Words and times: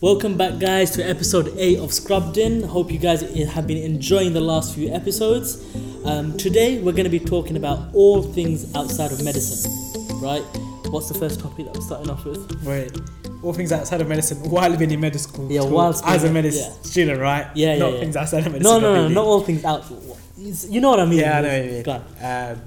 Welcome 0.00 0.36
back, 0.36 0.60
guys, 0.60 0.92
to 0.92 1.02
episode 1.02 1.52
8 1.56 1.80
of 1.80 1.92
Scrubbed 1.92 2.38
In. 2.38 2.62
Hope 2.62 2.92
you 2.92 3.00
guys 3.00 3.20
have 3.20 3.66
been 3.66 3.78
enjoying 3.78 4.32
the 4.32 4.40
last 4.40 4.72
few 4.72 4.94
episodes. 4.94 5.60
Um, 6.04 6.36
today, 6.36 6.78
we're 6.78 6.92
going 6.92 7.02
to 7.02 7.10
be 7.10 7.18
talking 7.18 7.56
about 7.56 7.92
all 7.94 8.22
things 8.22 8.72
outside 8.76 9.10
of 9.10 9.24
medicine, 9.24 9.68
right? 10.20 10.44
What's 10.90 11.08
the 11.08 11.18
first 11.18 11.40
topic 11.40 11.66
that 11.66 11.74
we're 11.74 11.80
starting 11.80 12.10
off 12.10 12.24
with? 12.24 12.62
Wait, 12.62 12.96
all 13.42 13.52
things 13.52 13.72
outside 13.72 14.00
of 14.00 14.06
medicine 14.06 14.38
while 14.48 14.76
being 14.76 14.92
in 14.92 15.00
medical 15.00 15.18
school. 15.18 15.50
Yeah, 15.50 15.62
school, 15.62 15.72
whilst 15.72 16.06
as 16.06 16.22
a 16.22 16.30
medicine 16.30 16.72
yeah. 16.72 16.82
student, 16.82 17.20
right? 17.20 17.48
Yeah, 17.56 17.72
yeah, 17.72 17.78
Not 17.80 17.92
yeah. 17.94 17.98
things 17.98 18.16
outside 18.16 18.46
of 18.46 18.52
medicine. 18.52 18.62
No, 18.62 18.78
no, 18.78 18.94
no, 18.94 19.08
not 19.08 19.24
all 19.24 19.40
things 19.40 19.64
out. 19.64 19.84
You 20.36 20.80
know 20.80 20.90
what 20.90 21.00
I 21.00 21.06
mean? 21.06 21.18
Yeah, 21.18 21.38
I 21.38 21.40
know 21.40 21.48
what 21.48 21.64
you 21.64 21.72
mean. 21.72 22.02
Um, 22.22 22.62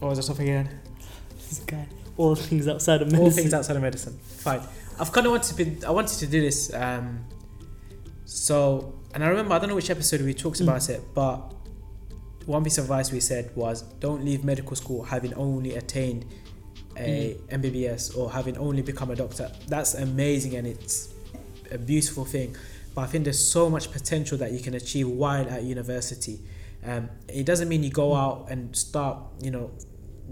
what 0.00 0.08
was 0.08 0.18
the 0.18 0.24
topic 0.24 0.48
again? 0.48 0.80
This 1.48 1.60
guy. 1.60 1.86
All 2.16 2.34
things 2.34 2.66
outside 2.66 3.02
of 3.02 3.06
medicine. 3.06 3.24
All 3.24 3.30
things 3.30 3.54
outside 3.54 3.76
of 3.76 3.82
medicine. 3.82 4.18
Fine. 4.38 4.62
I've 4.98 5.12
kind 5.12 5.26
of 5.26 5.32
wanted 5.32 5.48
to 5.56 5.64
be. 5.64 5.84
I 5.86 5.90
wanted 5.90 6.18
to 6.18 6.26
do 6.26 6.40
this. 6.40 6.72
Um, 6.72 7.24
so, 8.24 8.94
and 9.12 9.22
I 9.24 9.28
remember 9.28 9.54
I 9.54 9.58
don't 9.58 9.68
know 9.68 9.74
which 9.74 9.90
episode 9.90 10.20
we 10.22 10.34
talked 10.34 10.58
Mm. 10.58 10.62
about 10.64 10.88
it, 10.88 11.02
but 11.14 11.54
one 12.46 12.62
piece 12.64 12.78
of 12.78 12.84
advice 12.84 13.10
we 13.12 13.20
said 13.20 13.50
was 13.56 13.82
don't 14.00 14.24
leave 14.24 14.44
medical 14.44 14.76
school 14.76 15.02
having 15.04 15.34
only 15.34 15.74
attained 15.76 16.24
a 16.96 17.36
Mm. 17.48 17.60
MBBS 17.62 18.16
or 18.16 18.30
having 18.30 18.56
only 18.58 18.82
become 18.82 19.10
a 19.10 19.16
doctor. 19.16 19.50
That's 19.68 19.94
amazing 19.94 20.54
and 20.56 20.66
it's 20.66 21.08
a 21.70 21.78
beautiful 21.78 22.24
thing. 22.24 22.54
But 22.94 23.02
I 23.02 23.06
think 23.06 23.24
there's 23.24 23.40
so 23.40 23.68
much 23.68 23.90
potential 23.90 24.38
that 24.38 24.52
you 24.52 24.60
can 24.60 24.74
achieve 24.74 25.08
while 25.08 25.48
at 25.50 25.64
university. 25.64 26.38
Um, 26.86 27.08
it 27.28 27.44
doesn't 27.46 27.68
mean 27.68 27.82
you 27.82 27.90
go 27.90 28.14
out 28.14 28.46
and 28.50 28.74
start, 28.76 29.18
you 29.42 29.50
know, 29.50 29.70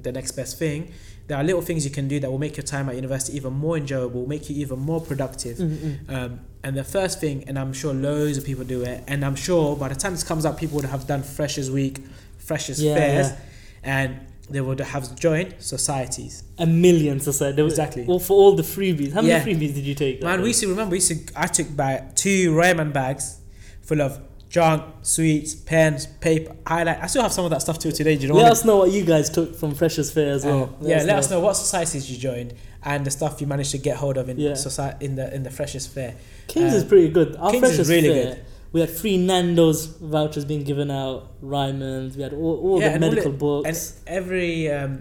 the 0.00 0.12
next 0.12 0.32
best 0.32 0.58
thing. 0.58 0.92
There 1.28 1.36
are 1.38 1.44
little 1.44 1.62
things 1.62 1.84
you 1.84 1.90
can 1.90 2.08
do 2.08 2.18
that 2.20 2.30
will 2.30 2.38
make 2.38 2.56
your 2.56 2.64
time 2.64 2.88
at 2.88 2.96
university 2.96 3.36
even 3.36 3.52
more 3.52 3.76
enjoyable, 3.76 4.26
make 4.26 4.50
you 4.50 4.56
even 4.56 4.78
more 4.80 5.00
productive. 5.00 5.56
Mm, 5.58 5.76
mm. 5.76 6.12
Um, 6.14 6.40
and 6.64 6.76
the 6.76 6.84
first 6.84 7.20
thing, 7.20 7.44
and 7.46 7.58
I'm 7.58 7.72
sure 7.72 7.94
loads 7.94 8.38
of 8.38 8.44
people 8.44 8.64
do 8.64 8.82
it, 8.82 9.04
and 9.06 9.24
I'm 9.24 9.36
sure 9.36 9.76
by 9.76 9.88
the 9.88 9.94
time 9.94 10.12
this 10.12 10.24
comes 10.24 10.44
out, 10.44 10.58
people 10.58 10.76
would 10.76 10.84
have 10.84 11.06
done 11.06 11.22
Freshers 11.22 11.70
Week, 11.70 11.98
Freshers 12.38 12.82
Yeah, 12.82 12.94
Fairs, 12.96 13.28
yeah. 13.30 13.36
and 13.82 14.20
they 14.50 14.60
would 14.60 14.80
have 14.80 15.16
joined 15.18 15.54
societies. 15.60 16.42
A 16.58 16.66
million 16.66 17.20
society. 17.20 17.56
There 17.56 17.64
Exactly. 17.64 18.04
Well, 18.04 18.18
for 18.18 18.34
all 18.36 18.54
the 18.54 18.62
freebies. 18.62 19.12
How 19.12 19.22
many 19.22 19.28
Yeah. 19.28 19.44
freebies 19.44 19.74
did 19.74 19.84
you 19.84 19.94
take? 19.94 20.22
Man, 20.22 20.42
we 20.42 20.48
used 20.48 20.60
to 20.60 20.68
remember, 20.68 20.92
we 20.92 20.98
used 20.98 21.28
to, 21.28 21.40
I 21.40 21.46
took 21.46 21.74
back 21.74 22.14
two 22.16 22.52
Ryman 22.54 22.92
bags 22.92 23.38
full 23.82 24.02
of 24.02 24.20
junk, 24.52 24.84
sweets, 25.00 25.54
pens, 25.54 26.04
paper, 26.20 26.54
highlight. 26.66 27.02
I 27.02 27.06
still 27.06 27.22
have 27.22 27.32
some 27.32 27.46
of 27.46 27.50
that 27.52 27.62
stuff 27.62 27.78
till 27.78 27.90
today. 27.90 28.16
Do 28.16 28.22
you 28.22 28.28
know 28.28 28.34
Let 28.34 28.52
us 28.52 28.64
know 28.66 28.76
what 28.76 28.90
you 28.92 29.02
guys 29.02 29.30
took 29.30 29.56
from 29.56 29.74
Freshers 29.74 30.10
Fair 30.12 30.34
as 30.34 30.44
well. 30.44 30.64
Uh, 30.64 30.88
yeah, 30.88 31.02
let 31.04 31.16
us 31.16 31.30
know 31.30 31.40
what 31.40 31.54
societies 31.56 32.10
you 32.10 32.18
joined 32.18 32.52
and 32.84 33.06
the 33.06 33.10
stuff 33.10 33.40
you 33.40 33.46
managed 33.46 33.70
to 33.70 33.78
get 33.78 33.96
hold 33.96 34.18
of 34.18 34.28
in 34.28 34.38
Yeah. 34.38 34.52
society 34.54 35.06
in 35.06 35.16
the 35.16 35.34
in 35.34 35.42
the 35.42 35.50
Freshers 35.50 35.86
Fair. 35.86 36.16
Kings 36.48 36.74
Uh, 36.74 36.76
is 36.76 36.84
pretty 36.84 37.08
good. 37.08 37.34
Our 37.36 37.50
Kings 37.50 37.64
is 37.64 37.70
Freshers 37.76 37.88
really 37.88 38.08
Fair, 38.10 38.24
good. 38.34 38.44
We 38.72 38.80
had 38.82 38.90
free 38.90 39.16
Nando's 39.16 39.86
vouchers 39.86 40.44
being 40.44 40.64
given 40.64 40.90
out, 40.90 41.30
Ryman's. 41.40 42.14
We 42.18 42.22
had 42.22 42.34
all, 42.34 42.60
all 42.62 42.78
the 42.78 42.86
and 42.90 43.02
all 43.02 43.10
medical 43.10 43.32
it- 43.32 43.38
books. 43.38 43.68
And 44.06 44.16
every 44.18 44.70
um, 44.70 45.00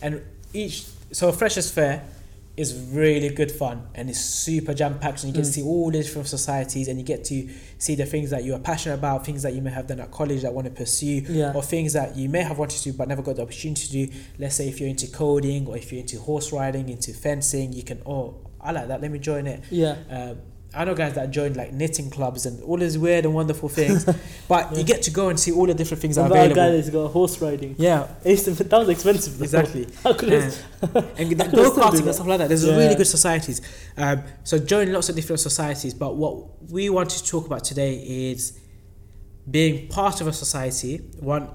and 0.00 0.22
each 0.54 0.84
so 1.10 1.32
Freshers 1.32 1.70
Fair 1.72 2.04
is 2.56 2.74
really 2.92 3.30
good 3.30 3.50
fun 3.50 3.86
and 3.94 4.10
it's 4.10 4.20
super 4.20 4.74
jam 4.74 4.98
packed 4.98 5.24
and 5.24 5.30
you 5.34 5.34
get 5.34 5.44
to 5.44 5.50
Mm. 5.50 5.54
see 5.54 5.62
all 5.62 5.90
the 5.90 6.02
different 6.02 6.28
societies 6.28 6.86
and 6.88 6.98
you 6.98 7.04
get 7.04 7.24
to 7.24 7.48
see 7.78 7.94
the 7.94 8.04
things 8.04 8.28
that 8.30 8.44
you 8.44 8.52
are 8.54 8.58
passionate 8.58 8.96
about, 8.96 9.24
things 9.24 9.42
that 9.42 9.54
you 9.54 9.62
may 9.62 9.70
have 9.70 9.86
done 9.86 10.00
at 10.00 10.10
college 10.10 10.42
that 10.42 10.52
want 10.52 10.66
to 10.66 10.70
pursue, 10.70 11.22
Yeah. 11.28 11.52
or 11.54 11.62
things 11.62 11.94
that 11.94 12.14
you 12.16 12.28
may 12.28 12.40
have 12.42 12.58
wanted 12.58 12.76
to 12.78 12.84
do 12.90 12.92
but 12.92 13.08
never 13.08 13.22
got 13.22 13.36
the 13.36 13.42
opportunity 13.42 13.86
to 13.86 13.92
do. 14.06 14.12
Let's 14.38 14.54
say 14.56 14.68
if 14.68 14.80
you're 14.80 14.88
into 14.90 15.06
coding 15.06 15.66
or 15.66 15.78
if 15.78 15.90
you're 15.92 16.02
into 16.02 16.18
horse 16.20 16.52
riding, 16.52 16.90
into 16.90 17.12
fencing, 17.14 17.72
you 17.72 17.82
can 17.84 18.00
oh 18.04 18.34
I 18.60 18.70
like 18.72 18.86
that. 18.88 19.00
Let 19.00 19.10
me 19.10 19.18
join 19.18 19.46
it. 19.46 19.64
yeah. 19.70 19.96
Um, 20.10 20.36
I 20.74 20.84
know 20.86 20.94
guys 20.94 21.14
that 21.16 21.30
joined 21.30 21.56
like 21.56 21.72
knitting 21.74 22.08
clubs 22.10 22.46
and 22.46 22.62
all 22.62 22.78
these 22.78 22.96
weird 22.96 23.24
and 23.26 23.34
wonderful 23.34 23.68
things, 23.68 24.04
but 24.48 24.72
Yeah. 24.72 24.78
you 24.78 24.84
get 24.84 25.02
to 25.02 25.10
go 25.10 25.28
and 25.28 25.38
see 25.38 25.52
all 25.52 25.66
the 25.66 25.74
different 25.74 26.00
things 26.00 26.16
that 26.16 26.22
are 26.22 26.30
What 26.30 26.32
about 26.36 26.48
a 26.48 26.50
available. 26.52 26.70
guy 26.72 26.76
that's 26.76 26.90
got 26.90 27.08
horse 27.12 27.40
riding? 27.42 27.74
yeah, 27.78 28.08
It's- 28.24 28.44
That 28.58 28.78
was 28.78 28.88
expensive. 28.88 29.36
though. 29.38 29.44
exactly. 29.44 29.86
How 30.02 30.14
could 30.14 30.30
Yeah. 30.30 30.46
it? 30.48 30.64
and 31.18 31.30
the 31.30 31.44
go 31.44 31.70
karting 31.72 32.06
and 32.06 32.14
stuff 32.14 32.26
like 32.26 32.38
that. 32.38 32.48
There's 32.48 32.64
Yeah. 32.64 32.76
really 32.76 32.94
good 32.94 33.06
societies. 33.06 33.60
Um, 33.98 34.22
so 34.44 34.58
join 34.58 34.92
lots 34.92 35.08
of 35.10 35.14
different 35.16 35.40
societies. 35.40 35.92
But 35.94 36.16
what 36.16 36.70
we 36.70 36.88
want 36.88 37.10
to 37.10 37.22
talk 37.24 37.46
about 37.46 37.64
today 37.64 37.94
is 38.30 38.58
being 39.50 39.88
part 39.88 40.20
of 40.20 40.26
a 40.26 40.32
society. 40.32 40.98
One, 41.20 41.48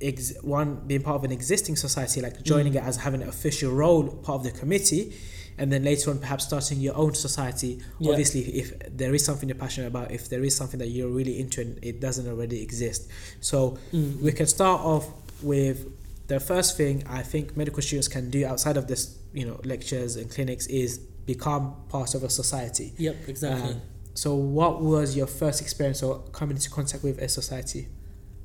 ex- 0.00 0.34
one 0.42 0.82
being 0.86 1.02
part 1.02 1.16
of 1.16 1.24
an 1.24 1.32
existing 1.32 1.76
society, 1.76 2.20
like 2.20 2.42
joining 2.42 2.72
Mm. 2.72 2.76
it 2.76 2.82
as 2.84 2.96
having 2.96 3.22
an 3.22 3.28
official 3.28 3.72
role, 3.72 4.04
part 4.08 4.38
of 4.40 4.44
the 4.44 4.50
committee, 4.50 5.12
and 5.58 5.72
then 5.72 5.82
later 5.84 6.10
on 6.10 6.18
perhaps 6.18 6.44
starting 6.44 6.80
your 6.80 6.94
own 6.96 7.14
society. 7.14 7.78
Yeah. 7.98 8.10
Obviously, 8.10 8.40
if 8.60 8.72
there 8.96 9.14
is 9.14 9.24
something 9.24 9.48
you're 9.48 9.56
passionate 9.58 9.86
about, 9.88 10.10
if 10.12 10.28
there 10.28 10.42
is 10.44 10.54
something 10.56 10.78
that 10.78 10.88
you're 10.88 11.08
really 11.08 11.38
into 11.40 11.60
and 11.62 11.78
it 11.82 12.00
doesn't 12.00 12.28
already 12.28 12.62
exist, 12.62 13.08
so 13.40 13.78
Mm. 13.92 14.20
we 14.20 14.32
can 14.32 14.46
start 14.46 14.80
off 14.82 15.08
with 15.42 15.86
the 16.28 16.40
first 16.40 16.76
thing 16.76 17.04
I 17.06 17.22
think 17.22 17.56
medical 17.56 17.80
students 17.82 18.08
can 18.08 18.30
do 18.30 18.44
outside 18.46 18.76
of 18.76 18.86
this, 18.88 19.16
you 19.32 19.46
know, 19.46 19.60
lectures 19.64 20.16
and 20.16 20.30
clinics 20.30 20.66
is 20.66 20.98
become 20.98 21.74
part 21.88 22.14
of 22.14 22.22
a 22.24 22.30
society. 22.30 22.92
Yep, 22.98 23.16
exactly. 23.28 23.70
Um, 23.74 23.80
so, 24.14 24.34
what 24.34 24.80
was 24.82 25.16
your 25.16 25.26
first 25.26 25.60
experience 25.60 26.02
or 26.02 26.20
coming 26.32 26.56
into 26.56 26.70
contact 26.70 27.02
with 27.04 27.18
a 27.18 27.28
society? 27.28 27.88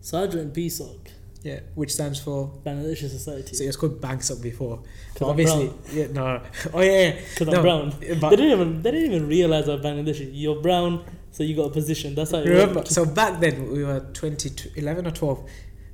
so 0.04 0.24
I 0.24 0.28
joined 0.28 0.52
BSOC, 0.54 0.98
Yeah, 1.44 1.60
which 1.76 1.94
stands 1.94 2.20
for. 2.20 2.52
Bangladeshi 2.66 3.10
Society. 3.10 3.56
So 3.56 3.64
it 3.64 3.68
was 3.68 3.76
called 3.78 4.00
Banksoc 4.00 4.42
before. 4.42 4.78
'Cause 5.16 5.22
I'm 5.24 5.30
obviously, 5.30 5.72
yeah, 5.92 6.08
no, 6.08 6.42
oh 6.74 6.82
yeah, 6.82 6.92
yeah. 6.92 7.20
Because 7.34 7.48
no, 7.48 7.56
I'm 7.58 7.62
brown. 7.64 7.94
They 8.00 8.36
didn't 8.40 8.52
even 8.52 8.82
they 8.84 8.92
didn't 8.92 9.12
even 9.12 9.28
realize 9.28 9.68
I'm 9.68 9.82
Bangladeshi. 9.82 10.30
You're 10.34 10.62
brown, 10.62 11.04
so 11.32 11.44
you 11.44 11.56
got 11.56 11.64
a 11.68 11.70
position. 11.72 12.14
That's 12.14 12.32
how 12.32 12.38
it 12.40 12.48
remember, 12.48 12.86
so 12.86 13.06
back 13.06 13.40
then 13.40 13.72
we 13.72 13.84
were 13.84 14.02
20, 14.14 14.72
11 14.76 15.08
or 15.08 15.12
twelve 15.12 15.44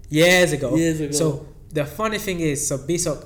years 0.09 0.52
ago. 0.52 0.75
Years 0.75 1.00
ago. 1.00 1.12
So 1.12 1.46
the 1.72 1.85
funny 1.85 2.18
thing 2.18 2.40
is, 2.41 2.68
so 2.68 2.78
BSOC, 2.79 3.25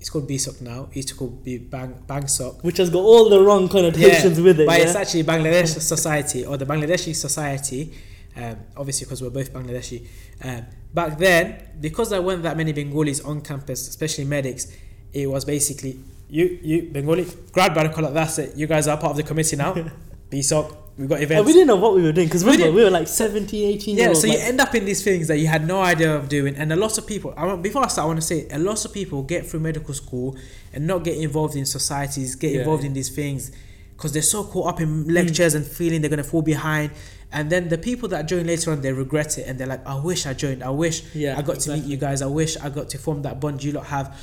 it's 0.00 0.10
called 0.10 0.28
BSOC 0.28 0.60
now. 0.60 0.88
It 0.90 0.96
used 0.96 1.08
to 1.08 1.14
call 1.14 1.28
be 1.28 1.56
Bang 1.58 1.94
Banksoc. 2.06 2.62
which 2.62 2.76
has 2.76 2.90
got 2.90 3.00
all 3.00 3.28
the 3.30 3.40
wrong 3.40 3.68
connotations 3.68 4.38
with 4.40 4.60
it. 4.60 4.66
But 4.66 4.78
yeah? 4.78 4.84
it's 4.86 4.94
actually 4.96 5.24
Bangladesh 5.24 5.80
Society 5.94 6.44
or 6.44 6.56
the 6.58 6.66
Bangladeshi 6.66 7.14
Society, 7.14 7.92
um, 8.36 8.56
obviously 8.76 9.06
because 9.06 9.22
we're 9.22 9.30
both 9.30 9.50
Bangladeshi. 9.52 10.06
Um, 10.44 10.66
back 10.94 11.18
then, 11.18 11.62
because 11.80 12.10
there 12.10 12.22
weren't 12.22 12.42
that 12.42 12.56
many 12.56 12.72
Bengalis 12.72 13.20
on 13.20 13.40
campus, 13.40 13.88
especially 13.88 14.24
medics, 14.24 14.72
it 15.12 15.26
was 15.28 15.44
basically 15.44 15.98
you, 16.28 16.58
you 16.62 16.82
Bengali, 16.92 17.26
grad 17.52 17.72
Barakallah, 17.72 18.12
that's 18.12 18.38
it. 18.38 18.56
You 18.56 18.66
guys 18.66 18.86
are 18.88 18.96
part 18.98 19.12
of 19.12 19.16
the 19.16 19.22
committee 19.22 19.56
now. 19.56 19.74
BSOC, 20.30 20.76
we've 20.98 21.08
got 21.08 21.20
oh, 21.20 21.22
events. 21.22 21.46
we 21.46 21.52
didn't 21.54 21.68
know 21.68 21.76
what 21.76 21.94
we 21.94 22.02
were 22.02 22.12
doing 22.12 22.26
because 22.26 22.44
We 22.44 22.58
we 22.70 22.84
were 22.84 22.90
like 22.90 23.08
17, 23.08 23.66
18 23.76 23.96
Yeah, 23.96 24.04
years 24.08 24.16
old. 24.18 24.26
so 24.26 24.26
you 24.30 24.38
end 24.38 24.60
up 24.60 24.74
in 24.74 24.84
these 24.84 25.02
things 25.02 25.26
that 25.28 25.38
you 25.38 25.46
had 25.46 25.66
no 25.66 25.80
idea 25.80 26.14
of 26.14 26.28
doing, 26.28 26.54
and 26.54 26.70
a 26.70 26.76
lot 26.76 26.98
of 26.98 27.06
people. 27.06 27.32
I 27.34 27.46
want, 27.46 27.62
before 27.62 27.82
I 27.82 27.88
start, 27.88 28.04
I 28.04 28.08
want 28.08 28.20
to 28.20 28.26
say 28.26 28.46
a 28.50 28.58
lot 28.58 28.84
of 28.84 28.92
people 28.92 29.22
get 29.22 29.46
through 29.46 29.60
medical 29.60 29.94
school 29.94 30.36
and 30.74 30.86
not 30.86 31.02
get 31.04 31.16
involved 31.16 31.56
in 31.56 31.64
societies, 31.64 32.34
get 32.34 32.52
Yeah, 32.52 32.58
involved 32.60 32.84
in 32.84 32.92
these 32.92 33.08
things, 33.08 33.52
because 33.98 34.12
they're 34.12 34.22
so 34.22 34.44
caught 34.44 34.68
up 34.68 34.80
in 34.80 35.12
lectures 35.12 35.54
and 35.54 35.66
feeling 35.66 36.00
they're 36.00 36.08
gonna 36.08 36.22
fall 36.24 36.40
behind. 36.42 36.92
And 37.32 37.50
then 37.50 37.68
the 37.68 37.76
people 37.76 38.08
that 38.10 38.26
join 38.26 38.46
later 38.46 38.70
on, 38.72 38.80
they 38.80 38.92
regret 38.92 39.36
it, 39.36 39.46
and 39.48 39.58
they're 39.58 39.66
like, 39.66 39.84
"I 39.86 39.96
wish 40.00 40.24
I 40.24 40.32
joined. 40.32 40.62
I 40.62 40.70
wish 40.70 41.02
Yeah, 41.14 41.36
I 41.36 41.42
got 41.42 41.60
to 41.60 41.72
meet 41.74 41.84
you 41.84 41.96
guys. 41.98 42.22
I 42.22 42.26
wish 42.26 42.56
I 42.56 42.70
got 42.70 42.88
to 42.90 42.98
form 42.98 43.20
that 43.22 43.38
bond 43.40 43.62
you 43.62 43.72
lot 43.72 43.86
have." 43.86 44.16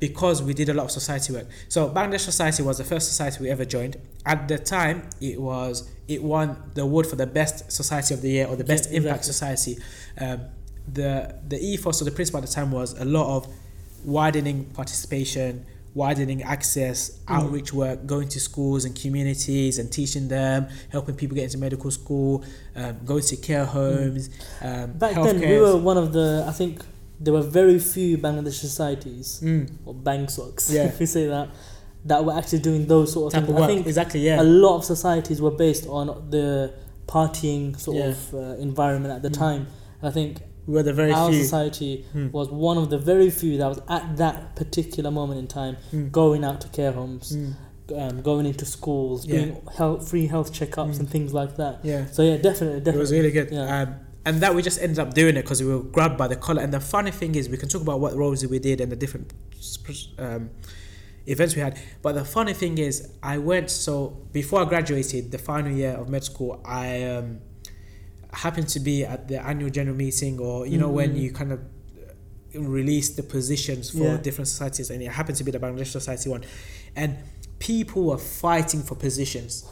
Because 0.00 0.42
we 0.42 0.54
did 0.54 0.70
a 0.70 0.72
lot 0.74 0.84
of 0.84 0.90
society 0.90 1.30
work. 1.34 1.46
So 1.68 1.90
Bangladesh 1.90 2.20
Society 2.20 2.62
was 2.62 2.78
the 2.78 2.84
first 2.84 3.06
society 3.06 3.36
we 3.44 3.50
ever 3.50 3.66
joined. 3.66 3.98
At 4.24 4.48
the 4.48 4.56
time, 4.58 5.10
it 5.20 5.38
was 5.40 5.88
it 6.08 6.22
won 6.22 6.56
the 6.74 6.80
award 6.82 7.06
for 7.06 7.16
the 7.16 7.26
best 7.26 7.70
society 7.70 8.14
of 8.14 8.22
the 8.22 8.30
year 8.30 8.46
or 8.46 8.56
the 8.56 8.64
best 8.64 8.90
Yeah, 8.90 8.96
impact 8.96 9.26
exactly. 9.26 9.74
society. 9.74 9.78
Um, 10.18 10.40
the 10.90 11.34
the 11.46 11.58
ethos 11.60 12.00
or 12.00 12.06
the 12.06 12.10
principle 12.10 12.38
at 12.42 12.46
the 12.48 12.52
time 12.52 12.72
was 12.72 12.98
a 12.98 13.04
lot 13.04 13.36
of 13.36 13.46
widening 14.04 14.64
participation, 14.72 15.66
widening 15.94 16.42
access, 16.42 17.10
Mm. 17.10 17.34
outreach 17.36 17.72
work, 17.72 18.06
going 18.06 18.28
to 18.28 18.38
schools 18.40 18.84
and 18.84 18.94
communities 18.94 19.78
and 19.78 19.90
teaching 19.90 20.28
them, 20.28 20.68
helping 20.90 21.14
people 21.16 21.34
get 21.34 21.44
into 21.44 21.58
medical 21.58 21.90
school, 21.90 22.44
um, 22.76 22.96
going 23.04 23.22
to 23.22 23.36
care 23.36 23.64
homes. 23.64 24.30
Um, 24.62 24.92
Back 24.92 25.14
then, 25.14 25.40
we 25.40 25.58
were 25.58 25.76
one 25.76 25.96
of 25.98 26.12
the. 26.12 26.44
I 26.46 26.52
think 26.52 26.82
there 27.18 27.34
were 27.34 27.42
very 27.42 27.78
few 27.78 28.16
Bangladeshi 28.18 28.60
societies 28.70 29.40
Mm, 29.42 29.68
or 29.84 29.94
Bangsocs, 29.94 30.72
Yeah. 30.72 30.84
if 30.84 30.98
we 31.00 31.06
say 31.06 31.26
that, 31.26 31.48
that 32.06 32.24
were 32.24 32.32
actually 32.32 32.60
doing 32.60 32.86
those 32.86 33.12
sort 33.12 33.26
of 33.26 33.40
type 33.40 33.46
things. 33.46 33.58
of 33.58 33.64
I 33.64 33.66
think 33.66 33.86
exactly. 33.86 34.20
Yeah. 34.20 34.40
a 34.40 34.44
lot 34.44 34.76
of 34.76 34.84
societies 34.84 35.40
were 35.42 35.50
based 35.50 35.86
on 35.86 36.06
the 36.30 36.72
partying 37.06 37.78
sort 37.78 37.96
Yeah. 37.98 38.04
of 38.10 38.34
uh, 38.34 38.38
environment 38.58 39.12
at 39.12 39.22
the 39.22 39.28
Mm. 39.28 39.34
time. 39.44 39.66
And 40.00 40.08
I 40.08 40.12
think 40.12 40.38
we 40.70 40.74
were 40.78 40.86
the 40.92 40.98
very 41.02 41.12
our 41.20 41.30
few. 41.30 41.42
society 41.44 41.92
Mm, 42.14 42.28
was 42.38 42.48
one 42.70 42.78
of 42.82 42.86
the 42.94 42.98
very 43.12 43.30
few 43.40 43.52
that 43.60 43.68
was 43.74 43.80
at 43.98 44.04
that 44.22 44.36
particular 44.60 45.10
moment 45.20 45.38
in 45.42 45.46
time 45.60 45.74
mm, 45.92 46.10
going 46.20 46.42
out 46.48 46.58
to 46.64 46.68
care 46.78 46.92
homes, 47.00 47.26
mm, 47.36 47.52
um, 48.02 48.14
going 48.30 48.46
into 48.50 48.64
schools, 48.78 49.18
Yeah. 49.26 49.32
doing 49.36 49.50
health, 49.78 50.00
free 50.10 50.26
health 50.34 50.50
checkups 50.58 50.94
Mm. 50.96 51.00
and 51.00 51.06
things 51.14 51.30
like 51.40 51.52
that. 51.62 51.74
yeah. 51.90 52.02
So 52.16 52.20
yeah, 52.28 52.36
definitely, 52.48 52.80
definitely. 52.86 53.00
It 53.00 53.06
was 53.06 53.12
really 53.18 53.32
good. 53.38 53.48
Yeah. 53.58 53.66
Um, 53.82 53.88
and 54.26 54.34
that 54.42 54.52
we 54.56 54.60
just 54.70 54.80
ended 54.86 54.98
up 55.04 55.10
doing 55.20 55.34
it 55.38 55.42
because 55.46 55.60
we 55.66 55.68
were 55.74 55.82
grabbed 55.96 56.16
by 56.22 56.28
the 56.32 56.36
collar. 56.46 56.62
And 56.64 56.72
the 56.78 56.84
funny 56.94 57.10
thing 57.20 57.32
is, 57.40 57.44
we 57.54 57.56
can 57.62 57.68
talk 57.74 57.82
about 57.88 57.98
what 58.04 58.12
roles 58.22 58.40
we 58.54 58.58
did 58.70 58.76
and 58.82 58.88
the 58.94 59.00
different 59.04 59.26
um, 60.18 60.50
events 61.26 61.52
we 61.56 61.62
had. 61.62 61.74
But 62.02 62.12
the 62.20 62.24
funny 62.36 62.52
thing 62.62 62.74
is, 62.78 62.94
I 63.22 63.38
went 63.38 63.70
so 63.70 63.94
before 64.32 64.58
I 64.62 64.66
graduated, 64.66 65.22
the 65.32 65.38
final 65.38 65.72
year 65.72 65.92
of 66.00 66.08
med 66.14 66.22
school, 66.24 66.60
I 66.64 67.02
um, 67.04 67.40
happened 68.32 68.68
to 68.68 68.80
be 68.80 69.04
at 69.04 69.28
the 69.28 69.44
annual 69.44 69.70
general 69.70 69.96
meeting, 69.96 70.38
or 70.38 70.66
you 70.66 70.78
know 70.78 70.88
when 70.88 71.14
Mhm. 71.14 71.20
you 71.22 71.30
kind 71.32 71.52
of 71.52 71.60
release 72.54 73.10
the 73.10 73.22
positions 73.22 73.90
for 73.90 73.98
Yeah. 74.04 74.16
different 74.16 74.48
societies, 74.48 74.90
and 74.90 75.02
it 75.02 75.10
happened 75.10 75.36
to 75.38 75.44
be 75.44 75.50
the 75.52 75.58
Bangladesh 75.58 75.86
Society 75.88 76.28
one, 76.30 76.42
and 76.96 77.16
people 77.58 78.04
were 78.04 78.18
fighting 78.18 78.82
for 78.82 78.94
positions. 78.94 79.64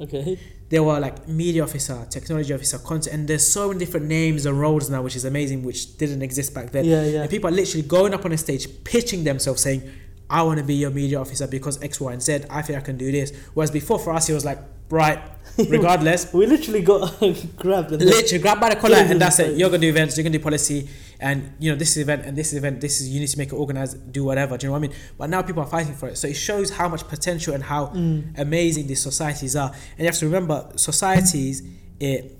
Okay. 0.00 0.38
There 0.68 0.82
were 0.82 0.98
like 1.00 1.28
media 1.28 1.62
officer, 1.62 2.06
technology 2.10 2.52
officer, 2.52 2.78
content, 2.78 3.14
and 3.14 3.28
there's 3.28 3.46
so 3.46 3.68
many 3.68 3.78
different 3.78 4.06
names 4.06 4.46
and 4.46 4.58
roles 4.58 4.90
now, 4.90 5.02
which 5.02 5.16
is 5.16 5.24
amazing, 5.24 5.62
which 5.62 5.96
didn't 5.96 6.22
exist 6.22 6.52
back 6.54 6.72
then. 6.72 6.84
Yeah, 6.84 7.04
yeah. 7.04 7.20
And 7.22 7.30
people 7.30 7.48
are 7.48 7.52
literally 7.52 7.86
going 7.86 8.12
up 8.12 8.24
on 8.24 8.32
a 8.32 8.38
stage, 8.38 8.68
pitching 8.84 9.24
themselves, 9.24 9.62
saying, 9.62 9.82
"I 10.28 10.42
want 10.42 10.58
to 10.58 10.64
be 10.64 10.74
your 10.74 10.90
media 10.90 11.18
officer 11.20 11.46
because 11.46 11.80
X, 11.82 12.00
Y, 12.00 12.12
and 12.12 12.22
Z. 12.22 12.40
I 12.50 12.62
think 12.62 12.78
I 12.78 12.82
can 12.82 12.96
do 12.96 13.10
this." 13.12 13.32
Whereas 13.54 13.70
before, 13.70 13.98
for 13.98 14.12
us, 14.12 14.28
it 14.28 14.34
was 14.34 14.44
like, 14.44 14.58
"Right, 14.90 15.18
regardless, 15.68 16.32
We 16.32 16.46
literally 16.46 16.82
got 16.82 17.18
grabbed 17.56 17.90
literally 17.92 18.38
grab 18.38 18.60
by 18.60 18.70
the 18.70 18.76
collar 18.76 18.96
and 18.96 19.20
that's 19.20 19.38
it. 19.38 19.56
You're 19.56 19.68
gonna 19.70 19.80
do 19.80 19.88
events, 19.88 20.16
you're 20.16 20.22
gonna 20.24 20.36
do 20.38 20.42
policy, 20.42 20.88
and 21.20 21.52
you 21.58 21.70
know 21.70 21.76
this 21.76 21.90
is 21.96 21.98
event 22.02 22.24
and 22.26 22.36
this 22.36 22.48
is 22.52 22.58
event. 22.58 22.80
This 22.80 23.00
is 23.00 23.08
you 23.08 23.20
need 23.20 23.28
to 23.28 23.38
make 23.38 23.48
it 23.48 23.54
organized, 23.54 24.12
do 24.12 24.24
whatever. 24.24 24.56
Do 24.58 24.66
you 24.66 24.68
know 24.68 24.72
what 24.78 24.84
I 24.84 24.88
mean? 24.88 24.96
But 25.18 25.30
now 25.30 25.42
people 25.42 25.62
are 25.62 25.68
fighting 25.68 25.94
for 25.94 26.08
it, 26.08 26.18
so 26.18 26.28
it 26.28 26.34
shows 26.34 26.70
how 26.70 26.88
much 26.88 27.06
potential 27.08 27.54
and 27.54 27.62
how 27.62 27.86
Mm. 27.86 28.38
amazing 28.38 28.86
these 28.86 29.00
societies 29.02 29.56
are. 29.56 29.70
And 29.70 30.00
you 30.00 30.06
have 30.06 30.18
to 30.18 30.26
remember, 30.26 30.68
societies 30.76 31.62
it 32.00 32.32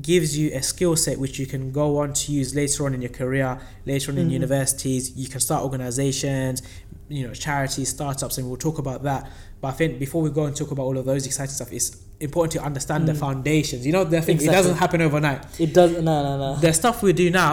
gives 0.00 0.36
you 0.36 0.50
a 0.54 0.62
skill 0.62 0.96
set 0.96 1.18
which 1.20 1.38
you 1.38 1.46
can 1.46 1.70
go 1.70 1.98
on 1.98 2.12
to 2.12 2.32
use 2.32 2.54
later 2.54 2.84
on 2.86 2.94
in 2.94 3.00
your 3.02 3.10
career, 3.10 3.58
later 3.86 4.10
on 4.10 4.18
in 4.18 4.28
Mhm. 4.28 4.32
universities. 4.32 5.12
You 5.14 5.28
can 5.28 5.40
start 5.40 5.62
organizations, 5.62 6.62
you 7.08 7.26
know, 7.26 7.32
charities, 7.34 7.90
startups, 7.90 8.38
and 8.38 8.48
we'll 8.48 8.56
talk 8.56 8.78
about 8.78 9.02
that. 9.04 9.30
But 9.64 9.70
I 9.70 9.76
think 9.80 9.98
before 9.98 10.20
we 10.20 10.28
go 10.28 10.44
and 10.44 10.54
talk 10.54 10.70
about 10.72 10.82
all 10.88 10.98
of 10.98 11.06
those 11.06 11.24
exciting 11.24 11.54
stuff, 11.54 11.72
it's 11.72 11.96
important 12.20 12.52
to 12.58 12.62
understand 12.70 13.08
the 13.08 13.14
Mm. 13.14 13.24
foundations. 13.26 13.86
You 13.86 13.92
know, 13.96 14.04
the 14.04 14.20
thing 14.20 14.34
Exactly. 14.36 14.54
it 14.54 14.58
doesn't 14.60 14.76
happen 14.84 15.00
overnight. 15.00 15.40
It 15.58 15.72
doesn't. 15.72 16.04
no 16.04 16.16
no 16.28 16.32
no. 16.44 16.60
The 16.60 16.72
stuff 16.74 16.96
we 17.02 17.14
do 17.14 17.30
now, 17.30 17.52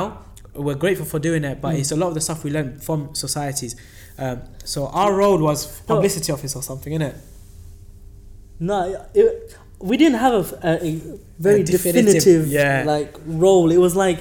we're 0.65 0.75
grateful 0.85 1.05
for 1.13 1.19
doing 1.19 1.43
it, 1.45 1.55
but 1.61 1.71
Mm. 1.73 1.79
it's 1.79 1.91
a 1.93 1.95
lot 2.01 2.09
of 2.11 2.15
the 2.15 2.23
stuff 2.27 2.43
we 2.43 2.51
learn 2.51 2.69
from 2.87 2.99
societies. 3.25 3.73
Um, 4.23 4.37
so 4.65 4.79
our 5.01 5.11
role 5.21 5.39
was 5.49 5.59
publicity 5.91 6.29
office 6.33 6.53
or 6.57 6.63
something, 6.69 6.91
innit? 6.97 7.15
No, 8.59 8.77
it, 9.13 9.55
we 9.79 9.95
didn't 9.95 10.19
have 10.19 10.33
a, 10.33 10.43
a, 10.71 10.73
a 10.89 11.01
very 11.39 11.61
A 11.61 11.63
definitive- 11.63 12.13
definitive, 12.15 12.47
yeah. 12.47 12.83
like 12.85 13.15
role. 13.25 13.71
It 13.71 13.77
was 13.87 13.95
like 13.95 14.19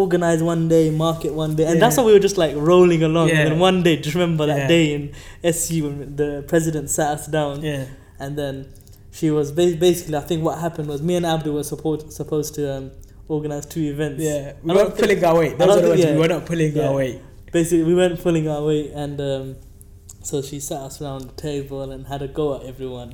organize 0.00 0.42
one 0.42 0.68
day, 0.68 0.90
market 0.90 1.32
one 1.34 1.54
day, 1.56 1.66
and 1.70 1.80
that's 1.82 1.96
Yeah. 1.96 2.02
how 2.02 2.06
we 2.06 2.12
were 2.16 2.24
just 2.28 2.38
like 2.44 2.54
rolling 2.56 3.02
along. 3.02 3.28
Yeah. 3.28 3.34
And 3.40 3.50
then 3.52 3.58
one 3.58 3.82
day, 3.82 3.94
just 3.96 4.14
remember 4.14 4.46
that 4.46 4.62
Yeah. 4.62 4.68
day 4.76 4.94
in 4.94 5.02
SU 5.44 5.84
when 5.84 6.16
the 6.16 6.30
president 6.52 6.88
sat 6.90 7.08
us 7.18 7.26
down, 7.26 7.62
Yeah. 7.62 7.84
and 8.18 8.36
then 8.38 8.54
she 9.10 9.30
was 9.30 9.52
ba- 9.52 9.76
basically. 9.78 10.16
I 10.16 10.20
think 10.30 10.42
what 10.44 10.58
happened 10.58 10.88
was 10.88 11.02
me 11.02 11.14
and 11.16 11.26
Abdul 11.26 11.54
were 11.54 11.62
support, 11.74 12.12
supposed 12.12 12.54
to 12.54 12.62
um, 12.76 12.90
organize 13.28 13.66
two 13.66 13.82
events. 13.94 14.22
Yeah. 14.22 14.52
We 14.62 14.74
weren't 14.74 14.96
think- 14.96 15.00
pulling 15.00 15.24
our 15.24 15.38
weight. 15.40 15.58
That's 15.58 15.68
what 15.76 15.84
it 15.84 15.88
was. 15.90 16.00
yeah. 16.00 16.12
We 16.14 16.18
were 16.24 16.28
not 16.36 16.46
pulling 16.46 16.78
our 16.80 16.94
weight. 16.94 17.18
basically 17.52 17.84
we 17.84 17.94
weren't 17.94 18.18
pulling 18.22 18.48
our 18.48 18.64
weight 18.64 18.90
and 18.94 19.20
um, 19.20 19.56
so 20.22 20.40
she 20.40 20.58
sat 20.58 20.80
us 20.88 21.02
around 21.02 21.22
the 21.30 21.36
table 21.48 21.82
and 21.92 22.06
had 22.06 22.22
a 22.22 22.28
go 22.40 22.46
at 22.56 22.62
everyone 22.72 23.12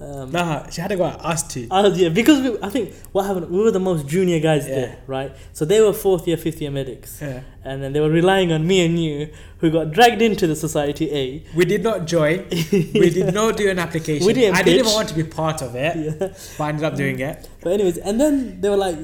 um, 0.00 0.30
Nah, 0.32 0.68
she 0.70 0.80
had 0.80 0.88
to 0.88 0.96
go 0.96 1.04
us 1.04 1.42
too. 1.46 1.66
I 1.70 1.82
was- 1.82 1.98
yeah, 2.00 2.08
because 2.08 2.40
we, 2.42 2.58
I 2.62 2.68
think 2.68 2.94
what 3.12 3.26
happened, 3.26 3.48
we 3.50 3.58
were 3.58 3.70
the 3.70 3.78
most 3.80 4.06
junior 4.06 4.40
guys 4.40 4.66
Yeah. 4.68 4.74
there, 4.74 4.98
right? 5.06 5.32
So 5.52 5.64
they 5.64 5.80
were 5.80 5.92
fourth 5.92 6.26
year, 6.26 6.36
fifth 6.36 6.60
year 6.60 6.70
medics, 6.70 7.18
Yeah. 7.22 7.42
and 7.64 7.82
then 7.82 7.92
they 7.92 8.00
were 8.00 8.10
relying 8.10 8.50
on 8.52 8.66
me 8.66 8.84
and 8.84 8.98
you, 9.02 9.28
who 9.58 9.70
got 9.70 9.92
dragged 9.92 10.20
into 10.20 10.46
the 10.46 10.56
society 10.56 11.10
A. 11.14 11.44
We 11.54 11.64
did 11.64 11.82
not 11.82 12.06
join. 12.06 12.44
We 12.72 13.10
did 13.10 13.32
not 13.34 13.56
do 13.56 13.70
an 13.70 13.78
application. 13.78 14.26
We 14.26 14.32
didn't 14.32 14.56
I 14.56 14.62
didn't 14.62 14.80
even 14.80 14.92
want 14.92 15.08
to 15.10 15.14
be 15.14 15.24
part 15.24 15.62
of 15.62 15.74
it, 15.76 15.96
Yeah. 15.96 16.28
but 16.58 16.64
I 16.64 16.68
ended 16.70 16.84
up 16.84 16.96
doing 16.96 17.20
it. 17.20 17.48
But 17.62 17.72
anyways, 17.74 17.98
and 17.98 18.20
then 18.20 18.60
they 18.60 18.68
were 18.68 18.76
like, 18.88 18.98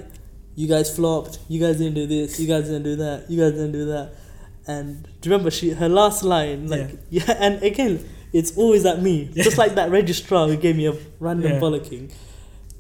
"You 0.57 0.67
guys 0.69 0.95
flopped. 0.95 1.39
You 1.49 1.61
guys 1.61 1.77
didn't 1.79 1.95
do 1.95 2.07
this. 2.07 2.39
You 2.41 2.47
guys 2.49 2.65
didn't 2.65 2.83
do 2.83 2.97
that. 2.97 3.31
You 3.31 3.39
guys 3.43 3.53
didn't 3.53 3.73
do 3.73 3.87
that." 3.87 4.07
And 4.67 5.03
do 5.21 5.29
you 5.29 5.31
remember 5.33 5.51
she 5.51 5.71
her 5.71 5.89
last 5.89 6.23
line? 6.23 6.67
Like 6.69 6.91
yeah, 7.11 7.33
and 7.45 7.63
again, 7.63 8.05
it's 8.33 8.57
always 8.57 8.85
at 8.87 9.03
me, 9.03 9.31
just 9.35 9.59
like 9.59 9.75
that 9.75 9.91
registrar 9.91 10.47
who 10.49 10.57
gave 10.57 10.77
me 10.77 10.87
a 10.87 10.95
random 11.19 11.53
Yeah. 11.53 11.61
bollocking. 11.61 12.13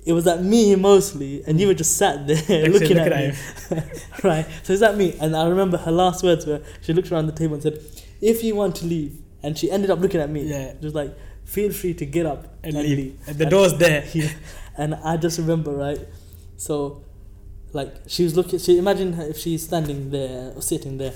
It 0.07 0.13
was 0.15 0.27
at 0.27 0.43
me 0.43 0.75
mostly, 0.77 1.43
and 1.47 1.61
you 1.61 1.67
were 1.67 1.75
just 1.75 1.97
sat 1.99 2.27
there 2.27 2.69
looking 2.69 2.97
look 2.97 3.07
at, 3.07 3.13
at 3.13 3.35
me. 3.35 3.83
right. 4.25 4.47
So 4.63 4.73
it's 4.73 4.83
at 4.83 4.97
me, 4.97 5.17
and 5.21 5.37
I 5.37 5.47
remember 5.47 5.77
her 5.77 5.93
last 5.93 6.23
words 6.25 6.47
were 6.47 6.63
she 6.81 6.93
looked 6.93 7.13
around 7.13 7.27
the 7.27 7.33
table 7.33 7.55
and 7.55 7.63
said, 7.63 7.79
"If 8.21 8.43
you 8.43 8.55
want 8.55 8.77
to 8.77 8.87
leave," 8.87 9.19
and 9.43 9.59
she 9.59 9.71
ended 9.71 9.91
up 9.91 10.01
looking 10.01 10.21
at 10.21 10.31
me. 10.31 10.43
Yeah. 10.45 10.73
Just 10.81 10.95
like, 10.95 11.15
feel 11.45 11.73
free 11.73 11.95
to 11.95 12.07
get 12.07 12.25
up 12.27 12.47
And, 12.63 12.77
and, 12.77 12.89
leave. 12.89 12.99
leave. 12.99 13.19
And 13.27 13.37
the 13.39 13.47
door's 13.47 13.75
there. 13.77 14.05
Yeah. 14.15 14.31
And 14.79 14.95
I 14.95 15.17
just 15.19 15.37
remember, 15.39 15.73
right? 15.73 15.99
So, 16.57 17.05
like, 17.73 17.93
she 18.07 18.25
was 18.25 18.37
looking, 18.37 18.59
she 18.59 18.79
imagine 18.79 19.13
if 19.21 19.37
she's 19.37 19.65
standing 19.65 20.11
there 20.11 20.53
or 20.57 20.63
sitting 20.63 20.97
there. 20.99 21.13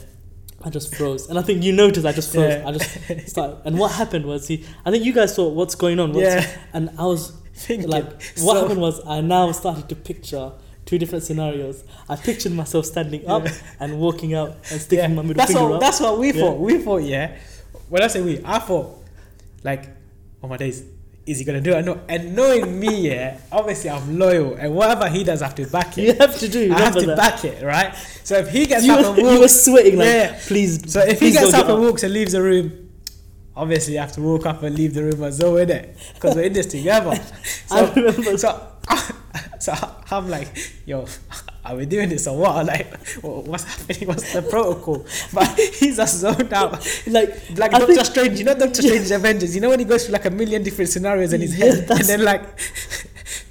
I 0.63 0.71
just 0.71 0.95
froze. 0.95 1.29
And 1.29 1.39
I 1.39 1.43
think 1.43 1.63
you 1.63 1.73
noticed 1.73 2.07
I 2.07 2.13
just 2.13 2.33
froze. 2.33 2.55
Yeah. 2.55 2.69
I 2.69 2.73
just 2.73 3.29
started. 3.29 3.59
And 3.65 3.79
what 3.79 3.93
happened 3.93 4.25
was, 4.25 4.49
he. 4.49 4.65
I 4.85 4.91
think 4.91 5.05
you 5.05 5.13
guys 5.13 5.35
saw 5.35 5.49
what's 5.49 5.75
going 5.75 5.99
on. 6.01 6.13
What's, 6.13 6.25
Yeah. 6.27 6.59
And 6.73 6.91
I 6.99 7.05
was 7.05 7.33
Thinking. 7.55 7.89
like, 7.89 8.05
what 8.11 8.37
So- 8.39 8.61
happened 8.63 8.81
was, 8.81 9.01
I 9.07 9.21
now 9.21 9.53
started 9.53 9.89
to 9.91 9.97
picture 9.97 10.53
two 10.87 10.99
different 10.99 11.25
scenarios. 11.25 11.83
I 12.09 12.17
pictured 12.17 12.53
myself 12.53 12.87
standing 12.87 13.27
up 13.27 13.45
Yeah. 13.45 13.53
and 13.81 13.99
walking 13.99 14.35
out 14.35 14.57
and 14.71 14.81
sticking 14.81 14.99
Yeah. 15.11 15.17
my 15.17 15.23
middle 15.23 15.35
That's 15.35 15.53
finger 15.53 15.67
what 15.69 15.75
up. 15.77 15.81
that's 15.81 16.01
what 16.01 16.19
we 16.19 16.29
Yeah. 16.33 16.41
thought. 16.41 16.59
We 16.61 16.79
thought, 16.79 17.03
yeah. 17.03 17.37
When 17.89 18.03
I 18.03 18.07
say 18.09 18.21
we, 18.23 18.41
I 18.45 18.59
thought, 18.59 19.03
like, 19.63 19.89
oh 20.43 20.49
my 20.49 20.57
days, 20.57 20.83
is 21.27 21.39
he 21.39 21.45
gonna 21.45 21.61
do 21.61 21.73
it? 21.73 21.85
No. 21.85 22.01
And 22.09 22.37
knowing 22.37 22.79
me, 22.79 23.09
yeah, 23.09 23.39
obviously 23.51 23.91
I'm 23.91 24.19
loyal, 24.19 24.55
and 24.55 24.75
whatever 24.75 25.09
he 25.09 25.25
does, 25.25 25.41
I 25.43 25.47
have 25.47 25.55
to 25.57 25.67
back 25.67 25.97
it. 25.99 26.03
you 26.05 26.15
have 26.15 26.39
to 26.39 26.49
do. 26.49 26.73
I 26.75 26.81
have 26.81 26.95
to 26.97 27.07
that. 27.07 27.17
back 27.17 27.45
it, 27.45 27.63
right? 27.65 27.95
So 28.25 28.37
if 28.39 28.51
he 28.51 28.67
gets 28.67 28.85
You, 28.85 28.93
up 28.95 29.17
and 29.17 29.25
walks, 29.25 29.33
you 29.35 29.41
were 29.41 29.49
sweating 29.49 29.99
like, 29.99 30.07
Yeah. 30.09 30.39
please. 30.47 30.93
so 30.93 31.01
if 31.01 31.21
he 31.21 31.31
gets 31.31 31.55
up 31.55 31.69
and 31.69 31.81
walks 31.81 32.03
and 32.03 32.13
leaves 32.13 32.33
the 32.33 32.43
room, 32.43 32.91
obviously 33.57 33.95
you 33.95 34.01
have 34.01 34.13
to 34.13 34.21
walk 34.21 34.47
up 34.47 34.63
and 34.65 34.77
leave 34.77 34.95
the 34.95 35.03
room 35.05 35.23
as 35.23 35.39
well, 35.41 35.53
innit? 35.53 35.97
Because 36.15 36.35
we're 36.37 36.43
in 36.43 36.53
this 36.53 36.67
together. 36.67 37.19
I 37.71 37.91
remember. 37.93 38.37
so, 38.37 38.69
so 39.59 39.73
I'm 40.11 40.29
like, 40.29 40.49
yo, 40.87 41.07
are 41.65 41.77
we 41.77 41.87
doing 41.87 42.09
this 42.09 42.27
or 42.27 42.37
what? 42.39 42.67
Like, 42.75 42.93
what's 43.23 43.65
happening? 43.65 44.09
What's 44.09 44.33
the 44.33 44.43
protocol? 44.43 45.07
But 45.33 45.59
he's 45.59 45.97
just 45.97 46.19
zoned 46.19 46.53
out. 46.53 46.73
like, 47.07 47.51
Like 47.57 47.75
I 47.75 47.79
Doctor 47.79 47.95
think- 47.95 48.07
Strange, 48.07 48.39
you 48.39 48.45
know 48.45 48.55
Doctor 48.55 48.83
Strange's 48.83 49.11
Avengers. 49.11 49.55
You 49.55 49.61
know 49.61 49.71
when 49.71 49.79
he 49.79 49.85
goes 49.85 50.05
through 50.05 50.13
like 50.13 50.25
a 50.27 50.31
million 50.31 50.63
different 50.63 50.91
scenarios 50.91 51.33
in 51.33 51.41
his 51.41 51.59
Yeah, 51.59 51.67
head, 51.67 51.91
and 51.91 52.01
then 52.05 52.25
like, 52.25 52.43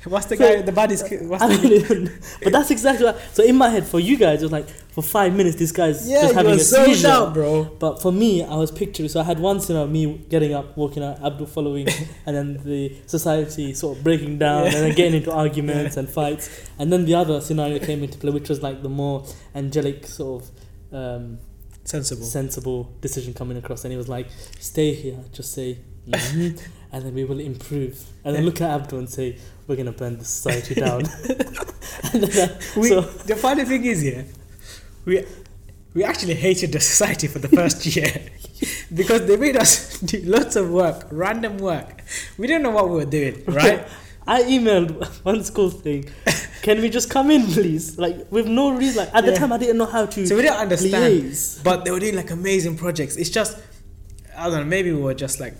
what's 0.05 0.25
the 0.27 0.37
So- 0.37 0.55
guy? 0.55 0.61
The 0.61 0.71
body's. 0.71 1.01
What's 1.21 1.43
I 1.43 1.47
the, 1.47 1.55
don't 1.55 1.71
even. 1.71 2.19
But 2.43 2.53
that's 2.53 2.71
exactly 2.71 3.05
what. 3.05 3.19
So 3.33 3.43
in 3.43 3.55
my 3.55 3.69
head, 3.69 3.85
for 3.87 3.99
you 3.99 4.17
guys, 4.17 4.41
it 4.41 4.45
was 4.45 4.51
like 4.51 4.67
for 4.69 5.01
five 5.01 5.33
minutes, 5.35 5.55
this 5.57 5.71
guy's 5.71 6.07
yeah, 6.09 6.21
just 6.23 6.33
having 6.35 6.53
a 6.53 6.59
seizure. 6.59 7.07
out, 7.07 7.33
bro. 7.33 7.63
But 7.79 8.01
for 8.01 8.11
me, 8.11 8.43
I 8.43 8.55
was 8.55 8.71
picturing. 8.71 9.09
So 9.09 9.19
I 9.19 9.23
had 9.23 9.39
one 9.39 9.59
scenario, 9.59 9.87
me 9.87 10.17
getting 10.29 10.53
up, 10.53 10.75
walking 10.77 11.03
out, 11.03 11.23
Abdul 11.23 11.47
following, 11.47 11.87
and 12.25 12.35
then 12.35 12.59
the 12.63 12.95
society 13.07 13.73
sort 13.73 13.97
of 13.97 14.03
breaking 14.03 14.37
down, 14.39 14.65
Yeah. 14.65 14.73
and 14.75 14.83
then 14.87 14.95
getting 14.95 15.15
into 15.15 15.31
arguments 15.31 15.97
and 15.97 16.09
fights. 16.09 16.69
And 16.79 16.91
then 16.91 17.05
the 17.05 17.15
other 17.15 17.41
scenario 17.41 17.79
came 17.79 18.03
into 18.03 18.17
play, 18.17 18.31
which 18.31 18.49
was 18.49 18.61
like 18.61 18.83
the 18.83 18.89
more 18.89 19.25
angelic 19.55 20.05
sort 20.05 20.43
of. 20.43 20.49
Um, 20.95 21.39
Sensible. 21.85 22.23
sensible 22.23 22.93
decision 23.01 23.33
coming 23.33 23.57
across, 23.57 23.83
and 23.83 23.91
he 23.91 23.97
was 23.97 24.07
like, 24.07 24.27
"Stay 24.57 24.93
here, 24.93 25.17
just 25.33 25.51
say, 25.51 25.79
mhm, 26.07 26.57
and 26.93 27.03
then 27.03 27.13
we 27.13 27.25
will 27.25 27.39
improve." 27.39 28.01
And 28.23 28.35
then 28.35 28.45
look 28.45 28.61
at 28.61 28.69
Abdul 28.69 28.99
and 28.99 29.09
say, 29.09 29.37
"We're 29.67 29.75
gonna 29.75 29.91
burn 29.91 30.17
the 30.19 30.25
society 30.25 30.75
down." 30.75 31.01
and 32.13 32.23
then, 32.23 32.49
uh, 32.49 32.59
We, 32.77 32.89
so 32.89 33.01
the 33.01 33.35
funny 33.35 33.65
thing 33.65 33.83
is, 33.83 34.03
yeah, 34.03 34.21
we 35.05 35.25
we 35.93 36.03
actually 36.03 36.35
hated 36.35 36.71
the 36.71 36.79
society 36.79 37.27
for 37.27 37.39
the 37.39 37.49
first 37.49 37.85
year 37.95 38.13
because 38.93 39.25
they 39.25 39.37
made 39.37 39.57
us 39.57 39.99
do 40.11 40.21
lots 40.21 40.55
of 40.55 40.69
work, 40.69 41.07
random 41.11 41.57
work. 41.57 42.03
We 42.37 42.47
didn't 42.47 42.63
know 42.63 42.71
what 42.71 42.89
we 42.89 42.95
were 42.95 43.11
doing, 43.19 43.43
right? 43.47 43.85
I 44.25 44.43
emailed 44.43 44.91
one 45.25 45.43
school 45.43 45.69
saying, 45.69 46.09
"Can 46.61 46.81
we 46.81 46.89
just 46.89 47.09
come 47.09 47.29
in, 47.31 47.45
please?" 47.47 47.97
Like 47.97 48.31
with 48.31 48.47
no 48.47 48.71
reason. 48.71 49.03
Like 49.03 49.13
at 49.13 49.25
the 49.25 49.35
time, 49.35 49.51
I 49.51 49.57
didn't 49.57 49.77
know 49.77 49.85
how 49.97 50.05
to. 50.05 50.27
So 50.27 50.35
we 50.35 50.43
didn't 50.43 50.59
understand. 50.59 51.03
liaise. 51.23 51.61
But 51.63 51.83
they 51.83 51.91
were 51.91 51.99
doing 51.99 52.15
like 52.15 52.31
amazing 52.31 52.77
projects. 52.77 53.17
It's 53.17 53.29
just 53.29 53.57
I 54.35 54.49
don't 54.49 54.59
know. 54.59 54.65
Maybe 54.65 54.91
we 54.91 55.01
were 55.01 55.13
just 55.13 55.39
like, 55.39 55.55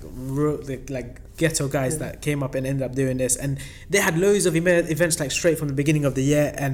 like 0.90 1.20
ghetto 1.44 1.66
guys 1.78 1.94
Yeah. 1.94 2.04
that 2.06 2.14
came 2.28 2.40
up 2.46 2.54
and 2.58 2.64
ended 2.72 2.84
up 2.88 2.94
doing 3.02 3.18
this, 3.24 3.34
and 3.44 3.52
they 3.92 4.02
had 4.08 4.16
loads 4.26 4.46
of 4.50 4.54
events 4.96 5.16
like 5.22 5.32
straight 5.40 5.58
from 5.60 5.68
the 5.74 5.78
beginning 5.82 6.06
of 6.10 6.14
the 6.20 6.24
year. 6.34 6.48
And 6.66 6.74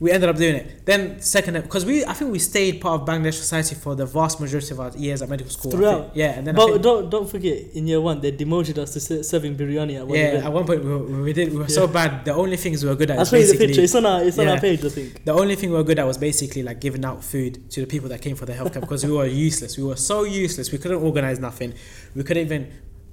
we 0.00 0.08
ended 0.16 0.28
up 0.32 0.36
doing 0.44 0.54
it. 0.62 0.66
Then 0.90 1.00
second, 1.36 1.54
because 1.66 1.84
we 1.90 1.94
I 2.12 2.14
think 2.18 2.28
we 2.36 2.40
stayed 2.52 2.74
part 2.84 2.94
of 3.00 3.02
Bangladesh 3.10 3.38
society 3.46 3.74
for 3.84 3.92
the 4.00 4.06
vast 4.18 4.34
majority 4.42 4.70
of 4.74 4.78
our 4.84 4.92
years 5.06 5.18
at 5.24 5.28
medical 5.34 5.50
school. 5.56 5.72
Throughout. 5.72 6.04
yeah, 6.22 6.36
and 6.38 6.42
then 6.46 6.54
But 6.60 6.68
don't 6.88 7.04
don't 7.14 7.28
forget, 7.34 7.56
in 7.78 7.82
year 7.90 8.00
one, 8.08 8.16
they 8.24 8.30
demoted 8.42 8.76
us 8.82 8.90
to 8.94 9.00
serving 9.32 9.52
biryani 9.60 9.94
at 10.00 10.06
one 10.10 10.16
yeah, 10.18 10.28
event. 10.30 10.44
at 10.48 10.52
one 10.58 10.64
point 10.70 10.80
we 10.84 10.90
were, 10.94 11.22
we 11.28 11.32
did 11.38 11.46
we 11.54 11.58
were 11.64 11.72
so 11.80 11.84
bad. 11.98 12.10
The 12.30 12.34
only 12.42 12.58
things 12.64 12.76
we 12.84 12.88
were 12.90 12.98
good 13.02 13.10
at 13.12 13.16
I'll 13.18 13.24
is 13.26 13.30
the 13.32 13.38
basically 13.40 13.66
picture. 13.68 13.82
It's 13.86 13.96
on 14.00 14.06
our 14.12 14.18
it's 14.26 14.38
on 14.42 14.46
our 14.52 14.60
page, 14.68 14.80
I 14.90 14.92
think. 14.98 15.08
the 15.30 15.36
only 15.42 15.56
thing 15.58 15.68
we 15.72 15.76
were 15.80 15.88
good 15.90 15.98
at 16.02 16.06
was 16.12 16.18
basically 16.30 16.62
like 16.68 16.78
giving 16.86 17.04
out 17.08 17.18
food 17.32 17.52
to 17.72 17.78
the 17.84 17.88
people 17.94 18.08
that 18.12 18.20
came 18.26 18.36
for 18.40 18.46
the 18.50 18.54
health 18.60 18.72
camp 18.74 18.84
because 18.86 19.02
we 19.10 19.14
were 19.18 19.26
useless. 19.50 19.70
We 19.80 19.86
were 19.90 20.00
so 20.12 20.16
useless. 20.44 20.66
We 20.74 20.78
couldn't 20.82 21.02
organize 21.10 21.38
nothing. 21.48 21.70
We 22.14 22.22
couldn't 22.26 22.44
even 22.48 22.62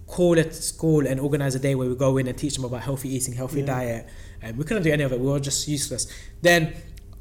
call 0.07 0.37
at 0.39 0.53
school 0.53 1.05
and 1.07 1.19
organize 1.19 1.55
a 1.55 1.59
day 1.59 1.73
where 1.75 1.89
we 1.89 1.95
go 1.95 2.17
in 2.17 2.27
and 2.27 2.37
teach 2.37 2.55
them 2.55 2.65
about 2.65 2.81
healthy 2.81 3.09
eating, 3.15 3.33
healthy 3.33 3.59
Yeah. 3.61 3.65
diet. 3.65 4.05
And 4.41 4.57
we 4.57 4.63
couldn't 4.63 4.83
do 4.83 4.91
any 4.91 5.03
of 5.03 5.11
it. 5.11 5.19
We 5.19 5.27
were 5.27 5.39
just 5.39 5.67
useless. 5.67 6.07
Then, 6.41 6.73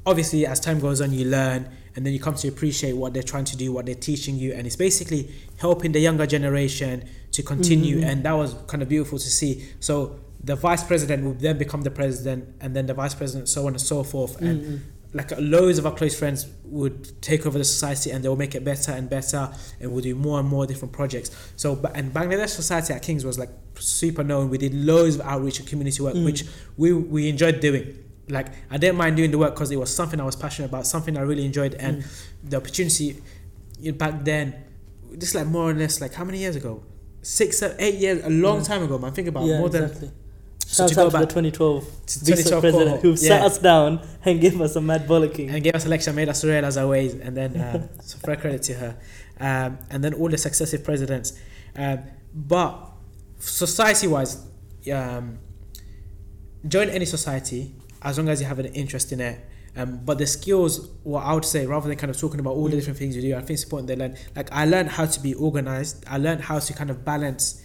obviously, 0.05 0.47
as 0.47 0.61
time 0.61 0.81
goes 0.81 1.01
on, 1.01 1.13
you 1.13 1.25
learn 1.25 1.69
and 1.97 2.05
then 2.05 2.13
you 2.13 2.21
come 2.21 2.35
to 2.35 2.49
appreciate 2.49 2.93
what 2.95 3.15
they're 3.15 3.23
trying 3.23 3.45
to 3.47 3.57
do, 3.57 3.73
what 3.73 3.87
they're 3.87 3.95
teaching 3.95 4.37
you, 4.37 4.53
and 4.53 4.67
it's 4.67 4.77
basically 4.77 5.31
helping 5.59 5.93
the 5.93 6.01
younger 6.01 6.27
generation 6.27 7.05
to 7.31 7.43
continue. 7.43 8.01
Mhm. 8.01 8.05
And 8.05 8.23
that 8.25 8.33
was 8.33 8.55
kind 8.67 8.83
of 8.83 8.89
beautiful 8.89 9.19
to 9.19 9.31
see. 9.31 9.65
So 9.81 10.17
the 10.43 10.57
vice 10.57 10.83
president 10.83 11.25
would 11.25 11.41
then 11.41 11.57
become 11.57 11.83
the 11.83 11.91
president, 11.91 12.49
and 12.61 12.75
then 12.77 12.87
the 12.87 12.95
vice 12.95 13.15
president, 13.15 13.49
so 13.49 13.67
on 13.67 13.73
and 13.75 13.81
so 13.81 14.03
forth. 14.03 14.41
And 14.43 14.61
Mm-mm. 14.63 14.79
Like 15.15 15.31
loads 15.39 15.79
of 15.79 15.87
our 15.87 15.95
close 15.95 16.19
friends 16.19 16.47
would 16.65 17.21
take 17.23 17.47
over 17.47 17.57
the 17.57 17.65
society 17.65 18.11
and 18.11 18.25
they'll 18.25 18.35
make 18.45 18.55
it 18.57 18.65
better 18.65 18.91
and 18.93 19.09
better 19.09 19.49
and 19.81 19.91
we'll 19.93 20.03
do 20.03 20.15
more 20.15 20.41
and 20.41 20.49
more 20.49 20.67
different 20.67 20.93
projects 20.93 21.31
so 21.57 21.81
and 21.95 22.13
bangladesh 22.13 22.49
society 22.49 22.93
at 22.93 23.01
kings 23.01 23.25
was 23.25 23.39
like 23.39 23.51
super 23.79 24.25
known 24.25 24.51
we 24.51 24.59
did 24.59 24.75
loads 24.75 25.15
of 25.15 25.21
outreach 25.23 25.59
and 25.61 25.69
community 25.69 26.03
work 26.03 26.15
Mm. 26.17 26.25
which 26.25 26.45
we 26.77 26.93
we 26.93 27.29
enjoyed 27.29 27.61
doing 27.61 27.97
like 28.29 28.49
i 28.71 28.77
didn't 28.77 28.97
mind 28.97 29.17
doing 29.17 29.31
the 29.31 29.39
work 29.39 29.55
because 29.55 29.71
it 29.71 29.79
was 29.79 29.95
something 29.95 30.19
i 30.21 30.25
was 30.25 30.35
passionate 30.37 30.69
about 30.69 30.85
something 30.87 31.17
i 31.17 31.21
really 31.21 31.45
enjoyed 31.45 31.75
and 31.75 32.03
Mm. 32.03 32.51
the 32.51 32.57
opportunity 32.57 33.23
back 33.97 34.25
then 34.25 34.55
just 35.19 35.35
like 35.35 35.47
more 35.47 35.71
or 35.71 35.75
less 35.75 36.01
like 36.01 36.13
how 36.15 36.25
many 36.25 36.39
years 36.39 36.57
ago 36.57 36.83
six 37.23 37.59
seven, 37.59 37.77
eight 37.81 37.95
years 38.05 38.25
a 38.25 38.31
long 38.31 38.59
Yeah. 38.59 38.65
time 38.65 38.83
ago 38.83 38.99
man 38.99 39.13
think 39.13 39.29
about 39.29 39.45
yeah, 39.47 39.59
more 39.61 39.69
than 39.69 39.85
exactly. 39.85 40.11
So 40.67 40.83
Shout 40.83 40.89
to 40.89 40.95
go 40.97 41.03
out 41.07 41.11
to 41.31 41.41
the 41.41 41.51
2012 41.51 41.85
to 41.85 42.19
vice 42.19 42.25
2012 42.45 42.61
president 42.63 43.03
who 43.03 43.11
yeah. 43.11 43.17
sat 43.17 43.43
us 43.43 43.59
down 43.59 44.01
and 44.25 44.41
gave 44.41 44.61
us 44.61 44.75
a 44.77 44.81
mad 44.81 45.07
bollocking. 45.07 45.53
and 45.53 45.63
gave 45.63 45.75
us 45.75 45.85
a 45.87 45.89
lecture, 45.89 46.13
made 46.13 46.29
us 46.29 46.43
realize 46.45 46.77
our 46.77 46.87
ways, 46.89 47.15
and 47.15 47.37
then 47.37 47.57
uh, 47.57 47.87
so 48.03 48.19
fair 48.19 48.37
credit 48.37 48.63
to 48.63 48.75
her, 48.75 48.97
um, 49.41 49.79
and 49.91 50.03
then 50.03 50.15
all 50.15 50.29
the 50.29 50.39
successive 50.39 50.83
presidents. 50.85 51.39
Um, 51.77 52.01
but 52.35 52.91
society-wise, 53.39 54.45
um, 54.93 55.39
join 56.67 56.89
any 56.89 57.05
society 57.05 57.75
as 58.03 58.19
long 58.19 58.29
as 58.29 58.41
you 58.41 58.47
have 58.47 58.59
an 58.59 58.67
interest 58.67 59.13
in 59.13 59.21
it. 59.21 59.39
Um, 59.77 60.01
but 60.05 60.19
the 60.19 60.27
skills, 60.27 60.89
what 61.03 61.25
I 61.25 61.35
would 61.35 61.45
say, 61.45 61.67
rather 61.67 61.89
than 61.89 61.97
kind 61.99 62.11
of 62.11 62.19
talking 62.19 62.39
about 62.41 62.55
all 62.55 62.65
the 62.69 62.77
Mm. 62.77 62.79
different 62.79 62.99
things 62.99 63.17
you 63.17 63.23
do, 63.23 63.35
I 63.35 63.39
think 63.41 63.51
it's 63.51 63.65
important 63.65 63.89
they 63.89 63.97
learn. 63.97 64.17
Like 64.37 64.49
I 64.53 64.67
learned 64.67 64.91
how 64.91 65.07
to 65.07 65.21
be 65.21 65.35
organized. 65.35 66.05
I 66.07 66.19
learned 66.19 66.43
how 66.43 66.59
to 66.61 66.73
kind 66.73 66.91
of 66.91 67.05
balance, 67.05 67.61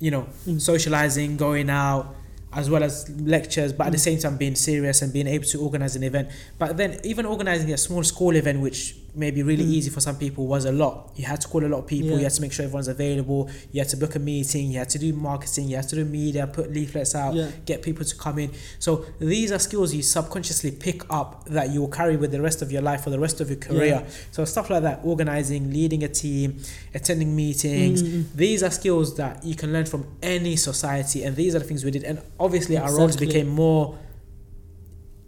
you 0.00 0.10
know, 0.10 0.26
Mm. 0.46 0.60
socializing, 0.60 1.36
going 1.36 1.68
out, 1.68 2.16
as 2.54 2.70
well 2.70 2.82
as 2.82 3.08
lectures, 3.20 3.72
but 3.72 3.86
at 3.88 3.92
the 3.92 3.98
Mm. 3.98 4.02
same 4.02 4.18
time 4.18 4.36
being 4.36 4.54
serious 4.54 5.02
and 5.02 5.12
being 5.12 5.26
able 5.26 5.44
to 5.46 5.60
organize 5.60 5.96
an 5.96 6.02
event. 6.02 6.28
But 6.58 6.76
then 6.76 6.98
even 7.04 7.26
organizing 7.26 7.72
a 7.72 7.76
small 7.76 8.02
school 8.04 8.36
event, 8.36 8.60
which 8.60 8.96
may 9.16 9.30
be 9.30 9.42
really 9.42 9.64
Mm. 9.64 9.72
easy 9.76 9.90
for 9.90 10.00
some 10.00 10.16
people, 10.16 10.46
was 10.46 10.64
a 10.64 10.72
lot. 10.72 11.12
You 11.16 11.24
had 11.24 11.40
to 11.42 11.48
call 11.48 11.64
a 11.64 11.68
lot 11.68 11.78
of 11.78 11.86
people. 11.86 12.10
Yeah. 12.10 12.16
You 12.18 12.22
had 12.24 12.32
to 12.34 12.40
make 12.42 12.52
sure 12.52 12.64
everyone's 12.64 12.88
available. 12.88 13.48
You 13.70 13.80
had 13.80 13.88
to 13.90 13.96
book 13.96 14.14
a 14.16 14.18
meeting. 14.18 14.70
You 14.72 14.78
had 14.78 14.90
to 14.90 14.98
do 14.98 15.12
marketing. 15.12 15.68
You 15.68 15.76
had 15.76 15.88
to 15.88 15.96
do 15.96 16.04
media, 16.04 16.46
put 16.46 16.72
leaflets 16.72 17.14
out, 17.14 17.34
Yeah. 17.34 17.50
get 17.64 17.82
people 17.82 18.04
to 18.04 18.16
come 18.16 18.38
in. 18.40 18.50
So 18.78 19.04
these 19.20 19.52
are 19.52 19.58
skills 19.58 19.94
you 19.94 20.02
subconsciously 20.02 20.72
pick 20.72 21.02
up 21.10 21.44
that 21.46 21.70
you 21.72 21.80
will 21.80 21.88
carry 21.88 22.16
with 22.16 22.32
the 22.32 22.40
rest 22.40 22.60
of 22.62 22.72
your 22.72 22.82
life 22.82 23.06
or 23.06 23.10
the 23.10 23.20
rest 23.20 23.40
of 23.40 23.48
your 23.48 23.58
career. 23.58 24.02
Yeah. 24.04 24.10
So 24.32 24.44
stuff 24.44 24.68
like 24.70 24.82
that, 24.82 25.00
organizing, 25.04 25.72
leading 25.72 26.02
a 26.02 26.08
team, 26.08 26.58
attending 26.94 27.36
meetings. 27.36 28.02
Mm. 28.02 28.24
These 28.34 28.62
are 28.62 28.70
skills 28.70 29.14
that 29.16 29.44
you 29.44 29.54
can 29.54 29.72
learn 29.72 29.86
from 29.86 30.06
any 30.22 30.56
society, 30.56 31.22
and 31.24 31.36
these 31.36 31.54
are 31.54 31.60
the 31.60 31.64
things 31.64 31.84
we 31.84 31.90
did. 31.90 32.04
And 32.04 32.18
obviously, 32.40 32.76
our 32.76 32.92
roles 32.96 33.16
became 33.16 33.48
more 33.48 33.96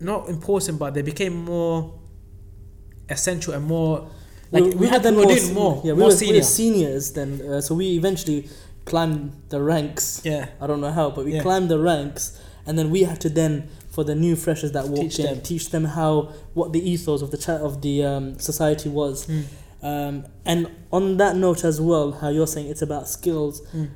not 0.01 0.29
important, 0.29 0.79
but 0.79 0.93
they 0.95 1.03
became 1.03 1.35
more 1.45 1.95
essential 3.09 3.55
and 3.55 3.65
more. 3.65 4.09
Like 4.53 4.75
we, 4.75 4.87
had 4.87 5.03
then 5.03 5.15
we 5.17 5.23
were 5.23 5.27
more 5.27 5.35
doing 5.37 5.55
more, 5.55 5.83
Yeah, 5.85 5.93
we 5.93 5.99
more 5.99 6.09
were, 6.09 6.15
senior. 6.15 6.33
we 6.35 6.39
were 6.39 6.45
seniors 6.45 7.13
then, 7.13 7.41
uh, 7.43 7.61
so 7.61 7.75
we 7.75 7.97
eventually 7.97 8.49
climbed 8.85 9.33
the 9.49 9.61
ranks. 9.61 10.21
yeah, 10.25 10.49
I 10.61 10.67
don't 10.69 10.81
know 10.81 10.93
how, 10.93 11.11
but 11.11 11.25
we 11.25 11.35
Yeah. 11.35 11.43
climbed 11.43 11.69
the 11.69 11.79
ranks, 11.81 12.41
and 12.65 12.79
then 12.79 12.91
we 12.91 13.03
had 13.03 13.21
to 13.23 13.29
then 13.29 13.69
for 13.91 14.05
the 14.05 14.15
new 14.15 14.37
freshers 14.37 14.73
that 14.73 14.87
walked 14.89 15.01
Teach 15.17 15.19
in, 15.21 15.25
them. 15.27 15.41
teach 15.41 15.71
them 15.71 15.85
how 15.85 16.33
what 16.55 16.73
the 16.73 16.91
ethos 16.91 17.23
of 17.23 17.31
the 17.33 17.37
cha- 17.39 17.57
of 17.57 17.83
the 17.83 18.05
um, 18.05 18.39
society 18.39 18.89
was. 18.89 19.27
Mm. 19.27 19.45
Um, 19.83 20.25
and 20.45 20.71
on 20.93 21.17
that 21.17 21.35
note 21.37 21.65
as 21.65 21.81
well, 21.81 22.13
how 22.13 22.29
you're 22.29 22.47
saying 22.47 22.67
it's 22.69 22.83
about 22.83 23.09
skills. 23.09 23.63
Mm. 23.75 23.89